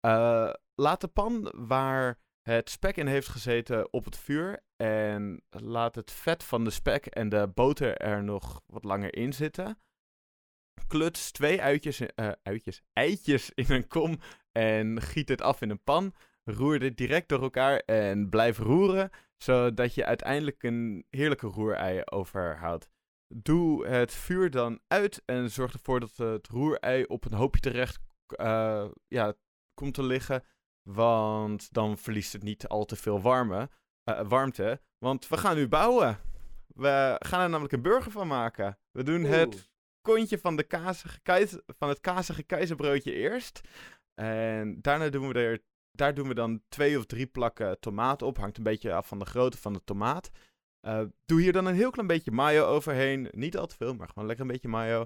Uh, 0.06 0.54
laat 0.76 1.02
de 1.02 1.08
pan 1.08 1.54
waar 1.56 2.20
het 2.50 2.70
spek 2.70 2.98
in 2.98 3.08
heeft 3.08 3.28
gezeten 3.28 3.94
op 3.94 4.06
het 4.06 4.18
vuur. 4.18 4.64
En 4.76 5.44
laat 5.50 5.96
het 5.96 6.12
vet 6.12 6.44
van 6.44 6.64
de 6.64 6.70
spek 6.70 7.06
en 7.06 7.30
de 7.30 7.48
boter 7.54 7.98
er 7.98 8.24
nog 8.24 8.62
wat 8.66 8.84
langer 8.84 9.16
in 9.16 9.34
zitten. 9.34 9.80
Kluts 10.88 11.32
twee 11.32 11.62
uitjes, 11.62 12.02
uh, 12.02 12.32
uitjes, 12.44 12.82
eitjes 12.94 13.52
in 13.54 13.66
een 13.68 13.88
kom 13.88 14.20
en 14.52 15.02
giet 15.02 15.30
het 15.30 15.42
af 15.42 15.62
in 15.62 15.70
een 15.70 15.84
pan. 15.84 16.14
Roer 16.44 16.80
dit 16.80 16.98
direct 16.98 17.30
door 17.30 17.42
elkaar 17.42 17.80
en 17.80 18.30
blijf 18.30 18.58
roeren, 18.58 19.10
zodat 19.38 19.94
je 19.94 20.06
uiteindelijk 20.06 20.64
een 20.64 21.06
heerlijke 21.10 21.48
roerei 21.48 22.02
overhoudt. 22.06 22.90
Doe 23.28 23.88
het 23.88 24.14
vuur 24.14 24.50
dan 24.50 24.80
uit 24.88 25.22
en 25.26 25.52
zorg 25.52 25.74
ervoor 25.74 26.00
dat 26.00 26.18
het 26.18 26.48
roerei 26.48 27.04
op 27.04 27.26
een 27.26 27.34
hoopje 27.34 27.62
terecht 27.62 28.00
uh, 28.28 28.88
ja, 29.08 29.34
komt 29.74 29.94
te 29.94 30.04
liggen 30.04 30.44
want 30.94 31.74
dan 31.74 31.98
verliest 31.98 32.34
het 32.34 32.44
niet 32.44 32.68
al 32.68 32.86
te 32.86 32.96
veel 32.96 33.22
warme, 33.22 33.70
uh, 34.10 34.22
warmte. 34.28 34.82
Want 34.98 35.28
we 35.28 35.38
gaan 35.38 35.56
nu 35.56 35.68
bouwen. 35.68 36.20
We 36.68 37.16
gaan 37.20 37.42
er 37.42 37.50
namelijk 37.50 37.74
een 37.74 37.82
burger 37.82 38.12
van 38.12 38.28
maken. 38.28 38.78
We 38.92 39.04
doen 39.04 39.24
het 39.24 39.70
kontje 40.02 40.40
van, 40.40 40.56
de 40.56 40.64
kazige 40.64 41.20
keizer, 41.22 41.64
van 41.78 41.90
het 41.90 42.00
kazige 42.00 42.44
keizerbroodje 42.44 43.14
eerst. 43.14 43.62
En 44.14 44.82
daarna 44.82 45.10
doen 45.10 45.28
we 45.28 45.34
er, 45.34 45.64
daar 45.92 46.14
doen 46.14 46.28
we 46.28 46.34
dan 46.34 46.62
twee 46.70 46.98
of 46.98 47.06
drie 47.06 47.28
plakken 47.28 47.80
tomaat 47.80 48.22
op. 48.22 48.38
Hangt 48.38 48.58
een 48.58 48.64
beetje 48.64 48.94
af 48.94 49.08
van 49.08 49.20
de 49.20 49.26
grootte 49.26 49.58
van 49.58 49.74
de 49.74 49.84
tomaat. 49.84 50.30
Uh, 50.82 51.02
doe 51.26 51.42
hier 51.42 51.54
dan 51.54 51.66
een 51.66 51.76
heel 51.76 51.92
klein 51.92 52.08
beetje 52.08 52.32
mayo 52.32 52.66
overheen. 52.66 53.28
Niet 53.32 53.58
al 53.58 53.68
te 53.68 53.76
veel, 53.76 53.94
maar 53.94 54.08
gewoon 54.08 54.28
lekker 54.28 54.46
een 54.46 54.52
beetje 54.52 54.68
mayo. 54.68 55.06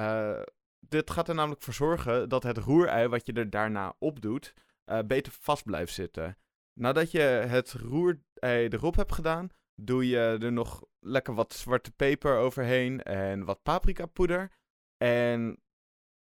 Uh, 0.00 0.40
dit 0.80 1.10
gaat 1.10 1.28
er 1.28 1.34
namelijk 1.34 1.62
voor 1.62 1.74
zorgen 1.74 2.28
dat 2.28 2.42
het 2.42 2.58
roerei 2.58 3.08
wat 3.08 3.26
je 3.26 3.32
er 3.32 3.50
daarna 3.50 3.96
op 3.98 4.20
doet, 4.20 4.54
uh, 4.86 4.98
beter 5.06 5.32
vast 5.40 5.64
blijft 5.64 5.94
zitten. 5.94 6.38
Nadat 6.80 7.10
je 7.10 7.20
het 7.20 7.72
roerei 7.72 8.68
erop 8.68 8.96
hebt 8.96 9.12
gedaan, 9.12 9.48
doe 9.74 10.08
je 10.08 10.38
er 10.40 10.52
nog 10.52 10.84
lekker 11.00 11.34
wat 11.34 11.52
zwarte 11.52 11.90
peper 11.90 12.36
overheen 12.36 13.02
en 13.02 13.44
wat 13.44 13.62
paprika 13.62 14.06
poeder. 14.06 14.52
En 14.96 15.62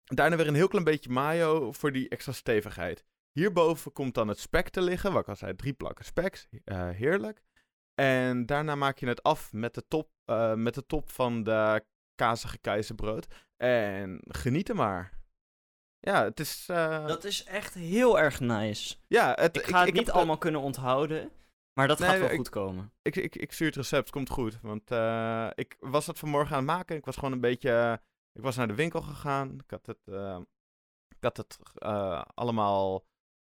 daarna 0.05 0.37
weer 0.37 0.49
een 0.49 0.55
heel 0.55 0.69
klein 0.69 0.85
beetje 0.85 1.11
mayo 1.11 1.73
voor 1.73 1.93
die 1.93 2.09
extra 2.09 2.33
stevigheid. 2.33 3.05
Hierboven 3.33 3.93
komt 3.93 4.15
dan 4.15 4.29
het 4.29 4.39
spek 4.39 4.69
te 4.69 4.81
liggen, 4.81 5.13
wat 5.13 5.23
ik 5.23 5.29
al 5.29 5.37
zei, 5.37 5.57
drie 5.57 5.73
plakken 5.73 6.05
spek, 6.05 6.49
uh, 6.65 6.91
heerlijk. 6.91 7.43
En 7.95 8.47
daarna 8.47 8.75
maak 8.75 8.99
je 8.99 9.07
het 9.07 9.23
af 9.23 9.53
met 9.53 9.75
de 9.75 9.87
top, 9.89 10.11
met 10.55 10.75
de 10.75 10.87
top 10.87 11.11
van 11.11 11.43
de 11.43 11.85
kazige 12.15 12.59
keizerbrood. 12.59 13.27
En 13.57 14.21
geniet 14.29 14.69
er 14.69 14.75
maar. 14.75 15.16
Ja, 16.07 16.25
het 16.25 16.41
is... 16.41 16.67
eh, 16.69 17.07
Dat 17.07 17.25
is 17.25 17.45
echt 17.45 17.75
heel 17.75 18.19
erg 18.19 18.41
nice. 18.41 18.97
ja, 19.07 19.33
het, 19.35 19.57
Ik 19.57 19.67
ga 19.67 19.85
het 19.85 19.95
niet 19.95 20.11
allemaal 20.11 20.39
kunnen 20.39 20.61
onthouden, 20.61 21.31
maar 21.79 21.89
dat 21.89 21.99
Nee, 21.99 22.09
gaat 22.09 22.19
wel 22.19 22.29
ik- 22.31 22.37
goed 22.37 22.49
komen. 22.49 22.93
Ik, 23.03 23.17
ik, 23.17 23.37
ik 23.37 23.53
stuur 23.53 23.67
het 23.67 23.77
recept, 23.77 24.11
komt 24.11 24.31
goed. 24.31 24.59
Want 24.63 24.91
eh, 24.91 25.51
ik 25.55 25.77
was 25.81 26.07
dat 26.07 26.19
vanmorgen 26.19 26.57
aan 26.57 26.67
het 26.67 26.77
maken. 26.77 26.97
Ik 26.97 27.05
was 27.05 27.15
gewoon 27.15 27.33
een 27.33 27.41
beetje... 27.41 28.01
ik 28.33 28.43
was 28.43 28.57
naar 28.57 28.69
de 28.69 28.75
winkel 28.75 29.03
gegaan. 29.03 29.51
Ik 29.65 29.71
had 29.71 29.87
het, 29.87 29.99
eh, 30.05 30.39
ik 31.09 31.23
had 31.23 31.37
het 31.37 31.59
allemaal... 32.35 33.05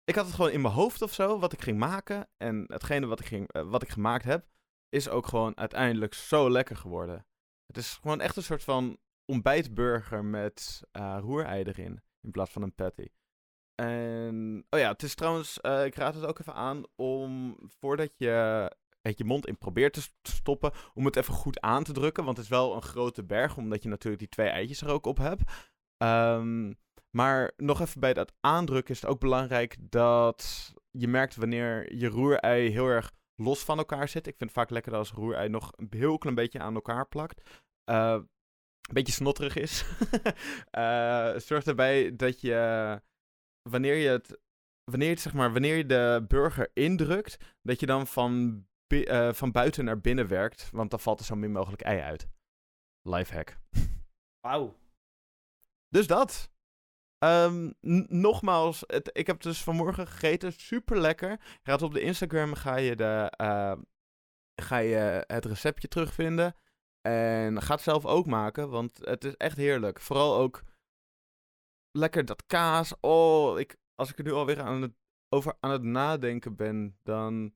Ik 0.04 0.14
had 0.14 0.26
het 0.26 0.34
gewoon 0.34 0.50
in 0.50 0.60
mijn 0.60 0.74
hoofd 0.74 1.02
of 1.02 1.12
zo, 1.12 1.38
wat 1.38 1.52
ik 1.52 1.60
ging 1.62 1.78
maken. 1.78 2.28
En 2.36 2.64
hetgene 2.66 3.06
wat 3.06 3.20
ik, 3.20 3.26
ging, 3.26 3.52
wat 3.52 3.82
ik 3.82 3.88
gemaakt 3.88 4.24
heb, 4.24 4.46
is 4.88 5.08
ook 5.08 5.26
gewoon 5.26 5.56
uiteindelijk 5.56 6.14
zo 6.14 6.50
lekker 6.50 6.76
geworden. 6.76 7.26
Het 7.66 7.76
is 7.76 7.92
gewoon 8.02 8.20
echt 8.20 8.36
een 8.36 8.42
soort 8.42 8.64
van 8.64 8.98
ontbijtburger 9.32 10.24
met 10.24 10.82
roerei 11.18 11.62
erin, 11.62 12.00
in 12.22 12.30
plaats 12.30 12.50
van 12.50 12.62
een 12.62 12.74
patty. 12.74 13.06
En, 13.74 14.66
oh 14.70 14.80
ja, 14.80 14.90
het 14.90 15.02
is 15.02 15.14
trouwens, 15.14 15.60
eh, 15.60 15.84
ik 15.84 15.94
raad 15.94 16.14
het 16.14 16.24
ook 16.24 16.38
even 16.38 16.54
aan 16.54 16.84
om, 16.96 17.56
voordat 17.78 18.10
je 18.16 18.70
het 19.02 19.18
je 19.18 19.24
mond 19.24 19.46
in 19.46 19.58
probeert 19.58 19.92
te 19.92 20.08
stoppen, 20.22 20.72
om 20.94 21.04
het 21.04 21.16
even 21.16 21.34
goed 21.34 21.60
aan 21.60 21.84
te 21.84 21.92
drukken, 21.92 22.24
want 22.24 22.36
het 22.36 22.46
is 22.46 22.52
wel 22.52 22.74
een 22.74 22.82
grote 22.82 23.24
berg, 23.24 23.56
omdat 23.56 23.82
je 23.82 23.88
natuurlijk 23.88 24.22
die 24.22 24.28
twee 24.28 24.48
eitjes 24.48 24.80
er 24.80 24.90
ook 24.90 25.06
op 25.06 25.16
hebt. 25.18 25.42
Ehm, 25.96 26.72
maar 27.10 27.52
nog 27.56 27.80
even 27.80 28.00
bij 28.00 28.14
dat 28.14 28.32
aandrukken 28.40 28.94
is 28.94 29.00
het 29.00 29.10
ook 29.10 29.20
belangrijk 29.20 29.76
dat 29.80 30.72
je 30.90 31.08
merkt 31.08 31.36
wanneer 31.36 31.94
je 31.96 32.08
roerei 32.08 32.70
heel 32.70 32.86
erg 32.86 33.12
los 33.34 33.64
van 33.64 33.78
elkaar 33.78 34.08
zit. 34.08 34.26
Ik 34.26 34.36
vind 34.36 34.50
het 34.50 34.58
vaak 34.58 34.70
lekker 34.70 34.94
als 34.94 35.12
roerei 35.12 35.48
nog 35.48 35.72
een 35.76 35.88
heel 35.90 36.18
klein 36.18 36.36
beetje 36.36 36.58
aan 36.58 36.74
elkaar 36.74 37.08
plakt. 37.08 37.50
Eh, 37.84 38.18
een 38.90 38.96
beetje 38.96 39.12
snotterig 39.12 39.56
is. 39.56 39.84
Eh, 40.70 41.36
zorg 41.36 41.64
erbij 41.64 42.16
dat 42.16 42.40
je, 42.40 43.00
wanneer 43.62 43.94
je 43.94 44.08
het, 44.08 44.38
wanneer 44.84 45.08
je 45.08 45.14
het, 45.14 45.22
zeg 45.22 45.32
maar, 45.32 45.52
wanneer 45.52 45.76
je 45.76 45.86
de 45.86 46.24
burger 46.28 46.70
indrukt, 46.74 47.36
dat 47.62 47.80
je 47.80 47.86
dan 47.86 48.06
van, 48.06 48.64
eh, 48.86 49.32
van 49.32 49.52
buiten 49.52 49.84
naar 49.84 50.00
binnen 50.00 50.28
werkt, 50.28 50.70
want 50.70 50.90
dan 50.90 51.00
valt 51.00 51.18
er 51.18 51.24
zo 51.24 51.36
min 51.36 51.52
mogelijk 51.52 51.82
ei 51.82 52.00
uit. 52.00 52.28
Lifehack. 53.02 53.58
Wauw. 54.40 54.76
Dus 55.88 56.06
dat. 56.06 56.50
Ehm, 57.18 57.70
nogmaals, 58.08 58.84
het, 58.86 59.10
ik 59.12 59.26
heb 59.26 59.36
het 59.36 59.44
dus 59.44 59.62
vanmorgen 59.62 60.06
gegeten. 60.06 60.52
Super 60.52 61.00
lekker. 61.00 61.40
Gaat 61.62 61.82
op 61.82 61.92
de 61.92 62.00
Instagram 62.00 62.54
ga 62.54 62.76
je, 62.76 62.96
de, 62.96 63.32
eh, 63.36 63.76
ga 64.62 64.78
je 64.78 65.24
het 65.26 65.44
receptje 65.44 65.88
terugvinden. 65.88 66.54
En 67.00 67.62
ga 67.62 67.74
het 67.74 67.82
zelf 67.82 68.06
ook 68.06 68.26
maken, 68.26 68.70
want 68.70 68.98
het 69.02 69.24
is 69.24 69.36
echt 69.36 69.56
heerlijk. 69.56 70.00
Vooral 70.00 70.36
ook 70.36 70.62
lekker 71.90 72.24
dat 72.24 72.46
kaas. 72.46 72.94
Oh, 73.00 73.58
ik, 73.58 73.76
als 73.94 74.10
ik 74.10 74.18
er 74.18 74.24
nu 74.24 74.32
alweer 74.32 74.60
aan 74.60 74.82
het, 74.82 74.92
over 75.28 75.56
aan 75.60 75.70
het 75.70 75.82
nadenken 75.82 76.56
ben, 76.56 76.96
dan... 77.02 77.52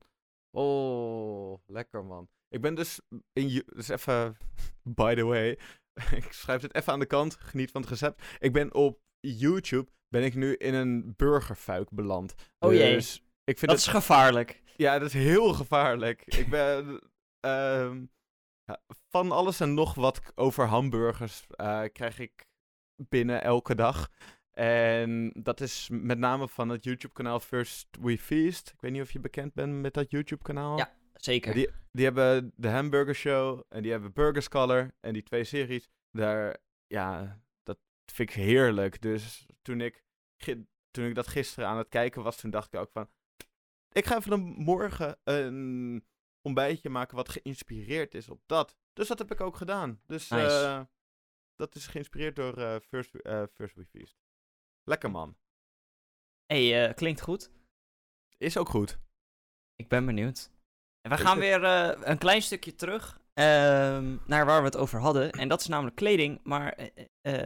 Oh, 0.51 1.59
lekker 1.65 2.05
man. 2.05 2.29
Ik 2.49 2.61
ben 2.61 2.75
dus 2.75 3.01
in... 3.33 3.63
Dus 3.65 3.87
even, 3.87 4.37
by 4.99 5.15
the 5.15 5.23
way, 5.23 5.59
ik 6.19 6.31
schrijf 6.31 6.61
het 6.61 6.75
even 6.75 6.93
aan 6.93 6.99
de 6.99 7.05
kant. 7.05 7.35
Geniet 7.39 7.71
van 7.71 7.81
het 7.81 7.89
recept. 7.89 8.23
Ik 8.39 8.53
ben 8.53 8.73
op 8.73 8.99
YouTube 9.19 9.91
ben 10.07 10.23
ik 10.23 10.35
nu 10.35 10.55
in 10.55 10.73
een 10.73 11.13
burgerfuik 11.15 11.89
beland. 11.89 12.35
Oh 12.59 12.73
jee. 12.73 12.93
Dus 12.93 13.23
ik 13.43 13.57
vind 13.57 13.71
Dat 13.71 13.79
is 13.79 13.87
gevaarlijk. 13.87 14.61
ja, 14.75 14.99
dat 14.99 15.07
is 15.07 15.13
heel 15.13 15.53
gevaarlijk. 15.53 16.21
ik 16.25 16.49
ben 16.49 17.01
ehm, 17.39 18.03
van 19.09 19.31
alles 19.31 19.59
en 19.59 19.73
nog 19.73 19.93
wat 19.93 20.31
over 20.35 20.65
hamburgers 20.65 21.45
eh, 21.49 21.83
krijg 21.93 22.19
ik 22.19 22.45
binnen 22.95 23.43
elke 23.43 23.75
dag. 23.75 24.09
En 24.51 25.31
dat 25.33 25.61
is 25.61 25.89
met 25.91 26.17
name 26.17 26.47
van 26.47 26.69
het 26.69 26.83
YouTube-kanaal 26.83 27.39
First 27.39 27.87
We 28.01 28.17
Feast. 28.17 28.69
Ik 28.69 28.81
weet 28.81 28.91
niet 28.91 29.01
of 29.01 29.11
je 29.11 29.19
bekend 29.19 29.53
bent 29.53 29.81
met 29.81 29.93
dat 29.93 30.11
YouTube-kanaal. 30.11 30.77
Ja. 30.77 30.93
Zeker. 31.13 31.53
Die, 31.53 31.69
die 31.91 32.05
hebben 32.05 32.51
de 32.55 32.69
Hamburger 32.69 33.15
Show 33.15 33.61
en 33.69 33.81
die 33.81 33.91
hebben 33.91 34.13
Burger 34.13 34.41
Scholar 34.41 34.91
en 34.99 35.13
die 35.13 35.23
twee 35.23 35.43
series. 35.43 35.89
Daar, 36.11 36.57
ja, 36.87 37.39
dat 37.63 37.77
vind 38.05 38.29
ik 38.29 38.35
heerlijk. 38.35 39.01
Dus 39.01 39.45
toen 39.61 39.81
ik, 39.81 40.03
toen 40.91 41.05
ik 41.05 41.15
dat 41.15 41.27
gisteren 41.27 41.69
aan 41.69 41.77
het 41.77 41.89
kijken 41.89 42.23
was, 42.23 42.37
toen 42.37 42.49
dacht 42.49 42.73
ik 42.73 42.79
ook 42.79 42.91
van... 42.91 43.09
Ik 43.91 44.05
ga 44.05 44.17
even 44.17 44.39
morgen 44.41 45.17
een 45.23 46.03
ontbijtje 46.45 46.89
maken 46.89 47.15
wat 47.15 47.29
geïnspireerd 47.29 48.13
is 48.13 48.29
op 48.29 48.41
dat. 48.45 48.75
Dus 48.93 49.07
dat 49.07 49.19
heb 49.19 49.31
ik 49.31 49.41
ook 49.41 49.55
gedaan. 49.55 50.01
Dus 50.05 50.29
Nice. 50.29 50.63
eh, 50.65 50.81
dat 51.55 51.75
is 51.75 51.87
geïnspireerd 51.87 52.35
door 52.35 52.57
eh, 52.57 52.75
First, 52.79 53.15
eh, 53.15 53.43
First 53.53 53.75
We 53.75 53.85
Feast. 53.85 54.17
Lekker 54.83 55.11
man. 55.11 55.37
hey, 56.45 56.93
klinkt 56.93 57.21
goed. 57.21 57.51
Is 58.37 58.57
ook 58.57 58.69
goed. 58.69 58.97
Ik 59.75 59.87
ben 59.87 60.05
benieuwd. 60.05 60.51
En 61.01 61.11
we 61.11 61.17
gaan 61.17 61.39
weer 61.39 61.63
een 62.09 62.17
klein 62.17 62.41
stukje 62.41 62.75
terug 62.75 63.19
ehm, 63.33 64.17
naar 64.25 64.45
waar 64.45 64.59
we 64.59 64.65
het 64.65 64.77
over 64.77 64.99
hadden. 64.99 65.31
En 65.31 65.47
dat 65.47 65.59
is 65.61 65.67
namelijk 65.67 65.95
kleding. 65.95 66.39
Maar 66.43 66.89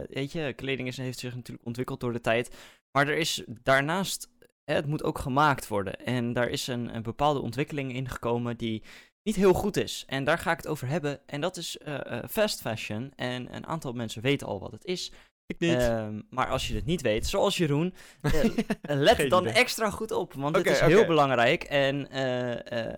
weet 0.08 0.32
je, 0.32 0.52
kleding 0.52 0.88
is, 0.88 0.96
heeft 0.96 1.18
zich 1.18 1.34
natuurlijk 1.34 1.66
ontwikkeld 1.66 2.00
door 2.00 2.12
de 2.12 2.20
tijd. 2.20 2.56
Maar 2.92 3.08
er 3.08 3.16
is 3.16 3.44
daarnaast, 3.46 4.30
het 4.64 4.86
moet 4.86 5.02
ook 5.02 5.18
gemaakt 5.18 5.68
worden. 5.68 5.96
En 5.96 6.32
daar 6.32 6.48
is 6.48 6.66
een, 6.66 6.94
een 6.94 7.02
bepaalde 7.02 7.40
ontwikkeling 7.40 7.94
in 7.94 8.08
gekomen 8.08 8.56
die 8.56 8.82
niet 9.22 9.36
heel 9.36 9.52
goed 9.52 9.76
is. 9.76 10.04
En 10.06 10.24
daar 10.24 10.38
ga 10.38 10.50
ik 10.50 10.56
het 10.56 10.66
over 10.66 10.88
hebben. 10.88 11.20
En 11.26 11.40
dat 11.40 11.56
is 11.56 11.78
eh, 11.78 12.18
eh, 12.18 12.28
fast 12.28 12.60
fashion. 12.60 13.12
En 13.16 13.54
een 13.54 13.66
aantal 13.66 13.92
mensen 13.92 14.22
weten 14.22 14.46
al 14.46 14.60
wat 14.60 14.72
het 14.72 14.84
is. 14.84 15.12
Ik 15.46 15.58
niet. 15.58 15.76
Ehm, 15.76 16.20
maar 16.30 16.48
als 16.48 16.68
je 16.68 16.74
het 16.74 16.84
niet 16.84 17.00
weet, 17.00 17.26
zoals 17.26 17.56
Jeroen, 17.56 17.94
eh, 18.20 18.44
let 18.82 19.30
dan 19.30 19.42
idee. 19.42 19.54
extra 19.54 19.90
goed 19.90 20.10
op, 20.10 20.32
want 20.32 20.56
het 20.56 20.66
is 20.66 20.80
heel 20.80 21.06
belangrijk 21.06 21.64
en 21.64 22.10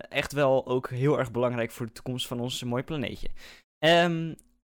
echt 0.09 0.31
wel 0.31 0.67
ook 0.67 0.89
heel 0.89 1.19
erg 1.19 1.31
belangrijk 1.31 1.71
voor 1.71 1.85
de 1.85 1.91
toekomst 1.91 2.27
van 2.27 2.39
ons 2.39 2.63
mooie 2.63 2.83
planeetje. 2.83 3.29
Ehm, 3.79 4.33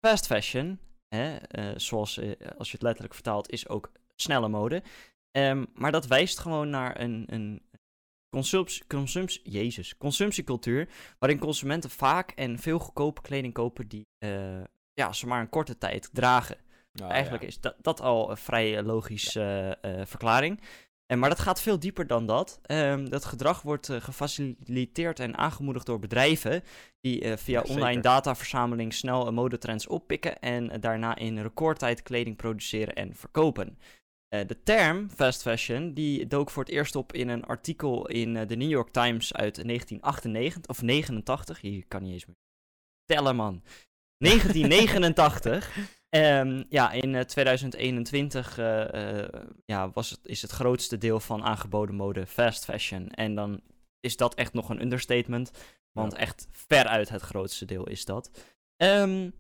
fast 0.07 0.27
fashion, 0.27 0.79
hè, 1.09 1.37
zoals 1.77 2.21
als 2.59 2.69
je 2.69 2.75
het 2.75 2.83
letterlijk 2.83 3.15
vertaalt, 3.15 3.51
is 3.51 3.69
ook 3.69 3.93
snelle 4.15 4.49
mode. 4.49 4.83
Ehm, 5.37 5.65
maar 5.75 5.93
dat 5.93 6.07
wijst 6.07 6.39
gewoon 6.39 6.71
naar 6.71 7.01
een, 7.01 7.25
een 7.27 7.63
consumps, 8.87 9.41
jezus, 9.43 9.97
consumptiecultuur, 9.97 10.89
waarin 11.19 11.39
consumenten 11.39 11.91
vaak 11.91 12.31
en 12.31 12.59
veel 12.59 12.79
goedkope 12.79 13.21
kleding 13.21 13.53
kopen 13.53 13.89
die 13.89 14.07
eh, 14.19 14.61
ja, 14.95 15.13
ze 15.13 15.27
maar 15.27 15.41
een 15.41 15.49
korte 15.49 15.79
tijd 15.79 16.11
dragen. 16.13 16.57
Nou, 16.93 17.11
Eigenlijk 17.11 17.43
ja. 17.43 17.49
is 17.49 17.61
dat, 17.61 17.75
dat 17.81 18.01
al 18.01 18.31
een 18.31 18.37
vrij 18.37 18.83
logische 18.83 19.79
eh, 19.81 20.01
verklaring. 20.05 20.61
En, 21.07 21.19
maar 21.19 21.29
dat 21.29 21.39
gaat 21.39 21.61
veel 21.61 21.79
dieper 21.79 22.07
dan 22.07 22.27
dat. 22.27 22.59
Ehm, 22.63 23.09
dat 23.09 23.25
gedrag 23.25 23.63
wordt 23.63 23.89
eh, 23.89 24.01
gefaciliteerd 24.01 25.21
en 25.21 25.37
aangemoedigd 25.37 25.87
door 25.87 25.99
bedrijven 25.99 26.63
die 27.01 27.37
via 27.37 27.63
Ja, 27.65 27.75
online 27.75 28.01
dataverzameling 28.01 28.95
snel 28.95 29.33
modetrends 29.33 29.87
oppikken 29.87 30.39
en 30.39 30.81
daarna 30.81 31.17
in 31.17 31.43
recordtijd 31.43 32.03
kleding 32.03 32.37
produceren 32.37 32.95
en 32.95 33.15
verkopen. 33.15 33.79
Eh, 34.41 34.47
de 34.47 34.63
term 34.63 35.11
fast 35.11 35.43
fashion 35.43 35.93
die 35.95 36.27
dook 36.27 36.51
voor 36.51 36.63
het 36.63 36.73
eerst 36.73 36.97
op 36.97 37.13
in 37.13 37.29
een 37.29 37.45
artikel 37.45 38.09
in 38.09 38.37
eh, 38.37 38.47
de 38.47 38.57
New 38.57 38.71
York 38.71 38.89
Times 38.89 39.35
uit 39.35 39.55
1998 39.55 40.71
of 40.71 40.83
89. 40.83 41.61
Hier 41.61 41.85
kan 41.89 42.03
niet 42.03 42.13
eens 42.13 42.27
meer 42.27 42.37
tellen 43.05 43.37
man. 43.37 43.63
1989. 44.19 45.77
Ehm, 46.09 46.65
ja, 46.69 46.91
in 46.91 47.15
eh, 47.15 47.21
2021 47.21 48.59
eh, 48.59 49.25
ja, 49.65 49.91
was 49.91 50.11
het, 50.11 50.21
is 50.23 50.43
het 50.43 50.51
grootste 50.51 50.99
deel 50.99 51.21
van 51.21 51.43
aangeboden 51.45 51.95
mode 51.95 52.27
fast 52.27 52.65
fashion. 52.65 53.11
En 53.11 53.35
dan 53.35 53.61
is 54.01 54.17
dat 54.17 54.35
echt 54.35 54.53
nog 54.53 54.69
een 54.69 54.81
understatement. 54.81 55.51
Want 55.93 56.13
Ja. 56.13 56.19
echt 56.19 56.47
veruit 56.51 57.09
het 57.09 57.23
grootste 57.23 57.65
deel 57.65 57.87
is 57.89 58.05
dat. 58.05 58.31
Ehm, 58.77 59.31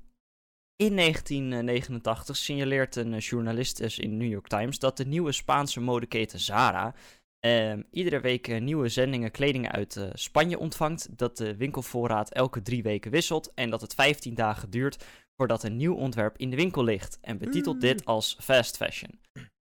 in 0.76 0.96
1989 0.96 2.36
signaleert 2.36 2.96
een 2.96 3.14
eh, 3.14 3.20
journalist 3.20 3.76
dus 3.76 3.98
in 3.98 4.10
de 4.10 4.16
New 4.16 4.30
York 4.30 4.46
Times 4.46 4.78
dat 4.78 4.96
de 4.96 5.06
nieuwe 5.06 5.32
Spaanse 5.32 5.80
modeketen 5.80 6.38
Zara 6.38 6.94
ehm, 7.40 7.82
iedere 7.90 8.20
week 8.20 8.48
eh, 8.48 8.60
nieuwe 8.60 8.88
zendingen 8.88 9.30
kleding 9.30 9.72
uit 9.72 9.96
eh, 9.96 10.08
Spanje 10.12 10.58
ontvangt. 10.58 11.18
Dat 11.18 11.36
de 11.36 11.56
winkelvoorraad 11.56 12.32
elke 12.32 12.62
drie 12.62 12.82
weken 12.82 13.10
wisselt 13.10 13.52
en 13.54 13.70
dat 13.70 13.80
het 13.80 13.94
15 13.94 14.34
dagen 14.34 14.70
duurt 14.70 15.04
voordat 15.36 15.62
een 15.62 15.76
nieuw 15.76 15.94
ontwerp 15.94 16.36
in 16.38 16.50
de 16.50 16.56
winkel 16.56 16.84
ligt. 16.84 17.18
En 17.20 17.38
betitelt 17.38 17.80
dit 17.80 18.04
als 18.04 18.36
fast 18.40 18.76
fashion. 18.76 19.20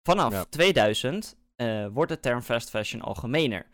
Vanaf 0.08 0.32
Ja. 0.32 0.46
2000 0.46 1.36
eh, 1.56 1.88
wordt 1.92 2.12
de 2.12 2.20
term 2.20 2.42
fast 2.42 2.70
fashion 2.70 3.02
algemener. 3.02 3.66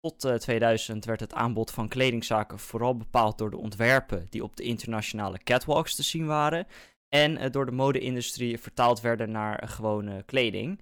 Tot 0.00 0.24
eh, 0.24 0.34
2000 0.34 1.04
werd 1.04 1.20
het 1.20 1.34
aanbod 1.34 1.70
van 1.70 1.88
kledingzaken 1.88 2.58
vooral 2.58 2.96
bepaald 2.96 3.38
door 3.38 3.50
de 3.50 3.56
ontwerpen 3.56 4.26
die 4.30 4.42
op 4.42 4.56
de 4.56 4.62
internationale 4.62 5.38
catwalks 5.38 5.94
te 5.94 6.02
zien 6.02 6.26
waren. 6.26 6.66
En 7.08 7.36
eh, 7.36 7.50
door 7.50 7.66
de 7.66 7.72
mode-industrie 7.72 8.58
vertaald 8.58 9.00
werden 9.00 9.30
naar 9.30 9.58
eh, 9.58 9.68
gewone 9.68 10.22
kleding 10.22 10.80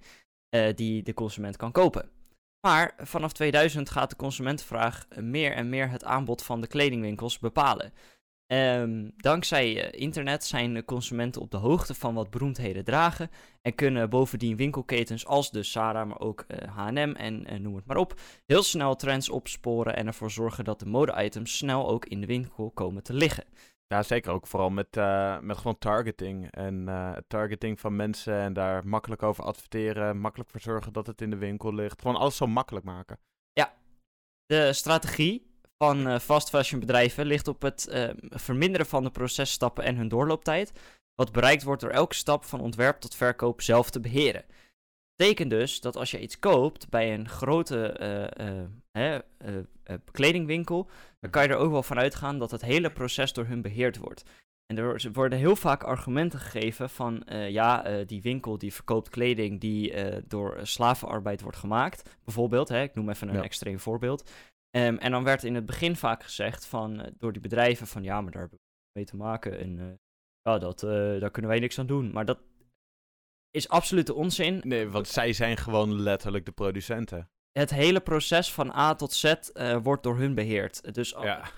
eh, 0.49 0.75
die 0.75 1.03
de 1.03 1.13
consument 1.13 1.57
kan 1.57 1.71
kopen. 1.71 2.09
Maar 2.67 2.93
vanaf 2.97 3.33
2000 3.33 3.89
gaat 3.89 4.09
de 4.09 4.15
consumentenvraag 4.15 5.05
eh, 5.09 5.23
meer 5.23 5.53
en 5.53 5.69
meer 5.69 5.89
het 5.89 6.03
aanbod 6.03 6.43
van 6.43 6.61
de 6.61 6.67
kledingwinkels 6.67 7.39
bepalen. 7.39 7.93
Ehm, 8.47 9.09
dankzij 9.17 9.91
eh, 9.91 10.01
internet 10.01 10.43
zijn 10.43 10.85
consumenten 10.85 11.41
op 11.41 11.51
de 11.51 11.57
hoogte 11.57 11.93
van 11.93 12.13
wat 12.13 12.29
beroemdheden 12.29 12.83
dragen 12.83 13.29
en 13.61 13.75
kunnen 13.75 14.09
bovendien 14.09 14.55
winkelketens 14.55 15.25
als 15.25 15.51
de 15.51 15.63
Zara, 15.63 16.05
maar 16.05 16.19
ook 16.19 16.45
H&M 16.75 17.13
en 17.17 17.45
eh, 17.45 17.59
noem 17.59 17.75
het 17.75 17.85
maar 17.85 17.97
op, 17.97 18.19
heel 18.45 18.63
snel 18.63 18.95
trends 18.95 19.29
opsporen 19.29 19.95
en 19.95 20.07
ervoor 20.07 20.31
zorgen 20.31 20.63
dat 20.63 20.79
de 20.79 20.85
mode-items 20.85 21.57
snel 21.57 21.89
ook 21.89 22.05
in 22.05 22.21
de 22.21 22.27
winkel 22.27 22.71
komen 22.71 23.03
te 23.03 23.13
liggen. 23.13 23.43
Ja, 23.87 24.03
zeker 24.03 24.31
ook 24.31 24.47
vooral 24.47 24.69
met, 24.69 24.97
eh, 24.97 25.39
met 25.39 25.57
gewoon 25.57 25.77
targeting 25.77 26.51
en 26.51 26.85
targeting 27.27 27.79
van 27.79 27.95
mensen 27.95 28.39
en 28.39 28.53
daar 28.53 28.87
makkelijk 28.87 29.23
over 29.23 29.43
adverteren, 29.43 30.19
makkelijk 30.19 30.49
voor 30.49 30.59
zorgen 30.59 30.93
dat 30.93 31.07
het 31.07 31.21
in 31.21 31.29
de 31.29 31.37
winkel 31.37 31.73
ligt. 31.73 32.01
Gewoon 32.01 32.17
alles 32.17 32.37
zo 32.37 32.47
makkelijk 32.47 32.85
maken. 32.85 33.19
Ja, 33.53 33.73
de 34.45 34.73
strategie 34.73 35.46
van 35.77 36.07
uh, 36.07 36.19
fast 36.19 36.49
fashion 36.49 36.79
bedrijven 36.79 37.25
ligt 37.25 37.47
op 37.47 37.61
het 37.61 37.87
uh, 37.91 38.09
verminderen 38.29 38.85
van 38.85 39.03
de 39.03 39.09
processtappen 39.09 39.83
en 39.83 39.95
hun 39.95 40.07
doorlooptijd, 40.07 40.71
wat 41.15 41.31
bereikt 41.31 41.63
wordt 41.63 41.81
door 41.81 41.91
elke 41.91 42.15
stap 42.15 42.43
van 42.43 42.61
ontwerp 42.61 42.99
tot 42.99 43.15
verkoop 43.15 43.61
zelf 43.61 43.89
te 43.89 43.99
beheren. 43.99 44.45
Betekent 45.15 45.49
dus 45.49 45.81
dat 45.81 45.95
als 45.95 46.11
je 46.11 46.21
iets 46.21 46.39
koopt 46.39 46.89
bij 46.89 47.13
een 47.13 47.29
grote 47.29 47.99
uh, 48.97 49.15
kledingwinkel, 50.11 50.89
dan 51.19 51.29
kan 51.29 51.43
je 51.43 51.49
er 51.49 51.55
ook 51.55 51.71
wel 51.71 51.83
van 51.83 51.97
uitgaan 51.97 52.39
dat 52.39 52.51
het 52.51 52.61
hele 52.61 52.91
proces 52.91 53.33
door 53.33 53.45
hun 53.45 53.61
beheerd 53.61 53.97
wordt. 53.97 54.23
En 54.65 54.77
er 54.77 55.11
worden 55.13 55.39
heel 55.39 55.55
vaak 55.55 55.83
argumenten 55.83 56.39
gegeven 56.39 56.89
van, 56.89 57.23
ja, 57.49 58.03
die 58.03 58.21
winkel 58.21 58.57
die 58.57 58.73
verkoopt 58.73 59.09
kleding 59.09 59.59
die 59.59 59.93
door 60.27 60.59
slavenarbeid 60.61 61.41
wordt 61.41 61.57
gemaakt. 61.57 62.17
Bijvoorbeeld, 62.23 62.69
hè, 62.69 62.81
ik 62.81 62.95
noem 62.95 63.09
even 63.09 63.27
een 63.27 63.35
ja. 63.35 63.43
extreem 63.43 63.79
voorbeeld. 63.79 64.31
Ehm, 64.77 64.95
en 64.95 65.11
dan 65.11 65.23
werd 65.23 65.43
in 65.43 65.55
het 65.55 65.65
begin 65.65 65.95
vaak 65.95 66.23
gezegd 66.23 66.65
van, 66.65 67.01
eh, 67.01 67.11
door 67.17 67.31
die 67.31 67.41
bedrijven 67.41 67.87
van 67.87 68.03
ja, 68.03 68.21
maar 68.21 68.31
daar 68.31 68.41
hebben 68.41 68.59
we 68.59 68.65
mee 68.93 69.05
te 69.05 69.15
maken. 69.15 69.59
En 69.59 69.77
uh, 69.77 69.85
ja, 70.41 70.57
dat, 70.57 70.83
uh, 70.83 71.19
daar 71.19 71.31
kunnen 71.31 71.51
wij 71.51 71.59
niks 71.59 71.79
aan 71.79 71.87
doen. 71.87 72.11
Maar 72.11 72.25
dat 72.25 72.39
is 73.51 73.69
absolute 73.69 74.13
onzin. 74.13 74.61
Nee, 74.63 74.87
want 74.87 75.07
zij 75.07 75.33
zijn 75.33 75.57
gewoon 75.57 76.01
letterlijk 76.01 76.45
de 76.45 76.51
producenten. 76.51 77.29
Het 77.51 77.69
hele 77.69 77.99
proces 77.99 78.53
van 78.53 78.71
A 78.71 78.95
tot 78.95 79.13
Z 79.13 79.33
wordt 79.81 80.03
door 80.03 80.17
hun 80.17 80.35
beheerd. 80.35 80.93
Dus 80.93 81.09
ja. 81.09 81.51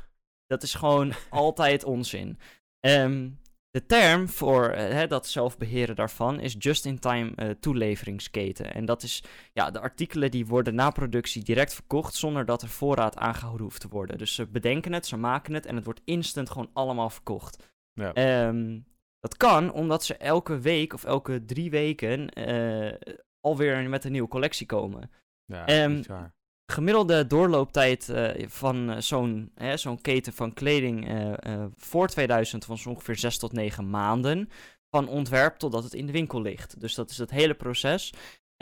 dat 0.46 0.64
is 0.64 0.74
gewoon 0.74 1.14
altijd 1.30 1.84
onzin. 1.84 2.40
Um, 2.80 3.40
de 3.72 3.86
term 3.86 4.30
voor 4.30 4.76
uh, 4.76 5.08
dat 5.08 5.28
zelfbeheren 5.28 5.96
daarvan 5.96 6.40
is 6.40 6.56
just-in-time 6.58 7.32
uh, 7.36 7.50
toeleveringsketen. 7.50 8.74
En 8.74 8.86
dat 8.86 9.04
is 9.04 9.24
ja, 9.54 9.72
de 9.72 9.80
artikelen 9.80 10.32
die 10.32 10.46
worden 10.46 10.76
na 10.76 10.90
productie 10.90 11.44
direct 11.44 11.74
verkocht 11.74 12.14
zonder 12.14 12.46
dat 12.46 12.62
er 12.62 12.70
voorraad 12.70 13.18
aangehouden 13.18 13.66
hoeft 13.66 13.82
te 13.82 13.88
worden. 13.88 14.18
Dus 14.18 14.36
ze 14.36 14.48
bedenken 14.48 14.94
het, 14.94 15.06
ze 15.06 15.18
maken 15.18 15.54
het 15.54 15.66
en 15.66 15.76
het 15.76 15.86
wordt 15.86 16.02
instant 16.06 16.50
gewoon 16.50 16.70
allemaal 16.74 17.10
verkocht. 17.10 17.72
Ja. 17.94 18.48
Um, 18.48 18.88
dat 19.20 19.38
kan 19.38 19.72
omdat 19.72 20.04
ze 20.04 20.18
elke 20.18 20.60
week 20.60 20.94
of 20.94 21.04
elke 21.04 21.46
drie 21.46 21.70
weken 21.70 22.40
uh, 22.50 22.94
alweer 23.40 23.90
met 23.90 24.04
een 24.04 24.12
nieuwe 24.12 24.28
collectie 24.28 24.66
komen. 24.66 25.12
Ja, 25.46 25.84
um, 25.84 26.04
gemiddelde 26.72 27.28
doorlooptijd 27.28 28.10
uh, 28.10 28.48
van 28.48 28.90
uh, 28.90 28.98
zo'n 28.98 29.52
zo'n 29.76 30.02
keten 30.02 30.34
van 30.34 30.54
kleding 30.54 31.10
uh, 31.10 31.66
voor 31.76 32.08
2000 32.08 32.66
was 32.66 32.86
ongeveer 32.86 33.18
6 33.18 33.38
tot 33.38 33.52
9 33.52 33.90
maanden. 33.90 34.50
Van 34.90 35.08
ontwerp 35.08 35.58
totdat 35.58 35.84
het 35.84 35.94
in 35.94 36.06
de 36.06 36.12
winkel 36.12 36.42
ligt. 36.42 36.80
Dus 36.80 36.96
dat 36.96 37.10
is 37.10 37.18
het 37.18 37.32
hele 37.32 37.54
proces. 37.54 38.14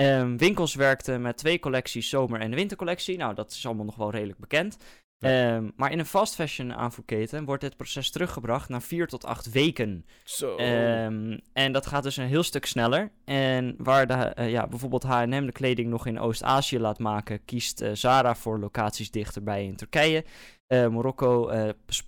Um, 0.01 0.38
winkels 0.38 0.76
werkten 0.76 1.22
met 1.22 1.38
twee 1.38 1.60
collecties, 1.60 2.10
zomer- 2.10 2.39
en 2.39 2.55
wintercollectie. 2.55 3.18
Nou, 3.18 3.34
dat 3.34 3.51
is 3.51 3.66
allemaal 3.66 3.86
nog 3.86 3.95
wel 3.95 4.12
redelijk 4.12 4.39
bekend. 4.39 4.78
Ehm, 5.20 5.70
maar 5.76 5.91
in 5.91 5.99
een 5.99 6.05
fast 6.05 6.36
fashion 6.36 6.74
aanvoerketen 6.74 7.45
wordt 7.45 7.61
dit 7.61 7.78
proces 7.78 8.11
teruggebracht 8.11 8.70
naar 8.70 8.82
4 8.82 9.07
tot 9.07 9.26
8 9.26 9.51
weken. 9.51 10.05
Zo. 10.24 10.57
Um, 10.57 11.39
en 11.53 11.72
dat 11.72 11.86
gaat 11.86 12.03
dus 12.03 12.18
een 12.18 12.28
heel 12.28 12.43
stuk 12.43 12.65
sneller. 12.65 13.11
En 13.26 13.76
waar 13.78 14.07
de, 14.07 14.36
uh, 14.39 14.51
ja, 14.51 14.68
bijvoorbeeld 14.68 15.03
H&M 15.03 15.45
de 15.45 15.51
kleding 15.51 15.89
nog 15.89 16.05
in 16.05 16.20
Oost-Azië 16.20 16.80
laat 16.80 16.99
maken, 16.99 17.45
kiest 17.45 17.82
uh, 17.82 17.89
Zara 17.93 18.36
voor 18.36 18.59
locaties 18.59 19.11
dichterbij 19.11 19.65
in 19.65 19.76
Turkije, 19.76 20.26
uh, 20.68 20.88
Marokko, 20.88 21.51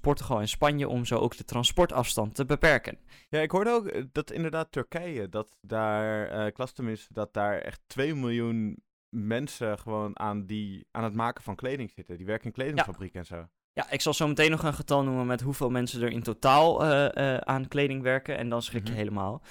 Portugal 0.01 0.39
en 0.39 0.47
Spanje 0.47 0.88
om 0.88 1.05
zo 1.05 1.18
ook 1.18 1.38
de 1.38 1.45
transportafstand 1.45 2.36
te 2.36 2.45
beperken. 2.45 2.97
Ja, 3.30 3.39
ik 3.39 3.51
hoorde 3.51 3.70
ook 3.70 4.14
dat 4.14 4.32
inderdaad 4.32 4.72
Turkije, 4.72 5.30
dat 5.30 5.57
daar, 5.62 6.49
uh, 6.57 6.91
is, 6.91 7.07
dat 7.12 7.34
daar 7.34 7.57
echt 7.57 7.80
2 7.88 8.16
miljoen 8.16 8.84
mensen 9.10 9.80
gewoon 9.80 10.20
aan, 10.20 10.45
die, 10.45 10.88
aan 10.91 11.03
het 11.03 11.14
maken 11.14 11.43
van 11.43 11.55
kleding 11.55 11.91
zitten. 11.91 12.18
Die 12.18 12.26
werken 12.26 12.45
in 12.45 12.51
kledingfabriek 12.51 13.14
en 13.14 13.26
zo. 13.26 13.47
Ja, 13.74 13.89
ik 13.91 14.01
zal 14.01 14.14
zo 14.14 14.28
meteen 14.28 14.51
nog 14.51 14.64
een 14.64 14.74
getal 14.74 15.03
noemen 15.03 15.26
met 15.26 15.41
hoeveel 15.41 15.70
mensen 15.70 16.01
er 16.01 16.12
in 16.12 16.24
totaal 16.24 16.86
uh, 16.86 17.10
uh, 17.14 17.38
aan 17.38 17.68
kleding 17.68 18.01
werken. 18.01 18.38
En 18.38 18.49
dan 18.49 18.62
schrik 18.62 18.84
je 18.84 18.91
mm 18.91 18.97
helemaal. 18.97 19.41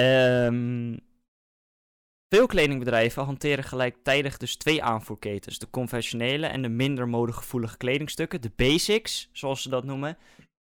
Um, 0.00 1.00
veel 2.28 2.46
kledingbedrijven 2.46 3.24
hanteren 3.24 3.64
gelijktijdig 3.64 4.36
dus 4.36 4.56
twee 4.56 4.82
aanvoerketens. 4.82 5.58
De 5.58 5.70
conventionele 5.70 6.46
en 6.46 6.62
de 6.62 6.68
minder 6.68 7.08
modegevoelige 7.08 7.76
kledingstukken. 7.76 8.40
De 8.40 8.52
basics, 8.56 9.28
zoals 9.32 9.62
ze 9.62 9.68
dat 9.68 9.84
noemen. 9.84 10.16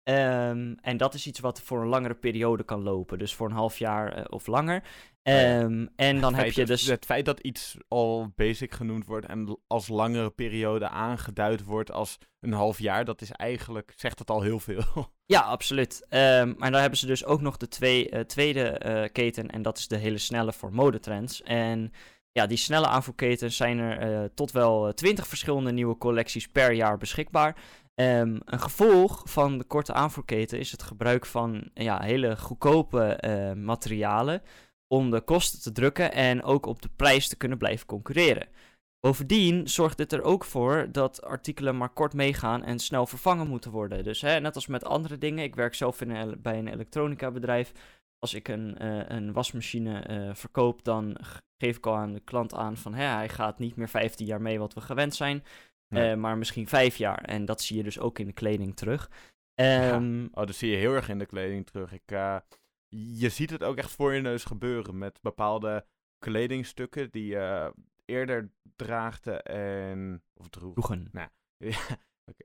Um, 0.03 0.77
en 0.81 0.97
dat 0.97 1.13
is 1.13 1.27
iets 1.27 1.39
wat 1.39 1.61
voor 1.61 1.81
een 1.81 1.87
langere 1.87 2.15
periode 2.15 2.63
kan 2.63 2.81
lopen. 2.81 3.19
Dus 3.19 3.35
voor 3.35 3.47
een 3.49 3.55
half 3.55 3.77
jaar 3.77 4.17
uh, 4.17 4.23
of 4.29 4.47
langer. 4.47 4.83
Um, 5.24 5.89
en 5.95 6.22
dan 6.22 6.34
heb 6.34 6.51
je 6.51 6.65
dus... 6.65 6.88
Het 6.88 7.05
feit 7.05 7.26
dat 7.26 7.39
iets 7.39 7.78
al 7.88 8.32
basic 8.36 8.74
genoemd 8.74 9.05
wordt 9.05 9.26
en 9.26 9.59
als 9.67 9.88
langere 9.88 10.30
periode 10.30 10.89
aangeduid 10.89 11.63
wordt 11.63 11.91
als 11.91 12.17
een 12.39 12.53
half 12.53 12.80
jaar, 12.80 13.05
dat 13.05 13.22
is 13.22 13.32
eigenlijk, 13.32 13.93
zegt 13.95 14.19
het 14.19 14.30
al 14.30 14.41
heel 14.41 14.59
veel. 14.59 14.84
Ja, 15.26 15.39
absoluut. 15.39 16.05
Um, 16.09 16.55
maar 16.57 16.72
dan 16.72 16.82
hebben 16.82 16.99
ze 16.99 17.05
dus 17.05 17.26
ook 17.26 17.41
nog 17.41 17.57
de 17.57 17.67
twee, 17.67 18.11
uh, 18.11 18.19
tweede 18.19 18.82
uh, 18.86 19.03
keten 19.11 19.49
en 19.49 19.61
dat 19.61 19.78
is 19.78 19.88
de 19.88 19.97
hele 19.97 20.17
snelle 20.17 20.53
voor 20.53 20.74
modetrends. 20.74 21.41
En 21.41 21.91
ja, 22.32 22.47
die 22.47 22.57
snelle 22.57 22.88
aanvoerketens 22.88 23.55
zijn 23.55 23.80
er 23.80 24.11
uh, 24.11 24.30
tot 24.34 24.51
wel 24.51 24.93
twintig 24.93 25.28
verschillende 25.28 25.72
nieuwe 25.72 25.97
collecties 25.97 26.47
per 26.47 26.72
jaar 26.72 26.97
beschikbaar. 26.97 27.55
Um, 27.95 28.39
een 28.45 28.59
gevolg 28.59 29.22
van 29.26 29.57
de 29.57 29.63
korte 29.63 29.93
aanvoerketen 29.93 30.59
is 30.59 30.72
het 30.72 30.84
gebruik 30.84 31.26
van 31.26 31.69
ja, 31.74 32.01
hele 32.01 32.38
goedkope 32.38 33.17
materialen 33.57 34.41
om 34.91 35.11
de 35.11 35.21
kosten 35.21 35.61
te 35.61 35.71
drukken 35.71 36.11
en 36.11 36.43
ook 36.43 36.65
op 36.65 36.81
de 36.81 36.89
prijs 36.95 37.27
te 37.27 37.35
kunnen 37.35 37.57
blijven 37.57 37.85
concurreren. 37.85 38.47
Bovendien 38.99 39.67
zorgt 39.67 39.97
dit 39.97 40.11
er 40.11 40.21
ook 40.21 40.43
voor 40.43 40.87
dat 40.91 41.23
artikelen 41.23 41.77
maar 41.77 41.89
kort 41.89 42.13
meegaan 42.13 42.63
en 42.63 42.79
snel 42.79 43.07
vervangen 43.07 43.47
moeten 43.47 43.71
worden. 43.71 44.03
Dus 44.03 44.21
hè, 44.21 44.39
net 44.39 44.55
als 44.55 44.67
met 44.67 44.83
andere 44.83 45.17
dingen, 45.17 45.43
ik 45.43 45.55
werk 45.55 45.73
zelf 45.73 46.01
in 46.01 46.41
bij 46.41 46.57
een 46.57 46.67
elektronica 46.67 47.31
bedrijf. 47.31 47.71
Als 48.19 48.33
ik 48.33 48.47
een, 48.47 48.77
uh, 48.81 49.01
een 49.07 49.33
wasmachine 49.33 50.07
uh, 50.09 50.35
verkoop, 50.35 50.83
dan 50.83 51.17
geef 51.57 51.77
ik 51.77 51.85
al 51.85 51.95
aan 51.95 52.13
de 52.13 52.19
klant 52.19 52.53
aan 52.53 52.77
van 52.77 52.93
hè, 52.93 53.03
hij 53.03 53.29
gaat 53.29 53.59
niet 53.59 53.75
meer 53.75 53.89
15 53.89 54.25
jaar 54.25 54.41
mee 54.41 54.59
wat 54.59 54.73
we 54.73 54.81
gewend 54.81 55.15
zijn, 55.15 55.43
uh, 55.89 56.15
maar 56.15 56.37
misschien 56.37 56.67
5 56.67 56.95
jaar. 56.95 57.23
En 57.23 57.45
dat 57.45 57.61
zie 57.61 57.77
je 57.77 57.83
dus 57.83 57.99
ook 57.99 58.19
in 58.19 58.27
de 58.27 58.33
kleding 58.33 58.75
terug. 58.75 59.09
Um, 59.55 59.65
ja. 59.65 59.91
Ehm, 59.91 60.27
oh, 60.31 60.45
dat 60.45 60.55
zie 60.55 60.69
je 60.69 60.77
heel 60.77 60.93
erg 60.93 61.09
in 61.09 61.19
de 61.19 61.25
kleding 61.25 61.65
terug. 61.65 61.93
Ik, 61.93 62.11
je 62.91 63.29
ziet 63.29 63.49
het 63.49 63.63
ook 63.63 63.77
echt 63.77 63.91
voor 63.91 64.13
je 64.13 64.21
neus 64.21 64.43
gebeuren 64.43 64.97
met 64.97 65.21
bepaalde 65.21 65.85
kledingstukken 66.19 67.11
die 67.11 67.25
je 67.25 67.73
eerder 68.05 68.51
draagde 68.75 69.41
en... 69.41 70.23
Of 70.33 70.49
droegen. 70.49 71.09
Nou, 71.11 71.29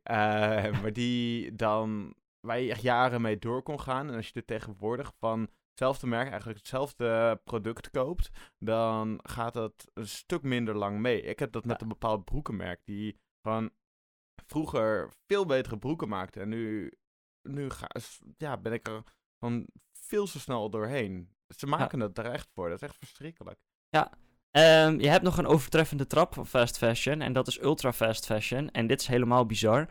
ja, 0.03 0.67
uh, 0.67 0.83
maar 0.83 0.93
die 0.93 1.55
dan... 1.55 2.15
Waar 2.41 2.61
je 2.61 2.71
echt 2.71 2.83
jaren 2.83 3.21
mee 3.21 3.39
door 3.39 3.63
kon 3.63 3.81
gaan. 3.81 4.09
En 4.09 4.15
als 4.15 4.29
je 4.29 4.35
er 4.35 4.45
tegenwoordig 4.45 5.13
van 5.19 5.49
hetzelfde 5.69 6.07
merk 6.07 6.29
eigenlijk 6.29 6.59
hetzelfde 6.59 7.41
product 7.45 7.91
koopt, 7.91 8.31
dan 8.59 9.21
gaat 9.23 9.53
dat 9.53 9.91
een 9.95 10.09
stuk 10.09 10.43
minder 10.43 10.75
lang 10.75 10.99
mee. 10.99 11.23
Ik 11.23 11.39
heb 11.39 11.53
dat 11.53 11.65
met 11.65 11.81
een 11.81 11.89
bepaald 11.89 12.25
broekenmerk 12.25 12.81
die 12.85 13.19
gewoon 13.43 13.71
vroeger 14.47 15.13
veel 15.27 15.47
betere 15.47 15.79
broeken 15.79 16.09
maakte. 16.09 16.41
En 16.41 16.49
nu, 16.49 16.93
nu 17.43 17.71
ga, 17.71 17.89
ja, 18.37 18.57
ben 18.57 18.73
ik 18.73 18.89
er 18.89 19.03
van 19.39 19.67
veel 20.07 20.27
te 20.27 20.41
snel 20.41 20.71
doorheen. 20.71 21.29
Ze 21.57 21.67
maken 21.67 22.01
het 22.01 22.19
er 22.19 22.31
echt 22.31 22.49
voor. 22.55 22.69
Dat 22.69 22.83
is 22.83 22.89
echt 22.89 22.99
verschrikkelijk. 22.99 23.59
Ja. 23.89 24.11
Um, 24.87 25.01
je 25.01 25.09
hebt 25.09 25.25
nog 25.25 25.39
een 25.39 25.47
overtreffende 25.47 26.07
trap 26.07 26.35
van 26.35 26.47
fast 26.47 26.79
fashion. 26.79 27.21
En 27.21 27.33
dat 27.33 27.47
is 27.47 27.63
ultra 27.63 27.93
fast 27.93 28.27
fashion. 28.27 28.71
En 28.71 28.87
dit 28.87 29.01
is 29.01 29.07
helemaal 29.07 29.47
bizar. 29.47 29.89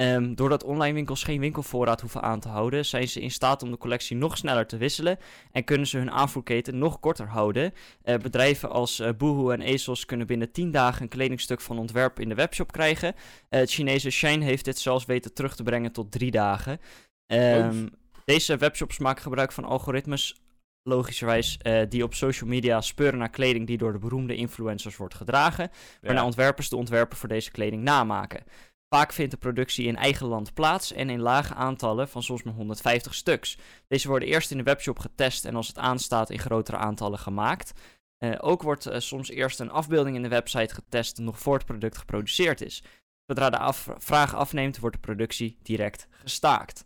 Um, 0.00 0.34
doordat 0.34 0.64
online 0.64 0.94
winkels 0.94 1.22
geen 1.22 1.40
winkelvoorraad 1.40 2.00
hoeven 2.00 2.22
aan 2.22 2.40
te 2.40 2.48
houden, 2.48 2.84
zijn 2.84 3.08
ze 3.08 3.20
in 3.20 3.30
staat 3.30 3.62
om 3.62 3.70
de 3.70 3.76
collectie 3.76 4.16
nog 4.16 4.36
sneller 4.36 4.66
te 4.66 4.76
wisselen 4.76 5.18
en 5.52 5.64
kunnen 5.64 5.86
ze 5.86 5.98
hun 5.98 6.10
aanvoerketen 6.10 6.78
nog 6.78 7.00
korter 7.00 7.28
houden. 7.28 7.72
Uh, 8.04 8.14
bedrijven 8.16 8.70
als 8.70 9.00
uh, 9.00 9.08
Boohoo 9.18 9.50
en 9.50 9.74
ASOS 9.74 10.04
kunnen 10.04 10.26
binnen 10.26 10.52
10 10.52 10.70
dagen 10.70 11.02
een 11.02 11.08
kledingstuk 11.08 11.60
van 11.60 11.78
ontwerp 11.78 12.20
in 12.20 12.28
de 12.28 12.34
webshop 12.34 12.72
krijgen. 12.72 13.14
Uh, 13.14 13.60
het 13.60 13.70
Chinese 13.70 14.10
Shine 14.10 14.44
heeft 14.44 14.64
dit 14.64 14.78
zelfs 14.78 15.04
weten 15.04 15.34
terug 15.34 15.56
te 15.56 15.62
brengen 15.62 15.92
tot 15.92 16.12
3 16.12 16.30
dagen. 16.30 16.80
Um, 17.26 17.90
deze 18.26 18.56
webshops 18.56 18.98
maken 18.98 19.22
gebruik 19.22 19.52
van 19.52 19.64
algoritmes, 19.64 20.36
logischerwijs, 20.82 21.58
uh, 21.62 21.82
die 21.88 22.02
op 22.02 22.14
social 22.14 22.48
media 22.48 22.80
speuren 22.80 23.18
naar 23.18 23.30
kleding 23.30 23.66
die 23.66 23.78
door 23.78 23.92
de 23.92 23.98
beroemde 23.98 24.36
influencers 24.36 24.96
wordt 24.96 25.14
gedragen, 25.14 25.70
waarna 26.00 26.24
ontwerpers 26.24 26.68
de 26.68 26.76
ontwerpen 26.76 27.16
voor 27.16 27.28
deze 27.28 27.50
kleding 27.50 27.82
namaken. 27.82 28.44
Vaak 28.88 29.12
vindt 29.12 29.30
de 29.30 29.36
productie 29.36 29.86
in 29.86 29.96
eigen 29.96 30.26
land 30.26 30.54
plaats 30.54 30.92
en 30.92 31.10
in 31.10 31.20
lage 31.20 31.54
aantallen 31.54 32.08
van 32.08 32.22
soms 32.22 32.42
maar 32.42 32.54
150 32.54 33.14
stuks. 33.14 33.58
Deze 33.88 34.08
worden 34.08 34.28
eerst 34.28 34.50
in 34.50 34.56
de 34.56 34.62
webshop 34.62 34.98
getest 34.98 35.44
en 35.44 35.54
als 35.54 35.68
het 35.68 35.78
aanstaat 35.78 36.30
in 36.30 36.38
grotere 36.38 36.76
aantallen 36.76 37.18
gemaakt. 37.18 37.72
Uh, 38.18 38.34
ook 38.38 38.62
wordt 38.62 38.86
uh, 38.88 38.98
soms 38.98 39.30
eerst 39.30 39.60
een 39.60 39.70
afbeelding 39.70 40.16
in 40.16 40.22
de 40.22 40.28
website 40.28 40.74
getest 40.74 41.18
nog 41.18 41.38
voor 41.38 41.54
het 41.54 41.66
product 41.66 41.98
geproduceerd 41.98 42.60
is. 42.60 42.82
Zodra 43.26 43.50
de 43.50 43.58
af 43.58 43.88
vraag 43.98 44.34
afneemt, 44.34 44.78
wordt 44.78 44.96
de 44.96 45.02
productie 45.02 45.58
direct 45.62 46.06
gestaakt. 46.10 46.85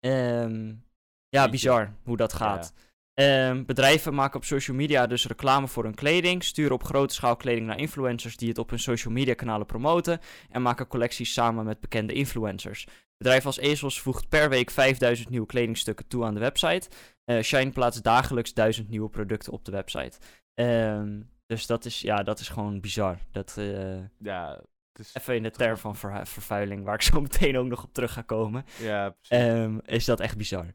Um, 0.00 0.84
ja, 1.28 1.48
bizar 1.48 1.92
hoe 2.04 2.16
dat 2.16 2.32
gaat. 2.32 2.72
Ja. 2.74 3.48
Um, 3.48 3.66
bedrijven 3.66 4.14
maken 4.14 4.36
op 4.36 4.44
social 4.44 4.76
media 4.76 5.06
dus 5.06 5.26
reclame 5.26 5.68
voor 5.68 5.84
hun 5.84 5.94
kleding, 5.94 6.44
sturen 6.44 6.72
op 6.72 6.84
grote 6.84 7.14
schaal 7.14 7.36
kleding 7.36 7.66
naar 7.66 7.78
influencers 7.78 8.36
die 8.36 8.48
het 8.48 8.58
op 8.58 8.70
hun 8.70 8.78
social 8.78 9.12
media 9.12 9.34
kanalen 9.34 9.66
promoten 9.66 10.20
en 10.50 10.62
maken 10.62 10.86
collecties 10.86 11.32
samen 11.32 11.64
met 11.64 11.80
bekende 11.80 12.12
influencers. 12.12 12.86
Bedrijf 13.16 13.46
als 13.46 13.58
Ezels 13.58 14.00
voegt 14.00 14.28
per 14.28 14.48
week 14.48 14.70
5000 14.70 15.28
nieuwe 15.28 15.46
kledingstukken 15.46 16.06
toe 16.06 16.24
aan 16.24 16.34
de 16.34 16.40
website. 16.40 16.88
Uh, 17.24 17.40
Shine 17.40 17.70
plaatst 17.70 18.02
dagelijks 18.02 18.54
1000 18.54 18.88
nieuwe 18.88 19.08
producten 19.08 19.52
op 19.52 19.64
de 19.64 19.70
website. 19.70 20.18
Um, 20.54 21.30
dus 21.46 21.66
dat 21.66 21.84
is, 21.84 22.00
ja, 22.00 22.22
dat 22.22 22.40
is 22.40 22.48
gewoon 22.48 22.80
bizar. 22.80 23.18
Dat, 23.30 23.56
uh, 23.58 23.98
ja, 24.18 24.60
is 25.00 25.14
even 25.14 25.36
in 25.36 25.42
de 25.42 25.50
term 25.50 25.76
van 25.76 25.96
ver 25.96 26.26
vervuiling, 26.26 26.84
waar 26.84 26.94
ik 26.94 27.02
zo 27.02 27.20
meteen 27.30 27.58
ook 27.58 27.66
nog 27.66 27.84
op 27.84 27.92
terug 27.92 28.12
ga 28.12 28.22
komen. 28.22 28.64
Ja, 28.78 29.14
um, 29.28 29.80
is 29.84 30.04
dat 30.04 30.20
echt 30.20 30.36
bizar. 30.36 30.66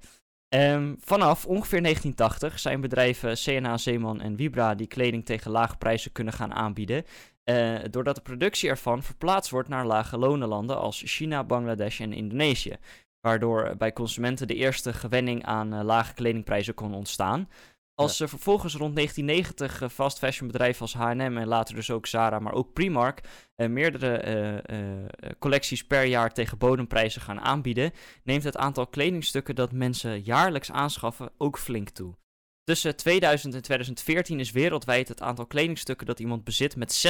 Um, 0.49 0.95
vanaf 0.99 1.45
ongeveer 1.45 1.81
1980 1.81 2.59
zijn 2.59 2.81
bedrijven 2.81 3.33
CNA, 3.33 3.77
Zeeman 3.77 4.21
en 4.21 4.37
Vibra 4.37 4.75
die 4.75 4.87
kleding 4.87 5.25
tegen 5.25 5.51
lage 5.51 5.77
prijzen 5.77 6.11
kunnen 6.11 6.33
gaan 6.33 6.53
aanbieden. 6.53 7.03
Uh, 7.45 7.77
doordat 7.89 8.15
de 8.15 8.21
productie 8.21 8.69
ervan 8.69 9.03
verplaatst 9.03 9.51
wordt 9.51 9.69
naar 9.69 9.85
lage 9.85 10.17
lonenlanden 10.17 10.77
als 10.77 11.01
China, 11.05 11.43
Bangladesh 11.43 12.01
en 12.01 12.13
Indonesië. 12.13 12.77
Waardoor 13.21 13.75
bij 13.77 13.93
consumenten 13.93 14.47
de 14.47 14.55
eerste 14.55 14.93
gewenning 14.93 15.45
aan 15.45 15.73
uh, 15.73 15.83
lage 15.83 16.13
kledingprijzen 16.13 16.73
kon 16.73 16.93
ontstaan. 16.93 17.49
Als 17.95 18.17
ja. 18.17 18.27
vervolgens 18.27 18.75
rond 18.75 18.95
1990 18.95 19.81
uh, 19.81 19.89
fast 19.89 20.17
fashion 20.17 20.47
bedrijven 20.47 20.81
als 20.81 20.93
H&M 20.93 21.37
en 21.37 21.47
later 21.47 21.75
dus 21.75 21.91
ook 21.91 22.07
Zara, 22.07 22.39
maar 22.39 22.53
ook 22.53 22.73
Primark 22.73 23.21
uh, 23.55 23.67
meerdere 23.67 24.63
uh, 24.71 25.29
collecties 25.39 25.85
per 25.85 26.03
jaar 26.03 26.33
tegen 26.33 26.57
bodemprijzen 26.57 27.21
gaan 27.21 27.39
aanbieden, 27.39 27.91
neemt 28.23 28.43
het 28.43 28.57
aantal 28.57 28.87
kledingstukken 28.87 29.55
dat 29.55 29.71
mensen 29.71 30.21
jaarlijks 30.21 30.71
aanschaffen 30.71 31.31
ook 31.37 31.57
flink 31.57 31.89
toe. 31.89 32.15
Tussen 32.63 32.95
2000 32.95 33.53
en 33.53 33.61
2014 33.61 34.39
is 34.39 34.51
wereldwijd 34.51 35.07
het 35.07 35.21
aantal 35.21 35.45
kledingstukken 35.45 36.07
dat 36.07 36.19
iemand 36.19 36.43
bezit 36.43 36.75
met 36.75 37.05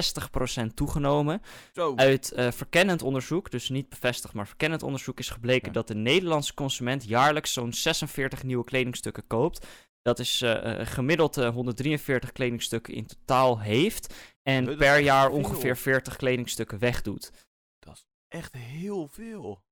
60% 0.62 0.66
toegenomen. 0.74 1.42
Zo. 1.74 1.96
Uit 1.96 2.34
verkennend 2.36 3.02
onderzoek, 3.02 3.52
dus 3.52 3.70
niet 3.70 3.90
bevestigd, 3.90 4.34
maar 4.34 4.48
verkennend 4.48 4.84
onderzoek 4.84 5.20
is 5.20 5.30
gebleken 5.30 5.68
ja. 5.68 5.74
dat 5.74 5.88
de 5.88 5.96
Nederlandse 5.96 6.54
consument 6.54 7.04
jaarlijks 7.08 7.54
zo'n 7.54 7.74
46 7.74 8.44
nieuwe 8.44 8.64
kledingstukken 8.64 9.28
koopt. 9.28 9.68
Dat 10.06 10.20
is 10.20 10.42
uh, 10.42 10.80
gemiddeld 10.84 11.38
uh, 11.38 11.50
143 11.50 12.32
kledingstukken 12.32 12.94
in 12.94 13.06
totaal 13.06 13.60
heeft. 13.60 14.14
En 14.44 14.66
Dat 14.66 14.78
per 14.78 14.98
jaar 15.00 15.26
veel. 15.30 15.38
ongeveer 15.38 15.78
40 15.78 16.16
kledingstukken 16.16 16.80
wegdoet. 16.80 17.32
Dat 17.80 17.96
is 17.96 18.06
echt 18.28 18.54
heel 18.54 19.08
veel. 19.08 19.64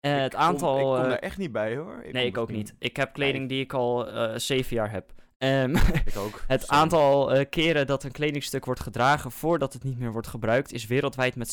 Eh, 0.00 0.12
het 0.12 0.24
Ik 0.24 0.30
kom- 0.30 0.40
aantal. 0.40 0.76
ik 0.78 0.82
kom 0.84 0.94
eh, 0.96 1.02
daar 1.02 1.18
echt 1.18 1.38
niet 1.38 1.52
bij 1.52 1.76
hoor. 1.76 1.96
nee, 2.02 2.12
kom 2.12 2.22
ik 2.22 2.38
ook 2.38 2.50
niet. 2.50 2.74
Ik 2.78 2.96
heb 2.96 3.12
kleding 3.12 3.48
die 3.48 3.60
ik 3.62 3.72
al 3.72 4.08
eh, 4.08 4.38
zeven 4.38 4.76
jaar 4.76 4.90
heb. 4.90 5.12
Ehm, 5.38 5.76
Ik 6.04 6.16
ook. 6.16 6.42
het 6.46 6.68
aantal 6.68 7.32
eh, 7.32 7.44
keren 7.50 7.86
dat 7.86 8.04
een 8.04 8.12
kledingstuk 8.12 8.64
wordt 8.64 8.80
gedragen 8.80 9.30
voordat 9.30 9.72
het 9.72 9.82
niet 9.84 9.98
meer 9.98 10.12
wordt 10.12 10.26
gebruikt, 10.26 10.72
is 10.72 10.86
wereldwijd 10.86 11.34
met 11.36 11.50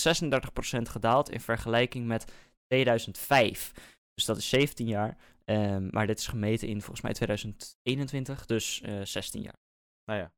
36% 0.78 0.90
gedaald 0.90 1.30
in 1.30 1.40
vergelijking 1.42 2.06
met 2.08 2.26
2005. 2.68 3.72
Dus 4.14 4.26
dat 4.26 4.38
is 4.38 4.50
17 4.50 4.88
jaar. 4.88 5.18
Ehm, 5.50 5.88
maar 5.92 6.08
dit 6.08 6.20
is 6.20 6.28
gemeten 6.28 6.68
in 6.68 6.82
volgens 6.82 7.02
mij 7.02 7.14
2021, 7.14 8.46
dus 8.46 8.82
eh 8.82 9.02
16 9.02 9.42
jaar. 9.42 9.60
Nou 10.06 10.20
ja. 10.20 10.34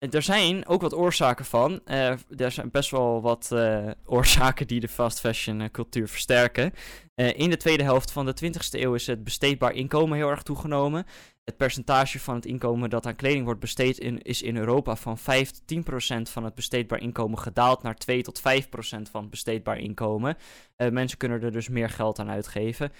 Er 0.00 0.22
zijn 0.22 0.66
ook 0.66 0.80
wat 0.80 0.94
oorzaken 0.94 1.44
van. 1.44 1.80
Eh, 1.84 2.10
er 2.36 2.50
zijn 2.50 2.70
best 2.70 2.90
wel 2.90 3.20
wat 3.20 3.52
eh, 3.52 3.90
oorzaken 4.04 4.66
die 4.66 4.80
de 4.80 4.88
fast 4.88 5.20
fashion 5.20 5.60
eh, 5.60 5.70
cultuur 5.70 6.08
versterken. 6.08 6.72
In 7.14 7.50
de 7.50 7.56
tweede 7.56 7.82
helft 7.82 8.12
van 8.12 8.26
de 8.26 8.34
20e 8.44 8.80
eeuw 8.80 8.94
is 8.94 9.06
het 9.06 9.24
besteedbaar 9.24 9.72
inkomen 9.72 10.16
heel 10.16 10.30
erg 10.30 10.42
toegenomen. 10.42 11.06
Het 11.44 11.56
percentage 11.56 12.20
van 12.20 12.34
het 12.34 12.46
inkomen 12.46 12.90
dat 12.90 13.06
aan 13.06 13.16
kleding 13.16 13.44
wordt 13.44 13.60
besteed 13.60 13.98
in, 13.98 14.22
is 14.22 14.42
in 14.42 14.56
Europa 14.56 14.96
van 14.96 15.18
5 15.18 15.50
tot 15.50 15.66
10 15.66 15.82
procent 15.82 16.30
van 16.30 16.44
het 16.44 16.54
besteedbaar 16.54 17.00
inkomen 17.00 17.38
gedaald 17.38 17.82
naar 17.82 17.96
2 17.96 18.22
tot 18.22 18.40
5 18.40 18.68
procent 18.68 19.08
van 19.08 19.20
het 19.20 19.30
besteedbaar 19.30 19.78
inkomen. 19.78 20.36
Mensen 20.76 21.18
kunnen 21.18 21.42
er 21.42 21.52
dus 21.52 21.68
meer 21.68 21.90
geld 21.90 22.18
aan 22.18 22.30
uitgeven 22.30 22.92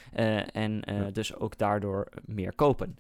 en 0.53 0.83
dus 1.13 1.35
ook 1.35 1.59
daardoor 1.59 2.09
meer 2.25 2.55
kopen. 2.55 2.99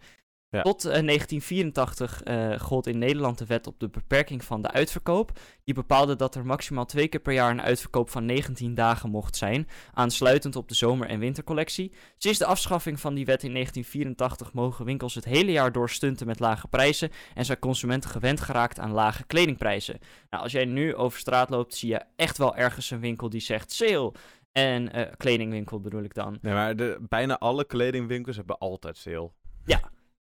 Ja. 0.51 0.62
Tot 0.62 0.84
eh, 0.84 0.90
1984 0.90 2.22
eh, 2.22 2.61
gold 2.61 2.86
in 2.86 2.98
Nederland 2.98 3.38
de 3.38 3.46
wet 3.46 3.66
op 3.66 3.80
de 3.80 3.88
beperking 3.88 4.44
van 4.44 4.62
de 4.62 4.70
uitverkoop. 4.70 5.38
Die 5.64 5.74
bepaalde 5.74 6.16
dat 6.16 6.34
er 6.34 6.46
maximaal 6.46 6.86
twee 6.86 7.09
keer 7.09 7.20
per 7.20 7.32
jaar 7.32 7.51
een 7.51 7.62
uitverkoop 7.62 8.11
van 8.11 8.24
19 8.24 8.74
dagen 8.74 9.11
mocht 9.11 9.36
zijn, 9.36 9.68
aansluitend 9.92 10.57
op 10.57 10.68
de 10.68 10.74
zomer- 10.74 11.09
en 11.09 11.18
wintercollectie. 11.18 11.92
Sinds 12.16 12.38
de 12.38 12.44
afschaffing 12.44 13.01
van 13.01 13.14
die 13.14 13.24
wet 13.24 13.42
in 13.42 13.53
1984 13.53 14.53
mogen 14.53 14.84
winkels 14.84 15.14
het 15.14 15.24
hele 15.24 15.53
jaar 15.53 15.72
door 15.72 15.90
stunten 15.90 16.26
met 16.26 16.40
lage 16.40 16.68
prijzen 16.68 17.11
en 17.34 17.44
zijn 17.44 17.59
consumenten 17.59 18.11
gewend 18.11 18.40
geraakt 18.40 18.78
aan 18.78 18.92
lage 18.92 19.26
kledingprijzen. 19.26 19.98
Nou, 20.30 20.42
als 20.42 20.53
jij 20.53 20.64
nu 20.64 20.94
over 20.94 21.18
straat 21.18 21.51
loopt, 21.51 21.74
zie 21.74 21.88
je 21.88 22.03
echt 22.16 22.38
wel 22.38 22.57
ergens 22.57 22.90
een 22.90 23.01
winkel 23.01 23.28
die 23.28 23.40
zegt 23.40 23.72
sale. 23.72 24.12
En 24.53 24.92
eh, 24.92 25.12
kledingwinkel 25.16 25.80
bedoel 25.80 26.03
ik 26.03 26.14
dan. 26.14 26.38
Nee, 26.40 26.55
maar 26.55 26.76
de, 26.76 27.07
bijna 27.09 27.38
alle 27.38 27.64
kledingwinkels 27.64 28.36
hebben 28.36 28.59
altijd 28.59 28.96
sale. 28.96 29.30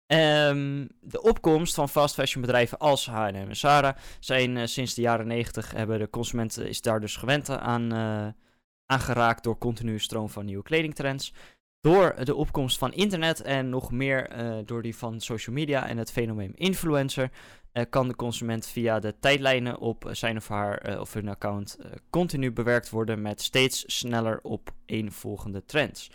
Ehm, 0.06 0.86
de 1.00 1.22
opkomst 1.22 1.74
van 1.74 1.88
fast 1.88 2.14
fashion 2.14 2.40
bedrijven 2.40 2.78
als 2.78 3.06
H&M 3.06 3.34
en 3.34 3.56
Zara 3.56 3.96
zijn 4.20 4.56
eh, 4.56 4.66
sinds 4.66 4.94
de 4.94 5.00
jaren 5.00 5.26
90 5.26 5.70
hebben 5.70 5.98
de 5.98 6.10
consument 6.10 6.58
is 6.58 6.80
daar 6.80 7.00
dus 7.00 7.16
gewend 7.16 7.50
aan 7.50 7.92
eh, 7.92 8.26
aangeraakt 8.86 9.44
door 9.44 9.58
continue 9.58 9.98
stroom 9.98 10.28
van 10.28 10.44
nieuwe 10.44 10.62
kledingtrends. 10.62 11.32
Door 11.80 12.24
de 12.24 12.34
opkomst 12.34 12.78
van 12.78 12.92
internet 12.92 13.42
en 13.42 13.68
nog 13.68 13.92
meer 13.92 14.28
eh, 14.28 14.56
door 14.64 14.82
die 14.82 14.96
van 14.96 15.20
social 15.20 15.54
media 15.54 15.88
en 15.88 15.98
het 15.98 16.12
fenomeen 16.12 16.54
influencer 16.54 17.30
kan 17.90 18.08
de 18.08 18.16
consument 18.16 18.66
via 18.66 18.98
de 18.98 19.18
tijdlijnen 19.18 19.78
op 19.78 20.08
zijn 20.12 20.36
of 20.36 20.48
haar 20.48 21.00
of 21.00 21.12
hun 21.12 21.28
account 21.28 21.78
continu 22.10 22.52
bewerkt 22.52 22.90
worden 22.90 23.22
met 23.22 23.40
steeds 23.40 23.84
sneller 23.86 24.40
op 24.42 24.70
volgende 25.08 25.64
trends. 25.64 26.10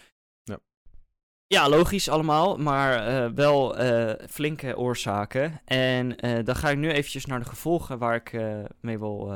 Ja. 1.53 1.69
Logisch 1.69 2.09
allemaal, 2.09 2.57
maar 2.57 3.07
eh, 3.07 3.31
wel 3.35 3.77
eh, 3.77 4.27
flinke 4.29 4.77
oorzaken. 4.77 5.61
En 5.65 6.17
eh, 6.17 6.45
dan 6.45 6.55
ga 6.55 6.69
ik 6.69 6.77
nu 6.77 6.91
eventjes 6.91 7.25
naar 7.25 7.39
de 7.39 7.45
gevolgen 7.45 7.97
waar 7.97 8.15
ik 8.15 8.31
mee 8.81 8.99
wil, 8.99 9.33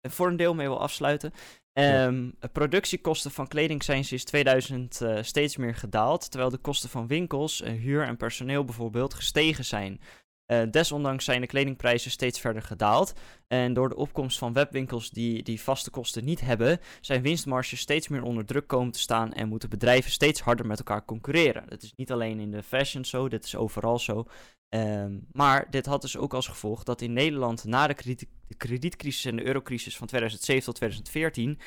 voor 0.00 0.26
een 0.26 0.36
deel 0.36 0.54
mee 0.54 0.66
wil 0.66 0.80
afsluiten. 0.80 1.32
Ja. 1.80 2.06
Ehm, 2.06 2.30
Productiekosten 2.52 3.30
van 3.30 3.48
kleding 3.48 3.84
zijn 3.84 4.04
sinds 4.04 4.24
2000 4.24 5.00
eh, 5.00 5.22
steeds 5.22 5.56
meer 5.56 5.74
gedaald, 5.74 6.30
terwijl 6.30 6.50
de 6.50 6.58
kosten 6.58 6.88
van 6.88 7.06
winkels, 7.06 7.62
huur 7.64 8.02
en 8.02 8.16
personeel 8.16 8.64
bijvoorbeeld 8.64 9.14
gestegen 9.14 9.64
zijn. 9.64 10.00
Eh, 10.46 10.62
desondanks 10.70 11.24
zijn 11.24 11.40
de 11.40 11.46
kledingprijzen 11.46 12.10
steeds 12.10 12.40
verder 12.40 12.62
gedaald. 12.62 13.12
En 13.48 13.72
door 13.72 13.88
de 13.88 13.96
opkomst 13.96 14.38
van 14.38 14.52
webwinkels 14.52 15.10
die 15.10 15.42
die 15.42 15.60
vaste 15.60 15.90
kosten 15.90 16.24
niet 16.24 16.40
hebben, 16.40 16.80
zijn 17.00 17.22
winstmarges 17.22 17.80
steeds 17.80 18.08
meer 18.08 18.22
onder 18.22 18.44
druk 18.44 18.66
komen 18.66 18.92
te 18.92 18.98
staan 18.98 19.32
en 19.32 19.48
moeten 19.48 19.68
bedrijven 19.68 20.10
steeds 20.10 20.40
harder 20.40 20.66
met 20.66 20.78
elkaar 20.78 21.04
concurreren. 21.04 21.66
Dat 21.68 21.82
is 21.82 21.92
niet 21.96 22.12
alleen 22.12 22.40
in 22.40 22.50
de 22.50 22.62
fashion 22.62 23.04
zo, 23.04 23.28
dit 23.28 23.44
is 23.44 23.56
overal 23.56 23.98
zo. 23.98 24.26
Ehm, 24.68 25.18
maar 25.32 25.70
dit 25.70 25.86
had 25.86 26.00
dus 26.02 26.16
ook 26.16 26.34
als 26.34 26.46
gevolg 26.46 26.82
dat 26.82 27.00
in 27.00 27.12
Nederland 27.12 27.64
na 27.64 27.86
de, 27.86 28.14
de 28.48 28.54
kredietcrisis 28.56 29.24
en 29.24 29.36
de 29.36 29.46
eurocrisis 29.46 29.96
van 29.96 30.06
2007 30.06 30.64
tot 30.64 30.74
2014 30.74 31.58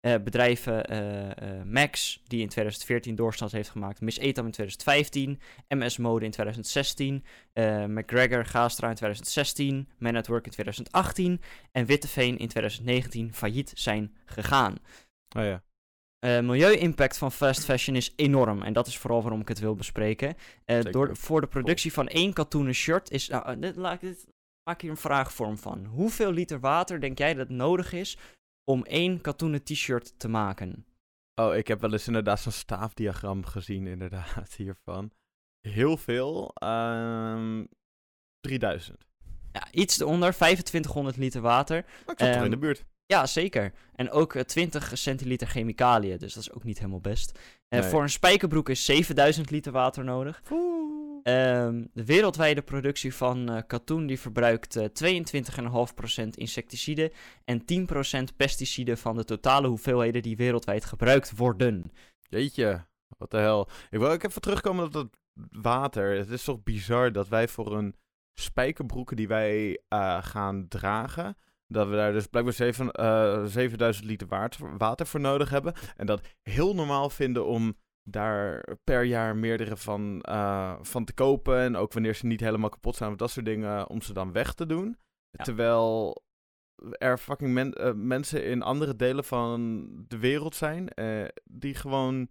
eh, 0.00 0.14
bedrijven 0.24 0.84
eh, 0.84 1.30
eh, 1.30 1.64
Max, 1.64 2.22
die 2.24 2.40
in 2.40 2.48
2014 2.48 3.14
doorstand 3.14 3.52
heeft 3.52 3.68
gemaakt, 3.68 4.00
Miss 4.00 4.18
Etam 4.18 4.46
in 4.46 4.52
2015, 4.52 5.40
MS 5.68 5.96
Mode 5.96 6.24
in 6.24 6.30
2016, 6.30 7.24
eh, 7.52 7.84
McGregor 7.84 8.44
Gastra 8.44 8.88
in 8.88 8.94
2016, 8.94 9.88
Man 9.98 10.16
at 10.16 10.26
Work 10.26 10.44
in 10.44 10.50
2018 10.50 11.40
en 11.72 11.86
Witteveen 11.86 12.38
in 12.38 12.48
2019 12.48 13.34
failliet 13.34 13.72
zijn 13.74 14.14
gegaan. 14.24 14.74
Oh 15.36 15.42
ja. 15.44 15.62
Milieu-impact 16.42 17.18
van 17.18 17.32
fast 17.32 17.64
fashion 17.64 17.96
is 17.96 18.12
enorm. 18.16 18.62
En 18.62 18.72
dat 18.72 18.86
is 18.86 18.98
vooral 18.98 19.22
waarom 19.22 19.40
ik 19.40 19.48
het 19.48 19.58
wil 19.58 19.74
bespreken. 19.74 20.34
Door, 20.90 21.16
voor 21.16 21.40
de 21.40 21.46
productie 21.46 21.92
van 21.92 22.08
één 22.08 22.32
katoenen 22.32 22.74
shirt 22.74 23.10
is. 23.10 23.28
Nou, 23.28 23.58
dit, 23.58 23.76
laat 23.76 23.94
ik 23.94 24.00
dit, 24.00 24.26
maak 24.62 24.80
hier 24.80 24.90
een 24.90 24.96
vraagvorm 24.96 25.58
van. 25.58 25.84
Hoeveel 25.84 26.32
liter 26.32 26.60
water 26.60 27.00
denk 27.00 27.18
jij 27.18 27.34
dat 27.34 27.48
nodig 27.48 27.92
is 27.92 28.16
om 28.70 28.84
één 28.84 29.20
katoenen 29.20 29.62
t-shirt 29.64 30.18
te 30.18 30.28
maken? 30.28 30.86
Oh, 31.34 31.54
ik 31.56 31.68
heb 31.68 31.80
wel 31.80 31.92
eens 31.92 32.06
inderdaad 32.06 32.40
zo'n 32.40 32.52
staafdiagram 32.52 33.44
gezien, 33.44 33.86
inderdaad, 33.86 34.54
hiervan. 34.56 35.10
Heel 35.60 35.96
veel. 35.96 36.50
ehm 36.54 37.64
3000. 38.40 39.06
Ja, 39.52 39.66
iets 39.70 40.00
eronder, 40.00 40.32
2500 40.32 41.16
liter 41.16 41.40
water. 41.40 41.82
Maar 41.84 41.92
ik 41.94 42.04
zat 42.06 42.16
toch 42.18 42.28
Ehm, 42.28 42.44
in 42.44 42.50
de 42.50 42.56
buurt. 42.58 42.84
Ja, 43.06 43.26
zeker. 43.26 43.72
En 43.94 44.10
ook 44.10 44.34
eh, 44.34 44.42
20 44.42 44.90
centiliter 44.98 45.46
chemicaliën, 45.46 46.18
dus 46.18 46.34
dat 46.34 46.42
is 46.42 46.52
ook 46.52 46.64
niet 46.64 46.78
helemaal 46.78 47.00
best. 47.00 47.38
Eh, 47.68 47.80
Nee. 47.80 47.88
Voor 47.90 48.02
een 48.02 48.10
spijkerbroek 48.10 48.68
is 48.68 48.84
7000 48.84 49.50
liter 49.50 49.72
water 49.72 50.04
nodig. 50.04 50.42
Ehm, 51.22 51.84
de 51.92 52.04
wereldwijde 52.04 52.62
productie 52.62 53.14
van 53.14 53.48
eh, 53.48 53.62
katoen 53.66 54.06
die 54.06 54.20
verbruikt 54.20 54.76
eh 54.76 54.84
22,5% 54.84 56.28
insecticiden 56.36 57.10
en 57.44 57.64
10% 57.64 58.36
pesticiden 58.36 58.98
van 58.98 59.16
de 59.16 59.24
totale 59.24 59.68
hoeveelheden 59.68 60.22
die 60.22 60.36
wereldwijd 60.36 60.84
gebruikt 60.84 61.36
worden. 61.36 61.92
Jeetje, 62.28 62.86
wat 63.18 63.30
de 63.30 63.36
hel. 63.36 63.68
Ik 63.90 63.98
wil 63.98 64.10
ook 64.10 64.22
even 64.22 64.40
terugkomen 64.40 64.84
op 64.84 64.92
dat 64.92 65.08
water. 65.50 66.16
Het 66.16 66.30
is 66.30 66.44
toch 66.44 66.62
bizar 66.62 67.12
dat 67.12 67.28
wij 67.28 67.48
voor 67.48 67.76
een 67.76 67.94
spijkerbroeken 68.34 69.16
die 69.16 69.28
wij 69.28 69.80
eh, 69.88 70.22
gaan 70.22 70.68
dragen, 70.68 71.36
dat 71.66 71.88
we 71.88 71.94
daar 71.94 72.12
dus 72.12 72.26
blijkbaar 72.26 72.54
zeven, 72.54 72.90
eh, 72.90 73.44
7000 73.44 74.06
liter 74.06 74.26
water 74.78 75.06
voor 75.06 75.20
nodig 75.20 75.50
hebben. 75.50 75.74
En 75.96 76.06
dat 76.06 76.26
heel 76.42 76.74
normaal 76.74 77.10
vinden 77.10 77.46
om 77.46 77.76
daar 78.08 78.64
per 78.84 79.02
jaar 79.04 79.36
meerdere 79.36 79.76
van, 79.76 80.20
eh, 80.20 80.74
van 80.80 81.04
te 81.04 81.12
kopen. 81.14 81.58
En 81.58 81.76
ook 81.76 81.92
wanneer 81.92 82.14
ze 82.14 82.26
niet 82.26 82.40
helemaal 82.40 82.68
kapot 82.68 82.96
zijn 82.96 83.10
of 83.10 83.16
dat 83.16 83.30
soort 83.30 83.46
dingen, 83.46 83.88
om 83.88 84.02
ze 84.02 84.12
dan 84.12 84.32
weg 84.32 84.54
te 84.54 84.66
doen. 84.66 84.96
Ja. 85.30 85.44
Terwijl 85.44 86.22
er 86.98 87.18
fucking 87.18 87.52
men- 87.52 87.72
eh, 87.72 87.92
mensen 87.94 88.44
in 88.44 88.62
andere 88.62 88.96
delen 88.96 89.24
van 89.24 89.86
de 90.08 90.18
wereld 90.18 90.54
zijn 90.54 90.88
eh, 90.88 91.24
die 91.44 91.74
gewoon... 91.74 92.28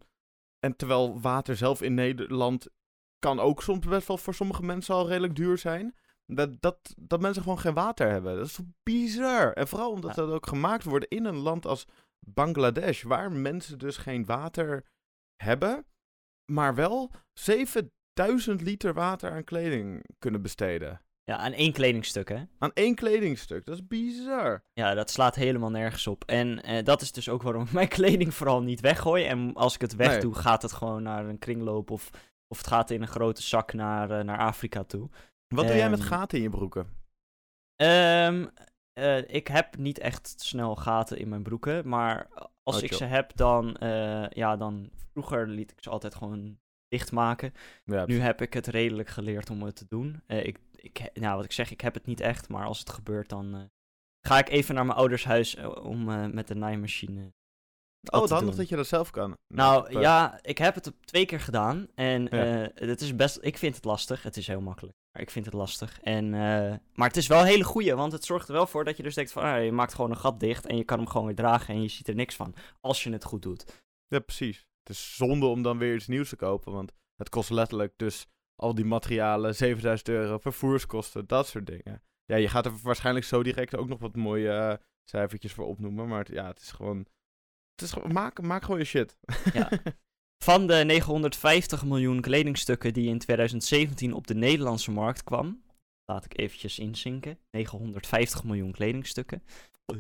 En 0.60 0.76
terwijl 0.76 1.22
water 1.22 1.56
zelf 1.58 1.82
in 1.82 1.94
Nederland 1.94 2.68
kan 3.20 3.40
ook 3.40 3.62
soms 3.64 3.86
best 3.86 4.08
wel 4.08 4.18
voor 4.18 4.34
sommige 4.34 4.64
mensen 4.64 4.96
al 4.96 5.08
redelijk 5.08 5.36
duur 5.36 5.58
zijn. 5.58 5.96
Dat, 6.26 6.62
dat, 6.62 6.96
dat 7.00 7.22
mensen 7.22 7.42
gewoon 7.42 7.60
geen 7.60 7.74
water 7.74 8.10
hebben. 8.10 8.36
Dat 8.36 8.46
is 8.46 8.54
toch 8.54 8.66
bizar. 8.84 9.54
En 9.54 9.68
vooral 9.68 9.92
omdat 9.92 10.16
Ja. 10.16 10.22
dat 10.26 10.34
ook 10.34 10.48
gemaakt 10.48 10.84
wordt 10.84 11.06
in 11.06 11.26
een 11.26 11.38
land 11.38 11.66
als 11.66 11.88
Bangladesh. 12.20 13.04
Waar 13.04 13.32
mensen 13.32 13.78
dus 13.80 13.98
geen 13.98 14.26
water 14.26 14.86
hebben. 15.44 15.86
Maar 16.52 16.76
wel 16.76 17.12
7000 17.34 18.62
liter 18.62 18.94
water 18.94 19.32
aan 19.32 19.44
kleding 19.44 20.04
kunnen 20.20 20.42
besteden. 20.42 21.00
Ja, 21.24 21.38
aan 21.38 21.52
één 21.54 21.74
kledingstuk, 21.74 22.30
hè? 22.30 22.44
Aan 22.58 22.72
één 22.74 22.96
kledingstuk. 22.96 23.66
Dat 23.66 23.76
is 23.76 23.88
bizar. 23.88 24.64
Ja, 24.74 24.94
dat 24.94 25.10
slaat 25.12 25.36
helemaal 25.36 25.70
nergens 25.70 26.08
op. 26.08 26.24
En 26.26 26.64
eh, 26.64 26.84
dat 26.84 27.02
is 27.02 27.12
dus 27.12 27.30
ook 27.30 27.42
waarom 27.42 27.64
ik 27.64 27.72
mijn 27.82 27.88
kleding 27.88 28.34
vooral 28.34 28.62
niet 28.62 28.80
weggooi. 28.80 29.26
En 29.26 29.54
als 29.54 29.76
ik 29.76 29.82
het 29.82 29.98
Nee. 29.98 30.08
wegdoe, 30.08 30.34
gaat 30.36 30.62
het 30.62 30.74
gewoon 30.74 31.04
naar 31.04 31.26
een 31.26 31.40
kringloop 31.40 31.92
of, 31.92 32.10
of 32.48 32.58
het 32.58 32.68
gaat 32.68 32.90
in 32.90 33.02
een 33.02 33.08
grote 33.08 33.42
zak 33.42 33.74
naar, 33.74 34.12
eh, 34.12 34.24
naar 34.26 34.38
Afrika 34.38 34.84
toe. 34.84 35.10
Wat 35.56 35.68
doe 35.68 35.76
jij 35.76 35.90
met 35.90 36.00
Ehm, 36.00 36.08
gaten 36.08 36.38
in 36.38 36.44
je 36.44 36.50
broeken? 36.50 36.88
Ehm, 37.76 38.46
eh, 38.96 39.18
ik 39.36 39.48
heb 39.48 39.78
niet 39.78 40.00
echt 40.00 40.34
snel 40.42 40.76
gaten 40.76 41.18
in 41.18 41.30
mijn 41.30 41.44
broeken, 41.44 41.88
maar 41.88 42.28
als 42.64 42.76
Oh, 42.78 42.84
ik 42.84 42.94
ze 42.94 43.04
heb, 43.04 43.36
dan, 43.36 43.76
eh, 43.76 44.30
ja, 44.30 44.56
dan 44.58 44.90
vroeger 45.12 45.48
liet 45.48 45.72
ik 45.72 45.78
ze 45.84 45.90
altijd 45.90 46.16
gewoon 46.16 46.58
dichtmaken. 46.88 47.54
Ja, 47.84 48.06
Nu 48.06 48.20
heb 48.20 48.42
ik 48.42 48.54
het 48.54 48.68
redelijk 48.68 49.10
geleerd 49.10 49.50
om 49.50 49.64
het 49.64 49.76
te 49.76 49.86
doen. 49.90 50.22
Eh, 50.28 50.46
ik, 50.46 50.60
ik, 50.76 51.10
nou, 51.14 51.36
wat 51.36 51.46
ik 51.46 51.52
zeg, 51.52 51.72
ik 51.72 51.82
heb 51.82 51.94
het 51.94 52.06
niet 52.06 52.20
echt, 52.20 52.50
maar 52.50 52.66
als 52.66 52.80
het 52.80 52.90
gebeurt, 52.90 53.30
dan 53.30 53.70
ga 54.28 54.38
ik 54.38 54.50
even 54.50 54.76
naar 54.76 54.86
mijn 54.86 54.98
ouders 54.98 55.24
huis 55.24 55.56
om 55.64 56.04
met 56.34 56.48
de 56.48 56.56
naaimachine. 56.56 57.32
oh, 58.12 58.22
het 58.22 58.30
handig 58.30 58.56
dat 58.56 58.70
je 58.70 58.76
dat 58.76 58.88
zelf 58.88 59.10
kan. 59.12 59.34
Nou 59.54 59.88
eh, 59.88 60.02
ja, 60.02 60.40
ik 60.42 60.58
heb 60.58 60.76
het 60.76 60.92
twee 61.02 61.26
keer 61.26 61.40
gedaan 61.40 61.88
en 61.96 62.28
Ja. 62.32 62.70
het 62.76 63.02
is 63.02 63.16
best, 63.16 63.38
ik 63.42 63.58
vind 63.58 63.76
het 63.76 63.86
lastig. 63.86 64.24
Het 64.24 64.38
is 64.38 64.48
heel 64.48 64.62
makkelijk, 64.62 64.96
maar 65.16 65.24
ik 65.24 65.32
vind 65.32 65.46
het 65.46 65.54
lastig. 65.54 66.02
En, 66.02 66.34
eh, 66.34 66.76
maar 66.94 67.08
het 67.08 67.18
is 67.18 67.28
wel 67.28 67.40
een 67.40 67.46
hele 67.46 67.64
goeie, 67.64 67.96
want 67.96 68.12
het 68.12 68.26
zorgt 68.26 68.48
er 68.48 68.54
wel 68.54 68.68
voor 68.68 68.84
dat 68.84 68.98
je 68.98 69.04
dus 69.04 69.16
denkt 69.16 69.32
van, 69.32 69.44
ah, 69.44 69.64
je 69.64 69.72
maakt 69.72 69.94
gewoon 69.94 70.10
een 70.10 70.18
gat 70.18 70.40
dicht 70.40 70.66
en 70.66 70.78
je 70.78 70.84
kan 70.84 70.98
hem 70.98 71.08
gewoon 71.08 71.26
weer 71.26 71.36
dragen 71.36 71.74
en 71.74 71.82
je 71.82 71.88
ziet 71.88 72.08
er 72.08 72.16
niks 72.16 72.36
van, 72.36 72.56
als 72.82 73.04
je 73.04 73.12
het 73.12 73.24
goed 73.24 73.42
doet. 73.42 73.84
Ja, 74.08 74.20
precies. 74.20 74.58
Het 74.58 74.96
is 74.96 75.16
zonde 75.16 75.46
om 75.46 75.62
dan 75.62 75.78
weer 75.78 75.96
iets 75.96 76.08
nieuws 76.08 76.30
te 76.30 76.36
kopen, 76.36 76.72
want 76.72 76.92
het 77.16 77.30
kost 77.30 77.50
letterlijk 77.50 77.94
dus 77.98 78.28
al 78.56 78.76
die 78.76 78.86
materialen, 78.86 79.56
7000 79.56 80.10
euro, 80.10 80.38
vervoerskosten, 80.38 81.28
dat 81.28 81.48
soort 81.48 81.66
dingen. 81.66 82.04
Ja, 82.26 82.36
je 82.36 82.48
gaat 82.48 82.66
er 82.66 82.74
waarschijnlijk 82.84 83.26
zo 83.26 83.44
direct 83.44 83.76
ook 83.76 83.88
nog 83.88 84.00
wat 84.00 84.16
mooie 84.16 84.50
eh, 84.50 84.78
cijfertjes 85.04 85.54
voor 85.54 85.66
opnoemen, 85.66 86.08
maar 86.08 86.20
het, 86.20 86.28
ja, 86.28 86.48
het 86.48 86.62
is 86.62 86.72
gewoon... 86.72 86.98
Het 87.72 87.82
is 87.82 87.92
gewoon 87.92 88.14
maak, 88.14 88.42
maak 88.42 88.64
gewoon 88.64 88.80
je 88.80 88.86
shit. 88.86 89.18
Ja. 89.54 89.70
Van 90.44 90.68
de 90.68 90.84
950 90.86 91.86
miljoen 91.86 92.22
kledingstukken 92.22 92.94
die 92.94 93.10
in 93.10 93.20
2017 93.20 94.14
op 94.14 94.28
de 94.28 94.36
Nederlandse 94.36 94.92
markt 94.92 95.24
kwam, 95.24 95.64
laat 96.06 96.26
ik 96.26 96.40
eventjes 96.40 96.80
inzinken, 96.80 97.40
950 97.52 98.44
miljoen 98.44 98.72
kledingstukken, 98.72 99.44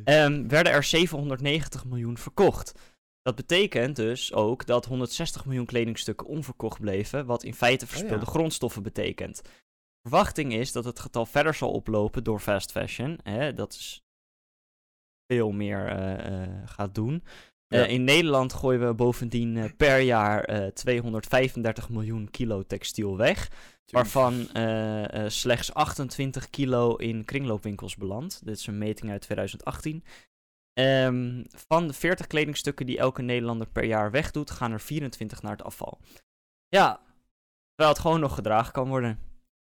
ehm, 0.04 0.48
werden 0.48 0.74
er 0.74 0.84
790 0.84 1.86
miljoen 1.86 2.18
verkocht. 2.18 2.74
Dat 3.22 3.36
betekent 3.36 3.96
dus 3.96 4.34
ook 4.34 4.66
dat 4.66 4.86
160 4.86 5.46
miljoen 5.46 5.66
kledingstukken 5.66 6.28
onverkocht 6.28 6.80
bleven, 6.80 7.26
wat 7.26 7.44
in 7.44 7.54
feite 7.54 7.88
verspilde 7.88 8.26
ja. 8.26 8.32
grondstoffen 8.32 8.84
betekent. 8.84 9.42
Verwachting 10.02 10.54
is 10.54 10.72
dat 10.72 10.86
het 10.86 11.00
getal 11.00 11.26
verder 11.26 11.54
zal 11.54 11.72
oplopen 11.72 12.24
door 12.24 12.40
fast 12.40 12.72
fashion. 12.72 13.20
Hè, 13.24 13.54
dat 13.54 13.74
is 13.74 14.04
veel 15.28 15.52
meer 15.52 15.88
eh, 15.88 16.44
eh, 16.44 16.50
gaat 16.66 16.96
doen. 16.96 17.24
Ja. 17.68 17.86
Eh, 17.86 17.92
in 17.92 18.04
Nederland 18.04 18.54
gooien 18.54 18.88
we 18.88 18.94
bovendien 18.94 19.58
eh, 19.58 19.70
per 19.78 20.00
jaar 20.00 20.44
eh, 20.44 20.68
235 20.68 21.90
miljoen 21.90 22.30
kilo 22.32 22.64
textiel 22.64 23.18
weg. 23.18 23.50
Waarvan 23.86 24.48
eh, 24.54 25.24
eh, 25.26 25.30
slechts 25.30 25.74
28 25.74 26.50
kilo 26.50 26.96
in 26.96 27.26
kringloopwinkels 27.26 27.96
belandt. 27.96 28.46
Dit 28.46 28.58
is 28.58 28.68
een 28.68 28.78
meting 28.78 29.12
uit 29.12 29.22
2018. 29.22 30.04
Ehm, 30.74 31.44
van 31.48 31.88
de 31.88 31.94
40 31.94 32.28
kledingstukken 32.28 32.86
die 32.86 32.98
elke 32.98 33.22
Nederlander 33.22 33.68
per 33.68 33.84
jaar 33.84 34.12
wegdoet, 34.12 34.52
gaan 34.52 34.72
er 34.72 34.80
24 34.80 35.42
naar 35.42 35.52
het 35.52 35.64
afval. 35.64 36.00
Ja, 36.68 37.00
terwijl 37.68 37.90
het 37.90 38.00
gewoon 38.00 38.20
nog 38.20 38.36
gedragen 38.36 38.74
kan 38.74 38.88
worden. 38.88 39.20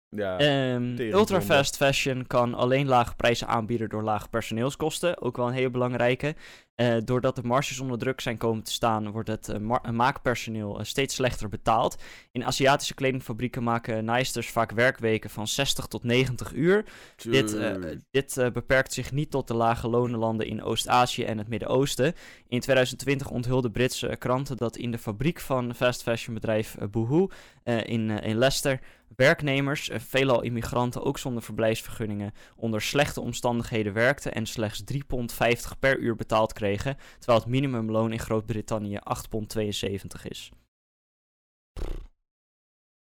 Ja, 0.09 0.37
Ehm 0.37 0.95
tering 0.95 1.13
ultra 1.13 1.39
zonde. 1.39 1.53
fast 1.55 1.77
fashion 1.77 2.27
kan 2.27 2.53
alleen 2.53 2.87
lage 2.87 3.15
prijzen 3.15 3.47
aanbieden 3.47 3.89
door 3.89 4.03
lage 4.03 4.29
personeelskosten. 4.29 5.21
Ook 5.21 5.37
wel 5.37 5.47
een 5.47 5.53
hele 5.53 5.69
belangrijke. 5.69 6.35
Eh, 6.75 6.95
doordat 7.03 7.35
de 7.35 7.43
marges 7.43 7.79
onder 7.79 7.97
druk 7.97 8.21
zijn 8.21 8.37
komen 8.37 8.63
te 8.63 8.71
staan, 8.71 9.11
wordt 9.11 9.29
het 9.29 9.49
eh, 9.49 9.59
ma- 9.59 9.91
maakpersoneel 9.91 10.79
eh, 10.79 10.85
steeds 10.85 11.15
slechter 11.15 11.49
betaald. 11.49 12.01
In 12.31 12.45
Aziatische 12.45 12.93
kledingfabrieken 12.93 13.63
maken 13.63 14.05
naaisters 14.05 14.49
vaak 14.49 14.71
werkweken 14.71 15.29
van 15.29 15.47
60 15.47 15.85
tot 15.85 16.03
90 16.03 16.53
uur. 16.53 16.85
Dit, 17.23 17.53
eh, 17.57 17.75
dit 18.11 18.37
eh, 18.37 18.51
beperkt 18.51 18.93
zich 18.93 19.11
niet 19.11 19.31
tot 19.31 19.47
de 19.47 19.53
lage 19.53 19.87
lonenlanden 19.87 20.47
in 20.47 20.63
Oost-Azië 20.63 21.23
en 21.23 21.37
het 21.37 21.47
Midden-Oosten. 21.47 22.13
In 22.47 22.59
2020 22.59 23.29
onthulden 23.29 23.71
Britse 23.71 24.07
eh, 24.07 24.17
kranten 24.17 24.57
dat 24.57 24.77
in 24.77 24.91
de 24.91 24.97
fabriek 24.97 25.39
van 25.39 25.75
fast 25.75 26.01
fashion 26.03 26.33
bedrijf 26.33 26.75
eh, 26.75 26.87
Boohoo 26.87 27.29
eh, 27.63 27.83
in, 27.83 28.09
eh, 28.09 28.29
in 28.29 28.37
Leicester 28.37 28.79
werknemers, 29.15 29.89
eh, 29.89 29.99
veelal 29.99 30.41
immigranten 30.41 31.03
ook 31.03 31.17
zonder 31.17 31.43
verblijfsvergunningen, 31.43 32.33
onder 32.55 32.81
slechte 32.81 33.21
omstandigheden 33.21 33.93
werkten 33.93 34.33
en 34.33 34.45
slechts 34.45 34.83
3,50 34.93 34.97
pond 35.07 35.35
per 35.79 35.97
uur 35.97 36.15
betaald 36.15 36.53
kregen, 36.53 36.64
terwijl 36.73 37.39
het 37.39 37.45
minimumloon 37.45 38.11
in 38.11 38.19
Groot-Brittannië 38.19 38.97
8,72 38.97 39.29
pond 39.29 39.55
is. 39.55 40.51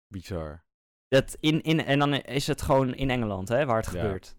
Bizar. 0.07 0.65
Dat 1.09 1.37
in, 1.41 1.63
in, 1.63 1.85
en 1.85 1.99
dan 1.99 2.15
is 2.15 2.47
het 2.47 2.63
gewoon 2.63 2.95
in 2.95 3.11
Engeland 3.11 3.49
hè, 3.49 3.67
waar 3.67 3.83
het 3.83 3.93
Ja. 3.93 4.01
gebeurt. 4.01 4.37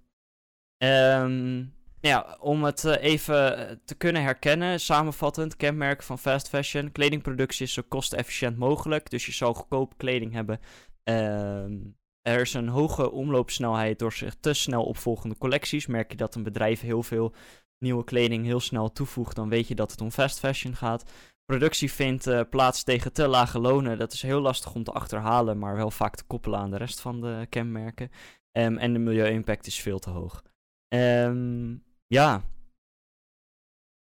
Ehm, 0.78 1.66
ja, 2.01 2.38
om 2.39 2.64
het 2.64 2.86
eh, 2.86 3.03
even 3.03 3.57
eh, 3.70 3.76
te 3.86 3.95
kunnen 3.95 4.22
herkennen, 4.24 4.80
samenvattend, 4.80 5.55
kenmerk 5.55 6.03
van 6.03 6.20
fast 6.20 6.49
fashion. 6.49 6.91
Kledingproductie 6.91 7.66
is 7.66 7.74
zo 7.74 7.82
kostenefficiënt 7.88 8.57
mogelijk, 8.57 9.10
dus 9.10 9.26
je 9.26 9.32
zal 9.32 9.53
goedkope 9.53 9.95
kleding 9.95 10.34
hebben. 10.34 10.60
Ehm, 11.03 11.78
er 12.22 12.41
is 12.41 12.53
een 12.53 12.68
hoge 12.68 13.12
omloopsnelheid 13.12 13.99
door 13.99 14.14
zich 14.14 14.36
te 14.39 14.53
snel 14.53 14.84
opvolgende 14.84 15.38
collecties. 15.38 15.88
Merk 15.88 16.12
je 16.12 16.18
dat 16.18 16.36
een 16.36 16.43
bedrijf 16.43 16.82
heel 16.82 17.03
veel 17.03 17.34
nieuwe 17.80 18.03
kleding 18.03 18.45
heel 18.45 18.59
snel 18.59 18.91
toevoegt, 18.91 19.36
dan 19.36 19.49
weet 19.49 19.67
je 19.67 19.75
dat 19.75 19.91
het 19.91 20.01
om 20.01 20.11
fast 20.11 20.39
fashion 20.39 20.75
gaat. 20.75 21.03
Productie 21.45 21.91
vindt 21.91 22.27
eh, 22.27 22.41
plaats 22.49 22.84
tegen 22.84 23.13
te 23.13 23.27
lage 23.27 23.59
lonen. 23.59 23.97
Dat 23.97 24.13
is 24.13 24.21
heel 24.21 24.41
lastig 24.41 24.73
om 24.73 24.84
te 24.84 24.91
achterhalen, 24.91 25.57
maar 25.59 25.75
wel 25.75 25.91
vaak 25.91 26.15
te 26.15 26.23
koppelen 26.23 26.59
aan 26.59 26.71
de 26.71 26.77
rest 26.77 26.99
van 26.99 27.21
de 27.21 27.45
kenmerken. 27.49 28.11
Ehm, 28.51 28.77
en 28.77 28.93
de 28.93 28.99
milieu-impact 28.99 29.67
is 29.67 29.80
veel 29.80 29.99
te 29.99 30.09
hoog. 30.09 30.43
Ehm, 30.88 31.75
ja. 32.07 32.43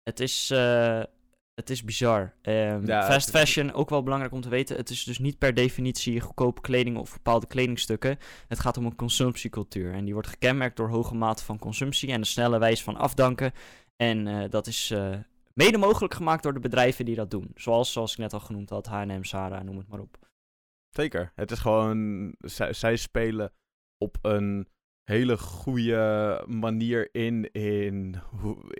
Het 0.02 0.20
is, 0.20 0.50
eh, 0.50 1.02
het 1.54 1.70
is 1.70 1.84
bizar. 1.84 2.34
Ehm, 2.42 2.86
Ja, 2.86 3.04
fast 3.06 3.30
fashion, 3.30 3.72
ook 3.72 3.90
wel 3.90 4.02
belangrijk 4.02 4.32
om 4.34 4.40
te 4.40 4.48
weten. 4.48 4.76
Het 4.76 4.90
is 4.90 5.04
dus 5.04 5.18
niet 5.18 5.38
per 5.38 5.54
definitie 5.54 6.20
goedkope 6.20 6.60
kleding 6.60 6.96
of 6.96 7.12
bepaalde 7.12 7.46
kledingstukken. 7.46 8.18
Het 8.48 8.58
gaat 8.60 8.76
om 8.76 8.84
een 8.86 8.96
consumptiecultuur. 8.96 9.92
En 9.92 10.04
die 10.04 10.12
wordt 10.12 10.28
gekenmerkt 10.28 10.76
door 10.76 10.88
hoge 10.88 11.14
mate 11.14 11.44
van 11.44 11.58
consumptie 11.58 12.08
en 12.08 12.18
een 12.18 12.26
snelle 12.26 12.58
wijze 12.58 12.82
van 12.82 12.96
afdanken. 12.96 13.52
En 13.96 14.26
eh, 14.26 14.50
dat 14.50 14.66
is 14.66 14.90
eh, 14.90 15.18
mede 15.54 15.78
mogelijk 15.78 16.14
gemaakt 16.14 16.42
door 16.42 16.54
de 16.54 16.60
bedrijven 16.60 17.04
die 17.04 17.14
dat 17.14 17.30
doen. 17.30 17.50
Zoals, 17.54 17.92
zoals 17.92 18.12
ik 18.12 18.18
net 18.18 18.32
al 18.32 18.40
genoemd 18.40 18.70
had, 18.70 18.86
H&M, 18.86 19.22
Zara, 19.24 19.62
noem 19.62 19.76
het 19.76 19.88
maar 19.88 20.00
op. 20.00 20.18
Zeker. 20.90 21.32
Het 21.34 21.50
is 21.50 21.58
gewoon... 21.58 22.34
Zij, 22.38 22.72
zij 22.72 22.96
spelen 22.96 23.52
op 23.98 24.18
een 24.22 24.68
hele 25.04 25.38
goede 25.38 26.42
manier 26.46 27.08
in, 27.12 27.52
in 27.52 28.16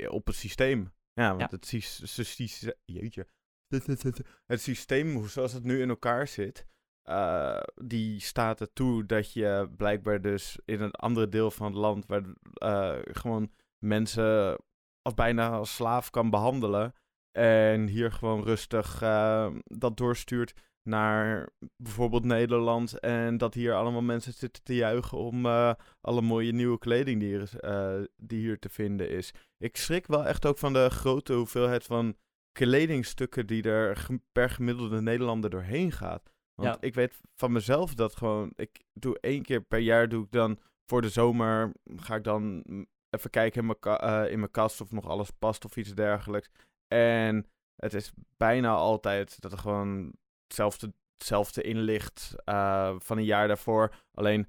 op 0.09 0.27
het 0.27 0.37
systeem. 0.37 0.93
Ja, 1.15 1.37
want. 1.37 1.51
Het, 1.51 1.67
sys- 1.67 2.15
sys- 2.15 2.35
sys- 2.35 2.73
jeetje. 2.85 3.27
het 4.47 4.61
systeem, 4.61 5.27
zoals 5.29 5.53
het 5.53 5.65
nu 5.65 5.81
in 5.81 5.89
elkaar 5.89 6.29
zit, 6.29 6.67
eh, 7.03 7.61
die 7.75 8.21
staat 8.21 8.61
ertoe 8.61 9.07
dat 9.07 9.33
je 9.33 9.71
blijkbaar 9.77 10.21
dus 10.21 10.59
in 10.65 10.81
een 10.81 10.91
andere 10.91 11.29
deel 11.29 11.51
van 11.51 11.67
het 11.67 11.75
land, 11.75 12.07
waar 12.07 12.23
eh, 12.55 12.99
gewoon 13.03 13.53
mensen 13.79 14.59
als 15.03 15.15
bijna 15.15 15.51
als 15.51 15.75
slaaf 15.75 16.11
kan 16.11 16.31
behandelen. 16.31 16.95
En 17.39 17.87
hier 17.87 18.13
gewoon 18.13 18.43
rustig 18.43 19.03
eh, 19.03 19.55
dat 19.65 19.97
doorstuurt 19.97 20.55
naar 20.85 21.49
bijvoorbeeld 21.77 22.25
Nederland. 22.25 22.99
En 22.99 23.37
dat 23.39 23.55
hier 23.55 23.75
allemaal 23.75 24.03
mensen 24.03 24.33
zitten 24.33 24.63
te 24.63 24.75
juichen 24.75 25.19
om 25.19 25.47
eh, 25.47 25.73
alle 26.01 26.21
mooie 26.23 26.53
nieuwe 26.53 26.79
kleding 26.79 27.21
die, 27.21 27.35
er 27.35 27.43
is, 27.43 27.57
eh, 27.57 28.01
die 28.17 28.39
hier 28.39 28.59
te 28.59 28.69
vinden 28.69 29.11
is. 29.11 29.33
Ik 29.59 29.77
schrik 29.77 30.07
wel 30.07 30.27
echt 30.27 30.47
ook 30.47 30.59
van 30.59 30.73
de 30.73 30.91
grote 30.91 31.33
hoeveelheid 31.33 31.85
van 31.85 32.17
kledingstukken 32.53 33.47
die 33.47 33.63
er 33.63 34.07
per 34.33 34.51
gemiddelde 34.51 35.01
Nederlander 35.01 35.51
doorheen 35.51 35.93
gaat. 35.93 36.31
Want 36.55 36.69
Ja. 36.69 36.77
ik 36.81 36.95
weet 36.95 37.21
van 37.35 37.53
mezelf 37.53 37.95
dat 37.95 38.17
gewoon, 38.17 38.53
ik 38.57 38.83
doe 38.93 39.19
één 39.21 39.43
keer 39.43 39.61
per 39.63 39.79
jaar, 39.79 40.09
doe 40.09 40.25
ik 40.25 40.31
dan 40.31 40.59
voor 40.87 41.03
de 41.03 41.09
zomer, 41.09 41.73
ga 41.97 42.15
ik 42.15 42.25
dan 42.25 42.63
even 43.11 43.31
kijken 43.31 43.61
in 43.61 43.67
mijn, 43.67 43.99
eh, 43.99 44.31
in 44.33 44.39
mijn 44.39 44.51
kast 44.51 44.81
of 44.81 44.91
nog 44.91 45.07
alles 45.07 45.31
past 45.31 45.65
of 45.65 45.77
iets 45.77 45.95
dergelijks. 45.95 46.49
En 46.89 47.47
het 47.77 47.95
is 47.95 48.13
bijna 48.37 48.75
altijd 48.75 49.41
dat 49.41 49.53
er 49.53 49.59
gewoon 49.59 50.13
hetzelfde, 50.47 50.93
hetzelfde 51.17 51.63
in 51.63 51.79
ligt 51.79 52.35
eh, 52.45 52.95
van 52.99 53.19
een 53.19 53.25
jaar 53.25 53.49
daarvoor. 53.49 53.95
Alleen 54.15 54.49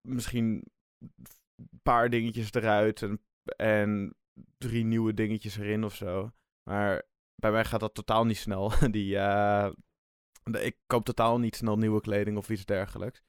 misschien 0.00 0.64
een 1.56 1.80
paar 1.82 2.10
dingetjes 2.10 2.52
eruit 2.52 3.02
en, 3.02 3.20
en 3.56 4.14
drie 4.58 4.84
nieuwe 4.84 5.14
dingetjes 5.14 5.56
erin 5.56 5.84
of 5.84 5.94
zo. 5.94 6.30
Maar 6.62 7.02
bij 7.34 7.50
mij 7.50 7.64
gaat 7.64 7.80
dat 7.80 7.94
totaal 7.94 8.24
niet 8.24 8.36
snel. 8.36 8.72
Die, 8.90 9.18
eh, 9.18 9.70
ik 10.44 10.76
koop 10.86 11.04
totaal 11.04 11.38
niet 11.38 11.56
snel 11.56 11.76
nieuwe 11.76 12.00
kleding 12.00 12.36
of 12.36 12.50
iets 12.50 12.64
dergelijks. 12.64 13.22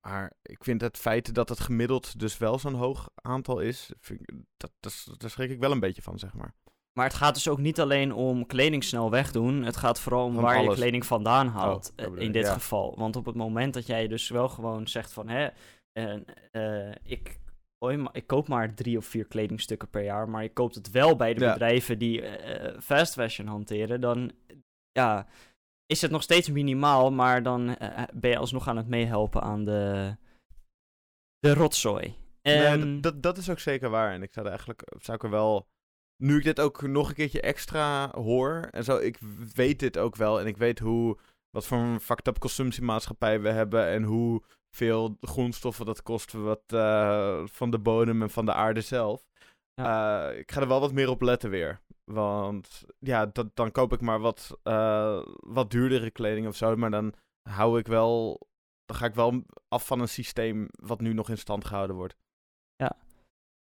Maar 0.00 0.32
ik 0.42 0.64
vind 0.64 0.80
het 0.80 0.96
feit 0.98 1.34
dat 1.34 1.48
het 1.48 1.60
gemiddeld 1.60 2.18
dus 2.18 2.38
wel 2.38 2.58
zo'n 2.58 2.74
hoog 2.74 3.10
aantal 3.14 3.60
is, 3.60 3.92
vind 4.00 4.32
dat, 4.56 4.72
dat, 4.80 5.14
daar 5.16 5.30
schrik 5.30 5.50
ik 5.50 5.58
wel 5.58 5.70
een 5.70 5.80
beetje 5.80 6.02
van, 6.02 6.18
zeg 6.18 6.34
maar. 6.34 6.54
Maar 7.00 7.08
het 7.08 7.18
gaat 7.18 7.34
dus 7.34 7.48
ook 7.48 7.58
niet 7.58 7.80
alleen 7.80 8.12
om 8.14 8.46
kleding 8.46 8.84
snel 8.84 9.10
wegdoen. 9.10 9.62
Het 9.62 9.76
gaat 9.76 10.00
vooral 10.00 10.24
om 10.24 10.34
waar 10.34 10.62
je 10.62 10.72
kleding 10.72 11.06
vandaan 11.06 11.48
haalt. 11.48 11.92
dat 11.96 12.14
eh, 12.14 12.22
in 12.22 12.32
dit 12.32 12.46
ja. 12.46 12.52
geval. 12.52 12.94
Want 12.96 13.16
op 13.16 13.26
het 13.26 13.34
moment 13.34 13.74
dat 13.74 13.86
jij 13.86 14.08
dus 14.08 14.28
wel 14.28 14.48
gewoon 14.48 14.88
zegt 14.88 15.12
van... 15.12 15.28
Hè, 15.28 15.48
eh, 16.50 16.90
ik, 17.02 17.38
ik 18.12 18.26
koop 18.26 18.48
maar 18.48 18.74
drie 18.74 18.96
of 18.96 19.04
vier 19.06 19.24
kledingstukken 19.24 19.88
per 19.88 20.02
jaar. 20.02 20.28
Maar 20.28 20.42
je 20.42 20.52
koopt 20.52 20.74
het 20.74 20.90
wel 20.90 21.16
bij 21.16 21.34
de 21.34 21.40
Ja. 21.40 21.52
bedrijven 21.52 21.98
die 21.98 22.22
eh, 22.22 22.80
fast 22.80 23.12
fashion 23.12 23.48
hanteren. 23.48 24.00
Dan 24.00 24.32
ja, 24.92 25.26
is 25.86 26.02
het 26.02 26.10
nog 26.10 26.22
steeds 26.22 26.48
minimaal. 26.48 27.12
Maar 27.12 27.42
dan 27.42 27.76
ben 28.14 28.30
je 28.30 28.38
alsnog 28.38 28.68
aan 28.68 28.76
het 28.76 28.88
meehelpen 28.88 29.42
aan 29.42 29.64
de, 29.64 30.16
de 31.38 31.54
rotzooi. 31.54 32.14
Nee, 32.42 32.64
Ehm, 32.64 32.80
dat, 32.80 33.02
dat, 33.02 33.22
dat 33.22 33.36
is 33.36 33.50
ook 33.50 33.58
zeker 33.58 33.90
waar. 33.90 34.12
En 34.12 34.22
ik 34.22 34.32
zou 34.32 34.44
er 34.44 34.50
eigenlijk, 34.52 34.82
zou 34.98 35.16
ik 35.16 35.22
er 35.22 35.30
wel, 35.30 35.68
nu 36.20 36.36
ik 36.36 36.44
dit 36.44 36.60
ook 36.60 36.82
nog 36.82 37.08
een 37.08 37.14
keertje 37.14 37.40
extra 37.40 38.10
hoor 38.10 38.68
en 38.70 38.84
zo, 38.84 38.96
ik 38.96 39.18
weet 39.54 39.78
dit 39.78 39.98
ook 39.98 40.16
wel 40.16 40.40
en 40.40 40.46
ik 40.46 40.56
weet 40.56 40.78
hoe, 40.78 41.18
wat 41.50 41.66
voor 41.66 41.78
een 41.78 42.00
fucked 42.00 42.26
up 42.26 42.38
consumptiemaatschappij 42.38 43.40
we 43.40 43.48
hebben 43.48 43.86
en 43.86 44.02
hoe 44.02 44.42
veel 44.70 45.16
grondstoffen 45.20 45.86
dat 45.86 46.02
kost 46.02 46.32
wat, 46.32 46.62
eh, 46.66 47.42
van 47.46 47.70
de 47.70 47.78
bodem 47.78 48.22
en 48.22 48.30
van 48.30 48.44
de 48.44 48.52
aarde 48.52 48.80
zelf. 48.80 49.28
Eh, 49.74 50.28
ik 50.38 50.52
ga 50.52 50.60
er 50.60 50.68
wel 50.68 50.80
wat 50.80 50.92
meer 50.92 51.08
op 51.08 51.22
letten 51.22 51.50
weer. 51.50 51.80
Want 52.04 52.84
ja, 52.98 53.26
dat, 53.26 53.56
dan 53.56 53.70
koop 53.70 53.92
ik 53.92 54.00
maar 54.00 54.20
wat, 54.20 54.58
eh, 54.62 55.22
wat 55.36 55.70
duurdere 55.70 56.10
kleding 56.10 56.46
of 56.46 56.56
zo. 56.56 56.76
Maar 56.76 56.90
dan 56.90 57.14
hou 57.42 57.78
ik 57.78 57.86
wel. 57.86 58.40
Dan 58.84 58.96
ga 58.96 59.06
ik 59.06 59.14
wel 59.14 59.44
af 59.68 59.86
van 59.86 60.00
een 60.00 60.08
systeem 60.08 60.68
wat 60.70 61.00
nu 61.00 61.12
nog 61.12 61.28
in 61.28 61.38
stand 61.38 61.64
gehouden 61.64 61.96
wordt. 61.96 62.14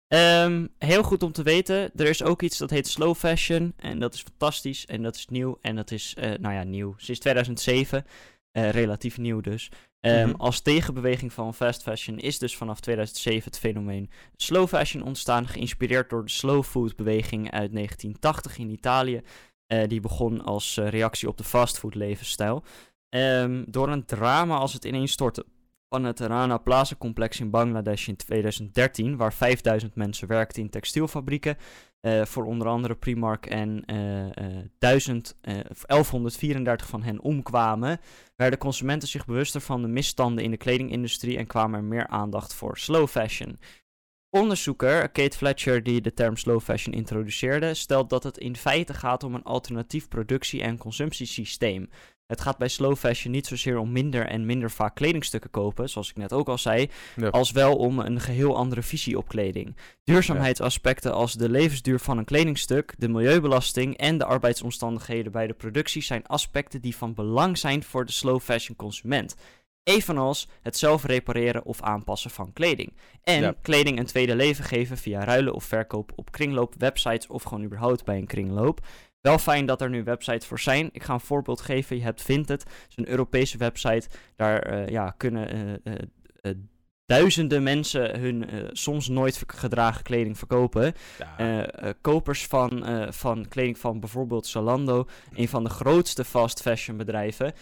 Ehm, 0.07 0.67
heel 0.77 1.03
goed 1.03 1.23
om 1.23 1.31
te 1.31 1.43
weten. 1.43 1.91
Er 1.95 2.07
is 2.07 2.23
ook 2.23 2.41
iets 2.41 2.57
dat 2.57 2.69
heet 2.69 2.87
slow 2.87 3.15
fashion. 3.15 3.73
En 3.77 3.99
dat 3.99 4.13
is 4.13 4.21
fantastisch. 4.21 4.85
En 4.85 5.01
dat 5.03 5.15
is 5.15 5.25
nieuw. 5.27 5.57
En 5.61 5.75
dat 5.75 5.91
is, 5.91 6.13
eh, 6.17 6.31
nou 6.39 6.53
ja, 6.53 6.63
nieuw. 6.63 6.93
Sinds 6.97 7.19
2007. 7.19 8.05
eh, 8.51 8.69
relatief 8.69 9.17
nieuw 9.17 9.41
dus. 9.41 9.69
Ehm, 9.99 10.27
Mhm. 10.29 10.35
Als 10.41 10.61
tegenbeweging 10.61 11.33
van 11.33 11.53
fast 11.53 11.81
fashion 11.81 12.17
is 12.17 12.39
dus 12.39 12.55
vanaf 12.57 12.79
2007 12.79 13.43
het 13.51 13.59
fenomeen 13.59 14.09
slow 14.35 14.67
fashion 14.67 15.03
ontstaan. 15.03 15.47
Geïnspireerd 15.47 16.09
door 16.09 16.23
de 16.25 16.31
slow 16.31 16.63
food 16.63 16.95
beweging 16.95 17.51
uit 17.51 17.71
1980 17.71 18.57
in 18.57 18.69
Italië. 18.69 19.21
Eh, 19.67 19.87
die 19.87 19.99
begon 19.99 20.41
als 20.43 20.77
reactie 20.77 21.27
op 21.27 21.37
de 21.37 21.43
fastfood 21.43 21.95
levensstijl. 21.95 22.63
Ehm, 23.09 23.63
door 23.67 23.89
een 23.89 24.05
drama 24.05 24.57
als 24.57 24.73
het 24.73 24.85
ineenstorten 24.85 25.43
van 25.89 26.03
het 26.03 26.19
Rana 26.19 26.57
Plaza 26.57 26.95
complex 26.95 27.39
in 27.39 27.49
Bangladesh 27.49 28.07
in 28.07 28.15
2013, 28.15 29.17
waar 29.17 29.33
5000 29.33 29.95
mensen 29.95 30.27
werkten 30.27 30.61
in 30.61 30.69
textielfabrieken, 30.69 31.57
eh, 31.99 32.25
voor 32.25 32.45
onder 32.45 32.67
andere 32.67 32.95
Primark 32.95 33.45
en 33.45 33.85
eh, 33.85 34.25
eh, 34.25 34.65
1000, 34.77 35.37
eh, 35.41 35.55
of 35.69 35.85
1134 35.85 36.87
van 36.87 37.03
hen 37.03 37.21
omkwamen, 37.21 37.99
werden 38.35 38.59
consumenten 38.59 39.07
zich 39.07 39.25
bewuster 39.25 39.61
van 39.61 39.81
de 39.81 39.87
misstanden 39.87 40.43
in 40.43 40.51
de 40.51 40.57
kledingindustrie 40.57 41.37
en 41.37 41.47
kwam 41.47 41.73
er 41.73 41.83
meer 41.83 42.07
aandacht 42.07 42.53
voor 42.53 42.77
slow 42.77 43.07
fashion. 43.07 43.59
Onderzoeker 44.29 45.09
Kate 45.09 45.37
Fletcher, 45.37 45.83
die 45.83 46.01
de 46.01 46.13
term 46.13 46.37
slow 46.37 46.61
fashion 46.61 46.93
introduceerde, 46.93 47.73
stelt 47.73 48.09
dat 48.09 48.23
het 48.23 48.37
in 48.37 48.55
feite 48.55 48.93
gaat 48.93 49.23
om 49.23 49.35
een 49.35 49.43
alternatief 49.43 50.07
productie- 50.07 50.61
en 50.61 50.77
consumptiesysteem. 50.77 51.89
Het 52.27 52.41
gaat 52.41 52.57
bij 52.57 52.67
slow 52.67 52.95
fashion 52.95 53.31
niet 53.33 53.47
zozeer 53.47 53.77
om 53.77 53.91
minder 53.91 54.25
en 54.25 54.45
minder 54.45 54.71
vaak 54.71 54.95
kledingstukken 54.95 55.49
kopen, 55.49 55.89
zoals 55.89 56.09
ik 56.09 56.17
net 56.17 56.33
ook 56.33 56.47
al 56.47 56.57
zei, 56.57 56.89
Ja. 57.15 57.27
als 57.27 57.51
wel 57.51 57.75
om 57.75 57.99
een 57.99 58.19
geheel 58.19 58.55
andere 58.57 58.81
visie 58.83 59.17
op 59.17 59.27
kleding. 59.27 59.75
Duurzaamheidsaspecten 60.03 61.13
als 61.13 61.33
de 61.33 61.49
levensduur 61.49 61.99
van 61.99 62.17
een 62.17 62.25
kledingstuk, 62.25 62.93
de 62.97 63.09
milieubelasting 63.09 63.97
en 63.97 64.17
de 64.17 64.25
arbeidsomstandigheden 64.25 65.31
bij 65.31 65.47
de 65.47 65.53
productie 65.53 66.01
zijn 66.01 66.25
aspecten 66.27 66.81
die 66.81 66.95
van 66.95 67.13
belang 67.13 67.57
zijn 67.57 67.83
voor 67.83 68.05
de 68.05 68.11
slow 68.11 68.39
fashion 68.41 68.75
consument. 68.75 69.35
Evenals 69.83 70.47
het 70.61 70.77
zelf 70.77 71.03
repareren 71.05 71.65
of 71.65 71.81
aanpassen 71.81 72.29
van 72.31 72.53
kleding. 72.53 72.93
En 73.23 73.41
Ja. 73.41 73.55
kleding 73.61 73.99
een 73.99 74.05
tweede 74.05 74.35
leven 74.35 74.63
geven 74.63 74.97
via 74.97 75.23
ruilen 75.23 75.53
of 75.53 75.63
verkoop 75.63 76.11
op 76.15 76.31
kringloop, 76.31 76.73
websites 76.77 77.27
of 77.27 77.43
gewoon 77.43 77.63
überhaupt 77.63 78.05
bij 78.05 78.17
een 78.17 78.25
kringloop. 78.27 78.85
Wel 79.27 79.37
fijn 79.37 79.65
dat 79.65 79.81
er 79.81 79.89
nu 79.89 80.03
websites 80.03 80.45
voor 80.45 80.59
zijn. 80.59 80.89
Ik 80.91 81.03
ga 81.03 81.13
een 81.13 81.19
voorbeeld 81.19 81.61
geven. 81.61 81.95
Je 81.95 82.03
hebt 82.03 82.21
Vinted, 82.21 82.63
dat 82.63 82.73
is 82.89 82.97
een 82.97 83.09
Europese 83.09 83.57
website. 83.57 84.09
Daar 84.35 84.61
eh, 84.61 84.87
ja, 84.87 85.13
kunnen 85.17 85.49
eh, 85.83 85.93
eh, 86.41 86.51
duizenden 87.05 87.63
mensen 87.63 88.19
hun 88.19 88.49
soms 88.71 89.07
nooit 89.07 89.43
gedragen 89.47 90.03
kleding 90.03 90.37
verkopen. 90.37 90.93
Ja. 91.37 91.93
Kopers 92.01 92.45
van, 92.45 92.85
van 93.13 93.47
kleding 93.47 93.77
van 93.77 93.99
bijvoorbeeld 93.99 94.47
Zalando, 94.47 95.07
een 95.35 95.47
van 95.47 95.63
de 95.63 95.69
grootste 95.69 96.25
fast 96.25 96.61
fashion 96.61 96.97
bedrijven, 96.97 97.53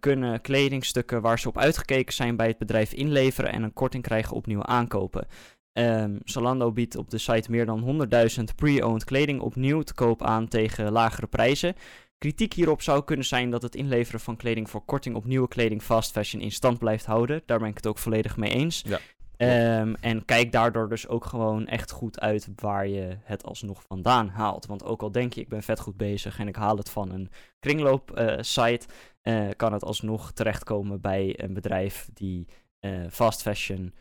kunnen 0.00 0.40
kledingstukken 0.40 1.22
waar 1.22 1.38
ze 1.38 1.48
op 1.48 1.58
uitgekeken 1.58 2.14
zijn 2.14 2.36
bij 2.36 2.46
het 2.46 2.58
bedrijf 2.58 2.92
inleveren 2.92 3.52
en 3.52 3.62
een 3.62 3.72
korting 3.72 4.02
krijgen 4.02 4.36
op 4.36 4.46
nieuwe 4.46 4.66
aankopen. 4.66 5.26
Ehm, 5.72 6.18
Zalando 6.24 6.72
biedt 6.72 6.96
op 6.96 7.10
de 7.10 7.18
site 7.18 7.50
meer 7.50 7.66
dan 7.66 7.80
100.000 7.80 8.54
pre-owned 8.56 9.04
kleding 9.04 9.40
opnieuw 9.40 9.82
te 9.82 9.94
koop 9.94 10.22
aan 10.22 10.48
tegen 10.48 10.92
lagere 10.92 11.26
prijzen. 11.26 11.74
Kritiek 12.18 12.52
hierop 12.52 12.82
zou 12.82 13.04
kunnen 13.04 13.26
zijn 13.26 13.50
dat 13.50 13.62
het 13.62 13.74
inleveren 13.74 14.20
van 14.20 14.36
kleding 14.36 14.70
voor 14.70 14.84
korting 14.84 15.16
op 15.16 15.24
nieuwe 15.24 15.48
kleding 15.48 15.82
fast 15.82 16.10
fashion 16.10 16.42
in 16.42 16.52
stand 16.52 16.78
blijft 16.78 17.04
houden. 17.04 17.42
Daar 17.46 17.58
ben 17.58 17.68
ik 17.68 17.76
het 17.76 17.86
ook 17.86 17.98
volledig 17.98 18.36
mee 18.36 18.50
eens. 18.50 18.82
Ja. 18.86 18.98
Ehm, 19.40 19.94
en 20.00 20.24
kijk 20.24 20.52
daardoor 20.52 20.88
dus 20.88 21.08
ook 21.08 21.24
gewoon 21.24 21.66
echt 21.66 21.90
goed 21.90 22.20
uit 22.20 22.48
waar 22.54 22.88
je 22.88 23.16
het 23.22 23.44
alsnog 23.44 23.82
vandaan 23.82 24.28
haalt. 24.28 24.66
Want 24.66 24.84
ook 24.84 25.02
al 25.02 25.12
denk 25.12 25.32
je, 25.32 25.40
ik 25.40 25.48
ben 25.48 25.62
vet 25.62 25.80
goed 25.80 25.96
bezig 25.96 26.38
en 26.38 26.48
ik 26.48 26.56
haal 26.56 26.76
het 26.76 26.90
van 26.90 27.10
een 27.10 27.30
kringloop 27.58 28.10
eh, 28.10 28.36
site, 28.40 28.86
eh, 29.20 29.48
kan 29.56 29.72
het 29.72 29.84
alsnog 29.84 30.32
terechtkomen 30.32 31.00
bij 31.00 31.34
een 31.36 31.54
bedrijf 31.54 32.08
die 32.14 32.46
eh, 32.78 33.04
fast 33.10 33.42
fashion 33.42 33.94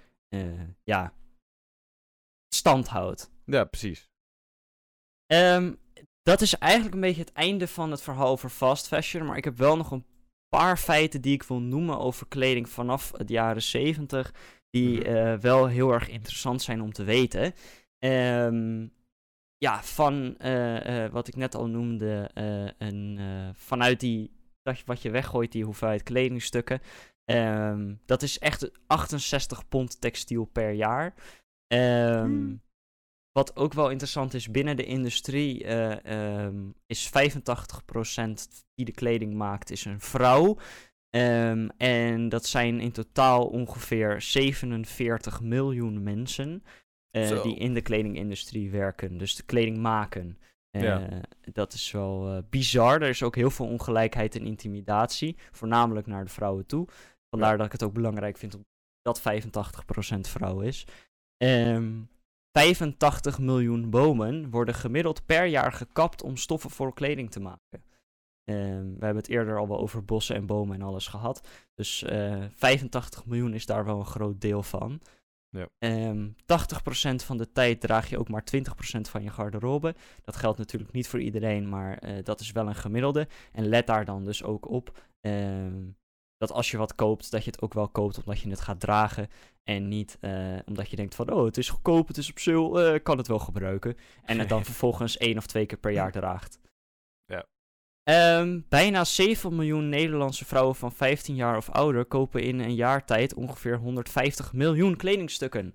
ja, 0.83 1.13
stand 2.55 2.87
houdt. 2.87 3.31
ja, 3.45 3.63
precies. 3.63 4.07
Ehm, 5.25 5.73
dat 6.21 6.41
is 6.41 6.57
eigenlijk 6.57 6.93
een 6.93 7.01
beetje 7.01 7.21
het 7.21 7.31
einde 7.31 7.67
van 7.67 7.91
het 7.91 8.01
verhaal 8.01 8.27
over 8.27 8.49
fast 8.49 8.87
fashion. 8.87 9.25
Maar 9.25 9.37
ik 9.37 9.43
heb 9.43 9.57
wel 9.57 9.77
nog 9.77 9.91
een 9.91 10.05
paar 10.49 10.77
feiten 10.77 11.21
die 11.21 11.33
ik 11.33 11.43
wil 11.43 11.59
noemen 11.59 11.99
over 11.99 12.27
kleding 12.27 12.69
vanaf 12.69 13.11
het 13.17 13.29
jaren 13.29 13.61
70. 13.61 14.33
Die 14.69 14.99
Mhm. 14.99 15.15
eh, 15.15 15.37
wel 15.37 15.67
heel 15.67 15.91
erg 15.91 16.09
interessant 16.09 16.61
zijn 16.61 16.81
om 16.81 16.93
te 16.93 17.03
weten. 17.03 17.53
Ehm, 17.97 18.87
ja, 19.57 19.83
van 19.83 20.37
eh, 20.37 21.03
eh, 21.05 21.11
wat 21.11 21.27
ik 21.27 21.35
net 21.35 21.55
al 21.55 21.67
noemde, 21.67 22.29
een, 22.77 23.19
vanuit 23.55 23.99
die, 23.99 24.31
dat 24.61 24.83
wat 24.85 25.01
je 25.01 25.09
weggooit, 25.09 25.51
die 25.51 25.63
hoeveelheid 25.65 26.03
kledingstukken. 26.03 26.81
Ehm, 27.25 27.95
dat 28.05 28.21
is 28.21 28.39
echt 28.39 28.71
68 28.87 29.67
pond 29.67 30.01
textiel 30.01 30.45
per 30.45 30.71
jaar. 30.71 31.13
Ehm, 31.69 32.23
Hmm. 32.25 32.61
Wat 33.31 33.55
ook 33.55 33.73
wel 33.73 33.89
interessant 33.89 34.33
is, 34.33 34.51
binnen 34.51 34.75
de 34.75 34.85
industrie 34.85 35.63
eh, 35.63 36.45
ehm, 36.45 36.69
is 36.85 37.07
85% 37.09 38.65
die 38.75 38.85
de 38.85 38.91
kleding 38.91 39.33
maakt, 39.33 39.71
is 39.71 39.85
een 39.85 39.99
vrouw. 39.99 40.57
Ehm, 41.09 41.69
en 41.77 42.29
dat 42.29 42.45
zijn 42.45 42.79
in 42.79 42.91
totaal 42.91 43.47
ongeveer 43.47 44.21
47 44.21 45.41
miljoen 45.41 46.03
mensen 46.03 46.63
eh, 47.11 47.43
die 47.43 47.55
in 47.55 47.73
de 47.73 47.81
kledingindustrie 47.81 48.71
werken. 48.71 49.17
Dus 49.17 49.35
de 49.35 49.43
kleding 49.43 49.77
maken. 49.77 50.37
Eh, 50.69 50.81
Ja. 50.81 51.21
Dat 51.41 51.73
is 51.73 51.91
wel 51.91 52.43
bizar. 52.49 53.01
Er 53.01 53.09
is 53.09 53.23
ook 53.23 53.35
heel 53.35 53.49
veel 53.51 53.65
ongelijkheid 53.67 54.35
en 54.35 54.45
intimidatie, 54.45 55.37
voornamelijk 55.51 56.07
naar 56.07 56.23
de 56.25 56.31
vrouwen 56.31 56.65
toe. 56.65 56.87
Vandaar 57.29 57.57
dat 57.57 57.65
ik 57.65 57.71
het 57.71 57.83
ook 57.83 57.93
belangrijk 57.93 58.37
vind 58.37 58.57
dat 59.01 59.21
85% 59.21 60.27
vrouw 60.29 60.59
is. 60.59 60.85
Ehm 61.39 62.01
85 62.51 63.39
miljoen 63.39 63.89
bomen 63.89 64.49
worden 64.49 64.75
gemiddeld 64.75 65.25
per 65.25 65.45
jaar 65.45 65.71
gekapt 65.71 66.23
om 66.23 66.37
stoffen 66.37 66.69
voor 66.69 66.93
kleding 66.93 67.31
te 67.31 67.39
maken. 67.39 67.83
Ehm, 68.43 68.83
we 68.83 69.05
hebben 69.05 69.15
het 69.15 69.29
eerder 69.29 69.57
al 69.57 69.67
wel 69.67 69.79
over 69.79 70.05
bossen 70.05 70.35
en 70.35 70.45
bomen 70.45 70.75
en 70.75 70.81
alles 70.81 71.07
gehad. 71.07 71.47
Dus 71.73 72.03
eh 72.03 72.43
85 72.55 73.25
miljoen 73.25 73.53
is 73.53 73.65
daar 73.65 73.85
wel 73.85 73.99
een 73.99 74.05
groot 74.05 74.41
deel 74.41 74.63
van. 74.63 75.01
Ja. 75.49 75.67
Ehm 75.77 76.29
80% 76.45 77.23
van 77.23 77.37
de 77.37 77.51
tijd 77.51 77.81
draag 77.81 78.09
je 78.09 78.17
ook 78.17 78.29
maar 78.29 78.43
20% 78.43 79.09
van 79.09 79.23
je 79.23 79.29
garderobe. 79.29 79.95
Dat 80.21 80.35
geldt 80.35 80.57
natuurlijk 80.57 80.91
niet 80.91 81.07
voor 81.07 81.21
iedereen, 81.21 81.69
maar 81.69 81.97
eh, 81.97 82.23
dat 82.23 82.39
is 82.39 82.51
wel 82.51 82.67
een 82.67 82.75
gemiddelde. 82.75 83.27
En 83.51 83.67
let 83.67 83.87
daar 83.87 84.05
dan 84.05 84.25
dus 84.25 84.43
ook 84.43 84.69
op 84.69 84.97
ehm, 85.21 85.87
dat 86.39 86.51
als 86.51 86.71
je 86.71 86.77
wat 86.77 86.95
koopt, 86.95 87.31
dat 87.31 87.43
je 87.43 87.51
het 87.51 87.61
ook 87.61 87.73
wel 87.73 87.87
koopt 87.89 88.17
omdat 88.17 88.39
je 88.39 88.49
het 88.49 88.59
gaat 88.61 88.79
dragen. 88.79 89.27
En 89.63 89.87
niet 89.87 90.17
eh, 90.21 90.57
omdat 90.65 90.89
je 90.89 90.95
denkt 90.95 91.15
van, 91.15 91.31
oh, 91.31 91.45
het 91.45 91.57
is 91.57 91.69
goedkoop, 91.69 92.07
het 92.07 92.17
is 92.17 92.29
op 92.29 92.39
sale, 92.39 92.93
ik 92.93 93.03
kan 93.03 93.17
het 93.17 93.27
wel 93.27 93.39
gebruiken. 93.39 93.97
En 94.23 94.39
het 94.39 94.49
dan 94.49 94.65
vervolgens 94.71 95.17
één 95.17 95.37
of 95.37 95.45
twee 95.45 95.65
keer 95.65 95.77
per 95.77 95.91
jaar 95.91 96.11
draagt. 96.11 96.59
Ja. 97.25 97.45
Ehm, 98.03 98.59
bijna 98.69 99.03
7 99.03 99.55
miljoen 99.55 99.89
Nederlandse 99.89 100.45
vrouwen 100.45 100.75
van 100.75 100.91
15 100.91 101.35
jaar 101.35 101.57
of 101.57 101.69
ouder 101.69 102.05
kopen 102.05 102.43
in 102.43 102.59
een 102.59 102.75
jaar 102.75 103.05
tijd 103.05 103.33
ongeveer 103.33 103.77
150 103.77 104.53
miljoen 104.53 104.95
kledingstukken. 104.95 105.73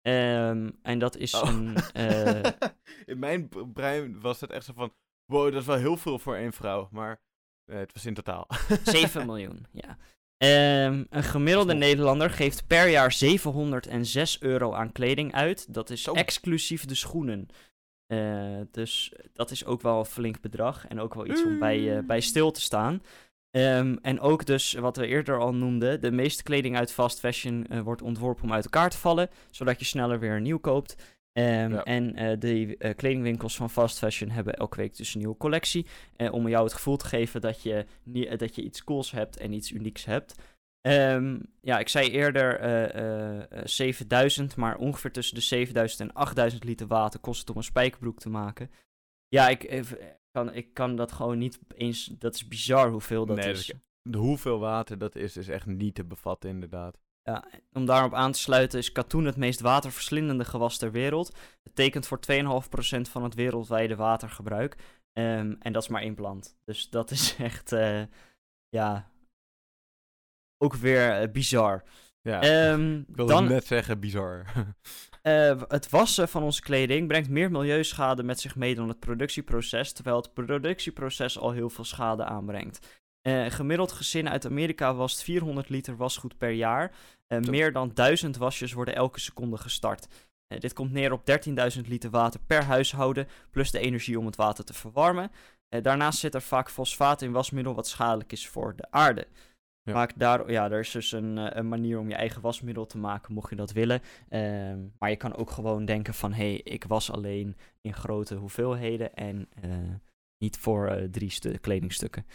Ehm, 0.00 0.70
en 0.82 0.98
dat 0.98 1.16
is 1.16 1.34
Oh. 1.34 1.48
een... 1.48 1.76
eh, 1.76 2.52
in 3.12 3.18
mijn 3.18 3.48
brein 3.72 4.20
was 4.20 4.40
het 4.40 4.50
echt 4.50 4.64
zo 4.64 4.72
van... 4.72 4.92
Wow, 5.32 5.52
dat 5.52 5.60
is 5.60 5.66
wel 5.66 5.76
heel 5.76 5.96
veel 5.96 6.18
voor 6.18 6.36
één 6.36 6.52
vrouw. 6.52 6.88
Maar 6.90 7.20
eh, 7.70 7.78
het 7.78 7.92
was 7.92 8.06
in 8.06 8.14
totaal. 8.14 8.46
7 8.84 9.26
miljoen, 9.26 9.66
ja. 9.72 9.96
Ehm, 10.36 11.04
een 11.10 11.22
gemiddelde 11.22 11.74
Nederlander 11.74 12.30
geeft 12.30 12.66
per 12.66 12.88
jaar 12.88 13.12
706 13.12 14.40
euro 14.40 14.72
aan 14.72 14.92
kleding 14.92 15.34
uit. 15.34 15.74
Dat 15.74 15.90
is 15.90 16.02
Zo. 16.02 16.12
exclusief 16.12 16.84
de 16.84 16.94
schoenen. 16.94 17.48
Eh, 18.06 18.60
dus 18.70 19.12
dat 19.32 19.50
is 19.50 19.64
ook 19.64 19.82
wel 19.82 19.98
een 19.98 20.04
flink 20.04 20.40
bedrag. 20.40 20.86
En 20.86 21.00
ook 21.00 21.14
wel 21.14 21.26
iets 21.26 21.44
om 21.44 21.58
bij, 21.58 21.96
eh, 21.96 22.04
bij 22.04 22.20
stil 22.20 22.50
te 22.50 22.60
staan. 22.60 23.02
Ehm, 23.50 23.96
en 24.02 24.20
ook 24.20 24.46
dus, 24.46 24.72
wat 24.72 24.96
we 24.96 25.06
eerder 25.06 25.38
al 25.38 25.54
noemden, 25.54 26.00
de 26.00 26.10
meeste 26.10 26.42
kleding 26.42 26.76
uit 26.76 26.92
fast 26.92 27.20
fashion 27.20 27.66
wordt 27.82 28.02
ontworpen 28.02 28.44
om 28.44 28.52
uit 28.52 28.64
elkaar 28.64 28.90
te 28.90 28.98
vallen, 28.98 29.30
zodat 29.50 29.78
je 29.78 29.84
sneller 29.84 30.18
weer 30.18 30.36
een 30.36 30.42
nieuw 30.42 30.58
koopt. 30.58 30.96
Ehm, 31.32 31.72
Ja. 31.72 31.82
En 31.82 32.14
eh, 32.14 32.38
de 32.38 32.76
eh, 32.76 32.94
kledingwinkels 32.96 33.56
van 33.56 33.70
fast 33.70 33.98
fashion 33.98 34.30
hebben 34.30 34.54
elke 34.54 34.76
week 34.76 34.96
dus 34.96 35.14
een 35.14 35.20
nieuwe 35.20 35.36
collectie. 35.36 35.86
eh, 36.16 36.32
om 36.32 36.48
jou 36.48 36.64
het 36.64 36.72
gevoel 36.72 36.96
te 36.96 37.06
geven 37.06 37.40
dat 37.40 37.62
je, 37.62 37.86
dat 38.38 38.54
je 38.54 38.62
iets 38.62 38.84
cools 38.84 39.10
hebt 39.10 39.36
en 39.36 39.52
iets 39.52 39.70
unieks 39.72 40.04
hebt. 40.04 40.34
Ehm, 40.80 41.38
ja, 41.60 41.78
ik 41.78 41.88
zei 41.88 42.10
eerder 42.10 42.58
eh, 42.60 42.94
eh, 42.94 43.52
eh, 43.52 43.66
7000, 43.66 44.56
maar 44.56 44.76
ongeveer 44.76 45.12
tussen 45.12 45.34
de 45.34 45.40
7000 45.40 46.00
en 46.00 46.12
8000 46.14 46.64
liter 46.64 46.86
water 46.86 47.20
kost 47.20 47.40
het 47.40 47.50
om 47.50 47.56
een 47.56 47.62
spijkerbroek 47.62 48.18
te 48.18 48.28
maken. 48.30 48.70
Ja, 49.28 49.48
ik, 49.48 49.84
kan, 50.30 50.54
ik 50.54 50.74
kan 50.74 50.96
dat 50.96 51.12
gewoon 51.12 51.38
niet 51.38 51.58
eens. 51.74 52.04
Dat 52.18 52.34
is 52.34 52.48
bizar 52.48 52.90
hoeveel 52.90 53.26
dat 53.26 53.36
Nee, 53.36 53.50
is. 53.50 53.72
dat 54.02 54.20
hoeveel 54.20 54.58
water 54.58 54.98
dat 54.98 55.16
is, 55.16 55.36
is 55.36 55.48
echt 55.48 55.66
niet 55.66 55.94
te 55.94 56.04
bevatten 56.04 56.50
inderdaad. 56.50 56.98
Ja, 57.22 57.44
om 57.72 57.86
daarop 57.86 58.14
aan 58.14 58.32
te 58.32 58.38
sluiten 58.38 58.78
is 58.78 58.92
katoen 58.92 59.24
het 59.24 59.36
meest 59.36 59.60
waterverslindende 59.60 60.44
gewas 60.44 60.78
ter 60.78 60.90
wereld. 60.90 61.36
Het 61.62 61.74
tekent 61.74 62.06
voor 62.06 62.20
2,5% 62.20 63.00
van 63.00 63.22
het 63.22 63.34
wereldwijde 63.34 63.96
watergebruik. 63.96 64.76
Ehm, 65.12 65.54
en 65.58 65.72
dat 65.72 65.82
is 65.82 65.88
maar 65.88 66.02
één 66.02 66.14
plant. 66.14 66.56
Dus 66.64 66.90
dat 66.90 67.10
is 67.10 67.36
echt, 67.38 67.72
eh, 67.72 68.02
ja, 68.68 69.10
ook 70.58 70.74
weer 70.74 71.20
eh, 71.20 71.30
bizar. 71.32 71.82
Ja, 72.22 72.40
Ehm, 72.40 72.98
ik 72.98 73.16
wilde 73.16 73.32
dan, 73.32 73.48
net 73.48 73.66
zeggen, 73.66 74.00
bizar. 74.00 74.44
eh, 75.22 75.62
het 75.68 75.90
wassen 75.90 76.28
van 76.28 76.42
onze 76.42 76.62
kleding 76.62 77.08
brengt 77.08 77.28
meer 77.28 77.50
milieuschade 77.50 78.22
met 78.22 78.40
zich 78.40 78.56
mee 78.56 78.74
dan 78.74 78.88
het 78.88 79.00
productieproces, 79.00 79.92
terwijl 79.92 80.16
het 80.16 80.32
productieproces 80.32 81.38
al 81.38 81.50
heel 81.50 81.70
veel 81.70 81.84
schade 81.84 82.24
aanbrengt. 82.24 82.98
Een 83.22 83.50
gemiddeld 83.50 83.92
gezin 83.92 84.28
uit 84.28 84.46
Amerika 84.46 84.94
wast 84.94 85.22
400 85.22 85.68
liter 85.68 85.96
wasgoed 85.96 86.38
per 86.38 86.50
jaar. 86.50 86.92
Eh, 87.26 87.38
meer 87.40 87.72
dan 87.72 87.92
1000 87.94 88.36
wasjes 88.36 88.72
worden 88.72 88.94
elke 88.94 89.20
seconde 89.20 89.56
gestart. 89.56 90.06
Eh, 90.46 90.60
dit 90.60 90.72
komt 90.72 90.92
neer 90.92 91.12
op 91.12 91.26
13.000 91.26 91.88
liter 91.88 92.10
water 92.10 92.40
per 92.46 92.64
huishouden, 92.64 93.28
plus 93.50 93.70
de 93.70 93.78
energie 93.78 94.18
om 94.18 94.26
het 94.26 94.36
water 94.36 94.64
te 94.64 94.74
verwarmen. 94.74 95.30
Daarnaast 95.82 96.18
zit 96.18 96.34
er 96.34 96.42
vaak 96.42 96.70
fosfaat 96.70 97.22
in 97.22 97.32
wasmiddel, 97.32 97.74
wat 97.74 97.88
schadelijk 97.88 98.32
is 98.32 98.48
voor 98.48 98.76
de 98.76 98.86
aarde. 98.90 99.26
Ja. 99.82 99.92
Maak 99.92 100.12
daar, 100.16 100.50
ja, 100.50 100.70
er 100.70 100.80
is 100.80 100.90
dus 100.90 101.12
een, 101.12 101.58
een 101.58 101.68
manier 101.68 101.98
om 101.98 102.08
je 102.08 102.14
eigen 102.14 102.40
wasmiddel 102.42 102.86
te 102.86 102.98
maken, 102.98 103.34
mocht 103.34 103.50
je 103.50 103.56
dat 103.56 103.72
willen. 103.72 104.00
Ehm, 104.28 104.78
maar 104.98 105.10
je 105.10 105.16
kan 105.16 105.36
ook 105.36 105.50
gewoon 105.50 105.84
denken 105.84 106.14
van, 106.14 106.32
hé, 106.32 106.50
hey, 106.50 106.60
ik 106.64 106.84
was 106.84 107.10
alleen 107.10 107.56
in 107.80 107.94
grote 107.94 108.34
hoeveelheden 108.34 109.14
en 109.14 109.48
niet 110.38 110.58
voor 110.58 111.08
drie 111.10 111.30
stu- 111.30 111.56
kledingstukken. 111.56 112.26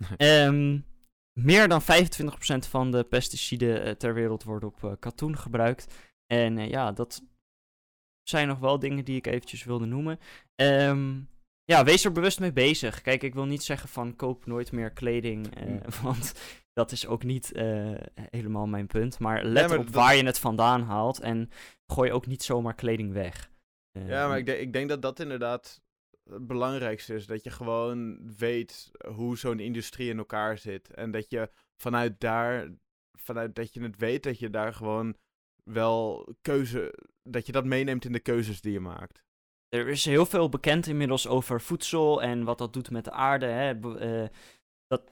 Ehm, 0.16 0.78
meer 1.40 1.68
dan 1.68 1.82
25% 1.82 1.84
van 2.68 2.90
de 2.90 3.04
pesticiden 3.04 3.82
eh, 3.84 3.92
ter 3.92 4.14
wereld 4.14 4.42
worden 4.44 4.68
op 4.68 4.84
eh, 4.84 4.92
katoen 4.98 5.36
gebruikt. 5.38 5.94
En 6.26 6.58
eh, 6.58 6.68
ja, 6.70 6.92
dat 6.92 7.22
zijn 8.22 8.48
nog 8.48 8.58
wel 8.58 8.78
dingen 8.78 9.04
die 9.04 9.16
ik 9.16 9.26
eventjes 9.26 9.64
wilde 9.64 9.86
noemen. 9.86 10.18
Ehm, 10.54 11.20
ja, 11.64 11.84
wees 11.84 12.04
er 12.04 12.12
bewust 12.12 12.40
mee 12.40 12.52
bezig. 12.52 13.00
Kijk, 13.00 13.22
ik 13.22 13.34
wil 13.34 13.44
niet 13.46 13.62
zeggen 13.62 13.88
van 13.88 14.16
koop 14.16 14.46
nooit 14.46 14.72
meer 14.72 14.90
kleding, 14.90 15.64
Mm. 15.66 15.80
want 16.02 16.32
dat 16.72 16.92
is 16.92 17.06
ook 17.06 17.22
niet 17.22 17.50
helemaal 18.30 18.66
mijn 18.66 18.86
punt. 18.86 19.18
Maar 19.18 19.44
let 19.44 19.68
maar 19.68 19.78
op 19.78 19.84
dat- 19.84 19.94
waar 19.94 20.16
je 20.16 20.24
het 20.24 20.38
vandaan 20.38 20.82
haalt 20.82 21.20
en 21.20 21.50
gooi 21.92 22.12
ook 22.12 22.26
niet 22.26 22.42
zomaar 22.42 22.74
kleding 22.74 23.12
weg. 23.12 23.50
Ja, 23.90 24.28
maar 24.28 24.38
ik, 24.38 24.46
denk- 24.46 24.60
ik 24.60 24.72
denk 24.72 24.88
dat 24.88 25.02
dat 25.02 25.20
inderdaad 25.20 25.82
het 26.30 26.46
belangrijkste 26.46 27.14
is. 27.14 27.26
Dat 27.26 27.44
je 27.44 27.50
gewoon 27.50 28.18
weet 28.36 28.90
hoe 29.14 29.38
zo'n 29.38 29.60
industrie 29.60 30.10
in 30.10 30.18
elkaar 30.18 30.58
zit. 30.58 30.94
En 30.94 31.10
dat 31.10 31.30
je 31.30 31.50
vanuit 31.76 32.20
daar, 32.20 32.68
vanuit 33.18 33.54
dat 33.54 33.74
je 33.74 33.82
het 33.82 33.96
weet, 33.96 34.22
dat 34.22 34.38
je 34.38 34.50
daar 34.50 34.74
gewoon 34.74 35.16
wel 35.64 36.28
keuze, 36.40 36.94
dat 37.22 37.46
je 37.46 37.52
dat 37.52 37.64
meeneemt 37.64 38.04
in 38.04 38.12
de 38.12 38.20
keuzes 38.20 38.60
die 38.60 38.72
je 38.72 38.80
maakt. 38.80 39.22
Er 39.68 39.88
is 39.88 40.04
heel 40.04 40.26
veel 40.26 40.48
bekend 40.48 40.86
inmiddels 40.86 41.26
over 41.26 41.60
voedsel 41.60 42.22
en 42.22 42.44
wat 42.44 42.58
dat 42.58 42.72
doet 42.72 42.90
met 42.90 43.04
de 43.04 43.10
aarde. 43.10 43.46
Hè. 43.46 43.98
Eh, 43.98 44.28
dat, 44.86 45.02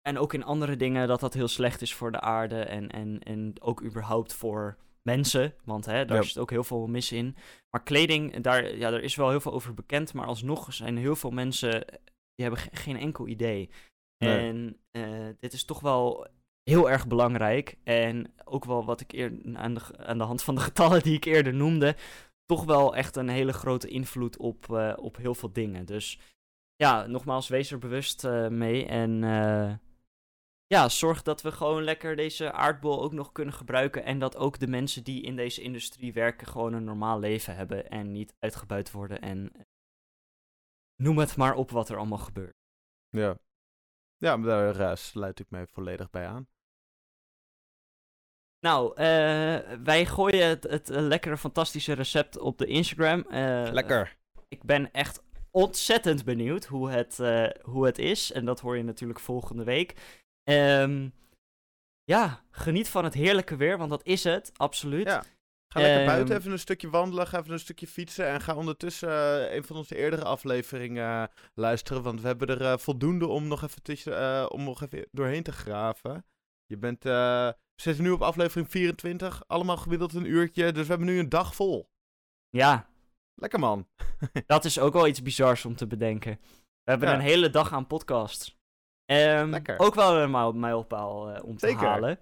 en 0.00 0.18
ook 0.18 0.34
in 0.34 0.44
andere 0.44 0.76
dingen 0.76 1.08
dat 1.08 1.20
dat 1.20 1.34
heel 1.34 1.48
slecht 1.48 1.82
is 1.82 1.94
voor 1.94 2.12
de 2.12 2.20
aarde 2.20 2.62
en, 2.62 2.90
en, 2.90 3.20
en 3.20 3.60
ook 3.60 3.82
überhaupt 3.82 4.34
voor 4.34 4.76
mensen. 5.06 5.54
Want 5.64 5.84
hè, 5.86 6.04
daar 6.04 6.16
Ja. 6.16 6.22
zit 6.22 6.38
ook 6.38 6.50
heel 6.50 6.64
veel 6.64 6.86
mis 6.86 7.12
in. 7.12 7.36
Maar 7.70 7.82
kleding, 7.82 8.40
daar, 8.40 8.76
ja, 8.76 8.92
er 8.92 9.02
is 9.02 9.14
wel 9.14 9.30
heel 9.30 9.40
veel 9.40 9.52
over 9.52 9.74
bekend. 9.74 10.12
Maar 10.14 10.26
alsnog 10.26 10.72
zijn 10.74 10.96
heel 10.96 11.16
veel 11.16 11.30
mensen, 11.30 11.70
die 12.34 12.46
hebben 12.46 12.58
ge- 12.60 12.76
geen 12.76 12.96
enkel 12.96 13.26
idee. 13.26 13.70
Nee. 14.18 14.38
En 14.48 14.76
eh, 14.90 15.28
dit 15.40 15.52
is 15.52 15.64
toch 15.64 15.80
wel 15.80 16.26
heel 16.62 16.90
erg 16.90 17.06
belangrijk. 17.06 17.76
En 17.84 18.32
ook 18.44 18.64
wel 18.64 18.84
wat 18.84 19.00
ik 19.00 19.12
eer, 19.12 19.32
aan, 19.54 19.74
de, 19.74 19.80
aan 19.98 20.18
de 20.18 20.24
hand 20.24 20.42
van 20.42 20.54
de 20.54 20.60
getallen 20.60 21.02
die 21.02 21.14
ik 21.16 21.24
eerder 21.24 21.54
noemde, 21.54 21.96
toch 22.46 22.64
wel 22.64 22.96
echt 22.96 23.16
een 23.16 23.28
hele 23.28 23.52
grote 23.52 23.88
invloed 23.88 24.36
op, 24.36 24.72
eh, 24.74 24.92
op 24.96 25.16
heel 25.16 25.34
veel 25.34 25.52
dingen. 25.52 25.86
Dus 25.86 26.18
ja, 26.76 27.06
nogmaals, 27.06 27.48
wees 27.48 27.70
er 27.70 27.78
bewust 27.78 28.24
eh, 28.24 28.48
mee. 28.48 28.86
En 28.86 29.22
ja, 30.66 30.88
zorg 30.88 31.22
dat 31.22 31.42
we 31.42 31.52
gewoon 31.52 31.82
lekker 31.82 32.16
deze 32.16 32.52
aardbol 32.52 33.02
ook 33.02 33.12
nog 33.12 33.32
kunnen 33.32 33.54
gebruiken. 33.54 34.04
En 34.04 34.18
dat 34.18 34.36
ook 34.36 34.58
de 34.58 34.66
mensen 34.66 35.04
die 35.04 35.22
in 35.22 35.36
deze 35.36 35.62
industrie 35.62 36.12
werken 36.12 36.46
gewoon 36.46 36.72
een 36.72 36.84
normaal 36.84 37.18
leven 37.18 37.56
hebben. 37.56 37.90
En 37.90 38.12
niet 38.12 38.34
uitgebuit 38.38 38.90
worden. 38.90 39.20
En 39.20 39.52
noem 41.02 41.18
het 41.18 41.36
maar 41.36 41.54
op 41.54 41.70
wat 41.70 41.88
er 41.88 41.96
allemaal 41.96 42.18
gebeurt. 42.18 42.56
Ja. 43.08 43.38
Ja, 44.16 44.36
daar 44.36 44.80
eh, 44.80 44.96
sluit 44.96 45.40
ik 45.40 45.50
mij 45.50 45.66
volledig 45.66 46.10
bij 46.10 46.26
aan. 46.26 46.48
Nou, 48.60 48.94
eh, 48.96 49.78
wij 49.82 50.06
gooien 50.06 50.48
het, 50.48 50.62
het 50.62 50.90
eh, 50.90 51.02
lekkere, 51.02 51.36
fantastische 51.36 51.92
recept 51.92 52.38
op 52.38 52.58
de 52.58 52.66
Instagram. 52.66 53.20
Eh, 53.20 53.72
ik 54.48 54.64
ben 54.64 54.92
echt 54.92 55.24
ontzettend 55.50 56.24
benieuwd 56.24 56.64
hoe 56.64 56.90
het, 56.90 57.16
hoe 57.62 57.86
het 57.86 57.98
is. 57.98 58.32
En 58.32 58.44
dat 58.44 58.60
hoor 58.60 58.76
je 58.76 58.82
natuurlijk 58.82 59.20
volgende 59.20 59.64
week. 59.64 59.94
Ehm, 60.46 61.08
ja, 62.04 62.42
geniet 62.50 62.88
van 62.88 63.04
het 63.04 63.14
heerlijke 63.14 63.56
weer, 63.56 63.78
want 63.78 63.90
dat 63.90 64.04
is 64.04 64.24
het, 64.24 64.52
absoluut. 64.56 65.06
Ja. 65.06 65.24
Ga 65.72 65.80
lekker 65.80 65.98
Ehm, 66.00 66.06
buiten, 66.06 66.36
even 66.36 66.52
een 66.52 66.58
stukje 66.58 66.90
wandelen, 66.90 67.26
ga 67.26 67.38
even 67.38 67.52
een 67.52 67.58
stukje 67.58 67.86
fietsen 67.86 68.26
en 68.28 68.40
ga 68.40 68.54
ondertussen 68.54 69.08
eh, 69.48 69.54
een 69.54 69.64
van 69.64 69.76
onze 69.76 69.96
eerdere 69.96 70.24
afleveringen 70.24 71.22
eh, 71.22 71.36
luisteren, 71.54 72.02
want 72.02 72.20
we 72.20 72.26
hebben 72.26 72.48
er 72.48 72.62
eh, 72.62 72.78
voldoende 72.78 73.26
om 73.26 73.48
nog 73.48 73.62
even, 73.62 73.82
tussen, 73.82 74.50
om 74.50 74.64
nog 74.64 74.82
even 74.82 75.08
doorheen 75.12 75.42
te 75.42 75.52
graven. 75.52 76.26
Je 76.66 76.76
bent, 76.76 77.02
we 77.04 77.56
zitten 77.74 78.04
nu 78.04 78.10
op 78.10 78.22
aflevering 78.22 78.70
24, 78.70 79.42
allemaal 79.46 79.76
gemiddeld 79.76 80.14
een 80.14 80.26
uurtje, 80.30 80.72
dus 80.72 80.82
we 80.82 80.88
hebben 80.88 81.06
nu 81.08 81.18
een 81.18 81.28
dag 81.28 81.54
vol. 81.54 81.90
Ja, 82.48 82.88
Lekker 83.34 83.58
man. 83.58 83.88
dat 84.46 84.64
is 84.64 84.78
ook 84.78 84.92
wel 84.92 85.06
iets 85.06 85.22
bizars 85.22 85.64
om 85.64 85.76
te 85.76 85.86
bedenken. 85.86 86.38
We 86.82 86.90
hebben 86.90 87.08
Ja. 87.08 87.14
een 87.14 87.20
hele 87.20 87.50
dag 87.50 87.72
aan 87.72 87.86
podcasts. 87.86 88.55
Lekker. 89.06 89.78
Ook 89.78 89.94
wel 89.94 90.16
een 90.16 90.30
mijl- 90.30 90.52
mijlpaal 90.52 91.30
eh, 91.30 91.44
om 91.44 91.56
te 91.56 91.66
Zeker. 91.66 91.86
halen. 91.86 92.18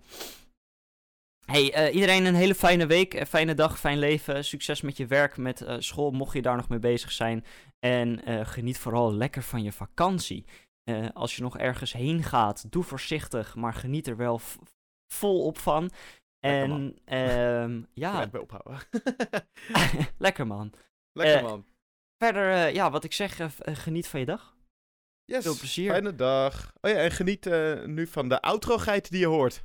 Hey, 1.46 1.72
eh, 1.72 1.94
iedereen 1.94 2.24
een 2.24 2.34
hele 2.34 2.54
fijne 2.54 2.86
week, 2.86 3.14
een 3.14 3.26
fijne 3.26 3.54
dag, 3.54 3.78
fijn 3.78 3.98
leven. 3.98 4.44
Succes 4.44 4.80
met 4.80 4.96
je 4.96 5.06
werk, 5.06 5.36
met 5.36 5.60
eh, 5.60 5.76
school, 5.78 6.10
mocht 6.10 6.32
je 6.34 6.42
daar 6.42 6.56
nog 6.56 6.68
mee 6.68 6.78
bezig 6.78 7.12
zijn. 7.12 7.44
En 7.78 8.24
eh, 8.24 8.46
geniet 8.46 8.78
vooral 8.78 9.14
lekker 9.14 9.42
van 9.42 9.62
je 9.62 9.72
vakantie. 9.72 10.44
Eh, 10.84 11.06
als 11.14 11.36
je 11.36 11.42
nog 11.42 11.58
ergens 11.58 11.92
heen 11.92 12.22
gaat, 12.22 12.72
doe 12.72 12.82
voorzichtig, 12.82 13.54
maar 13.54 13.74
geniet 13.74 14.06
er 14.06 14.16
wel 14.16 14.40
volop 15.12 15.58
van. 15.58 15.90
En 16.46 16.98
ehm, 17.04 17.82
Ja. 18.04 18.20
Echt 18.20 18.30
bij 18.30 18.40
ophouden. 18.40 18.78
lekker 20.18 20.46
man. 20.46 20.72
Lekker 21.12 21.36
Eh, 21.36 21.42
man. 21.42 21.64
Verder, 22.18 22.52
eh, 22.52 22.74
ja, 22.74 22.90
wat 22.90 23.04
ik 23.04 23.12
zeg, 23.12 23.38
eh, 23.38 23.46
eh, 23.58 23.76
geniet 23.76 24.08
van 24.08 24.20
je 24.20 24.26
dag. 24.26 24.53
Yes, 25.26 25.42
veel 25.42 25.56
plezier. 25.56 25.90
fijne 25.90 26.14
dag. 26.14 26.72
Oh 26.80 26.90
ja, 26.90 26.96
en 26.96 27.10
geniet 27.10 27.46
eh, 27.46 27.84
nu 27.84 28.06
van 28.06 28.28
de 28.28 28.40
outro-geit 28.40 29.10
die 29.10 29.20
je 29.20 29.26
hoort. 29.26 29.64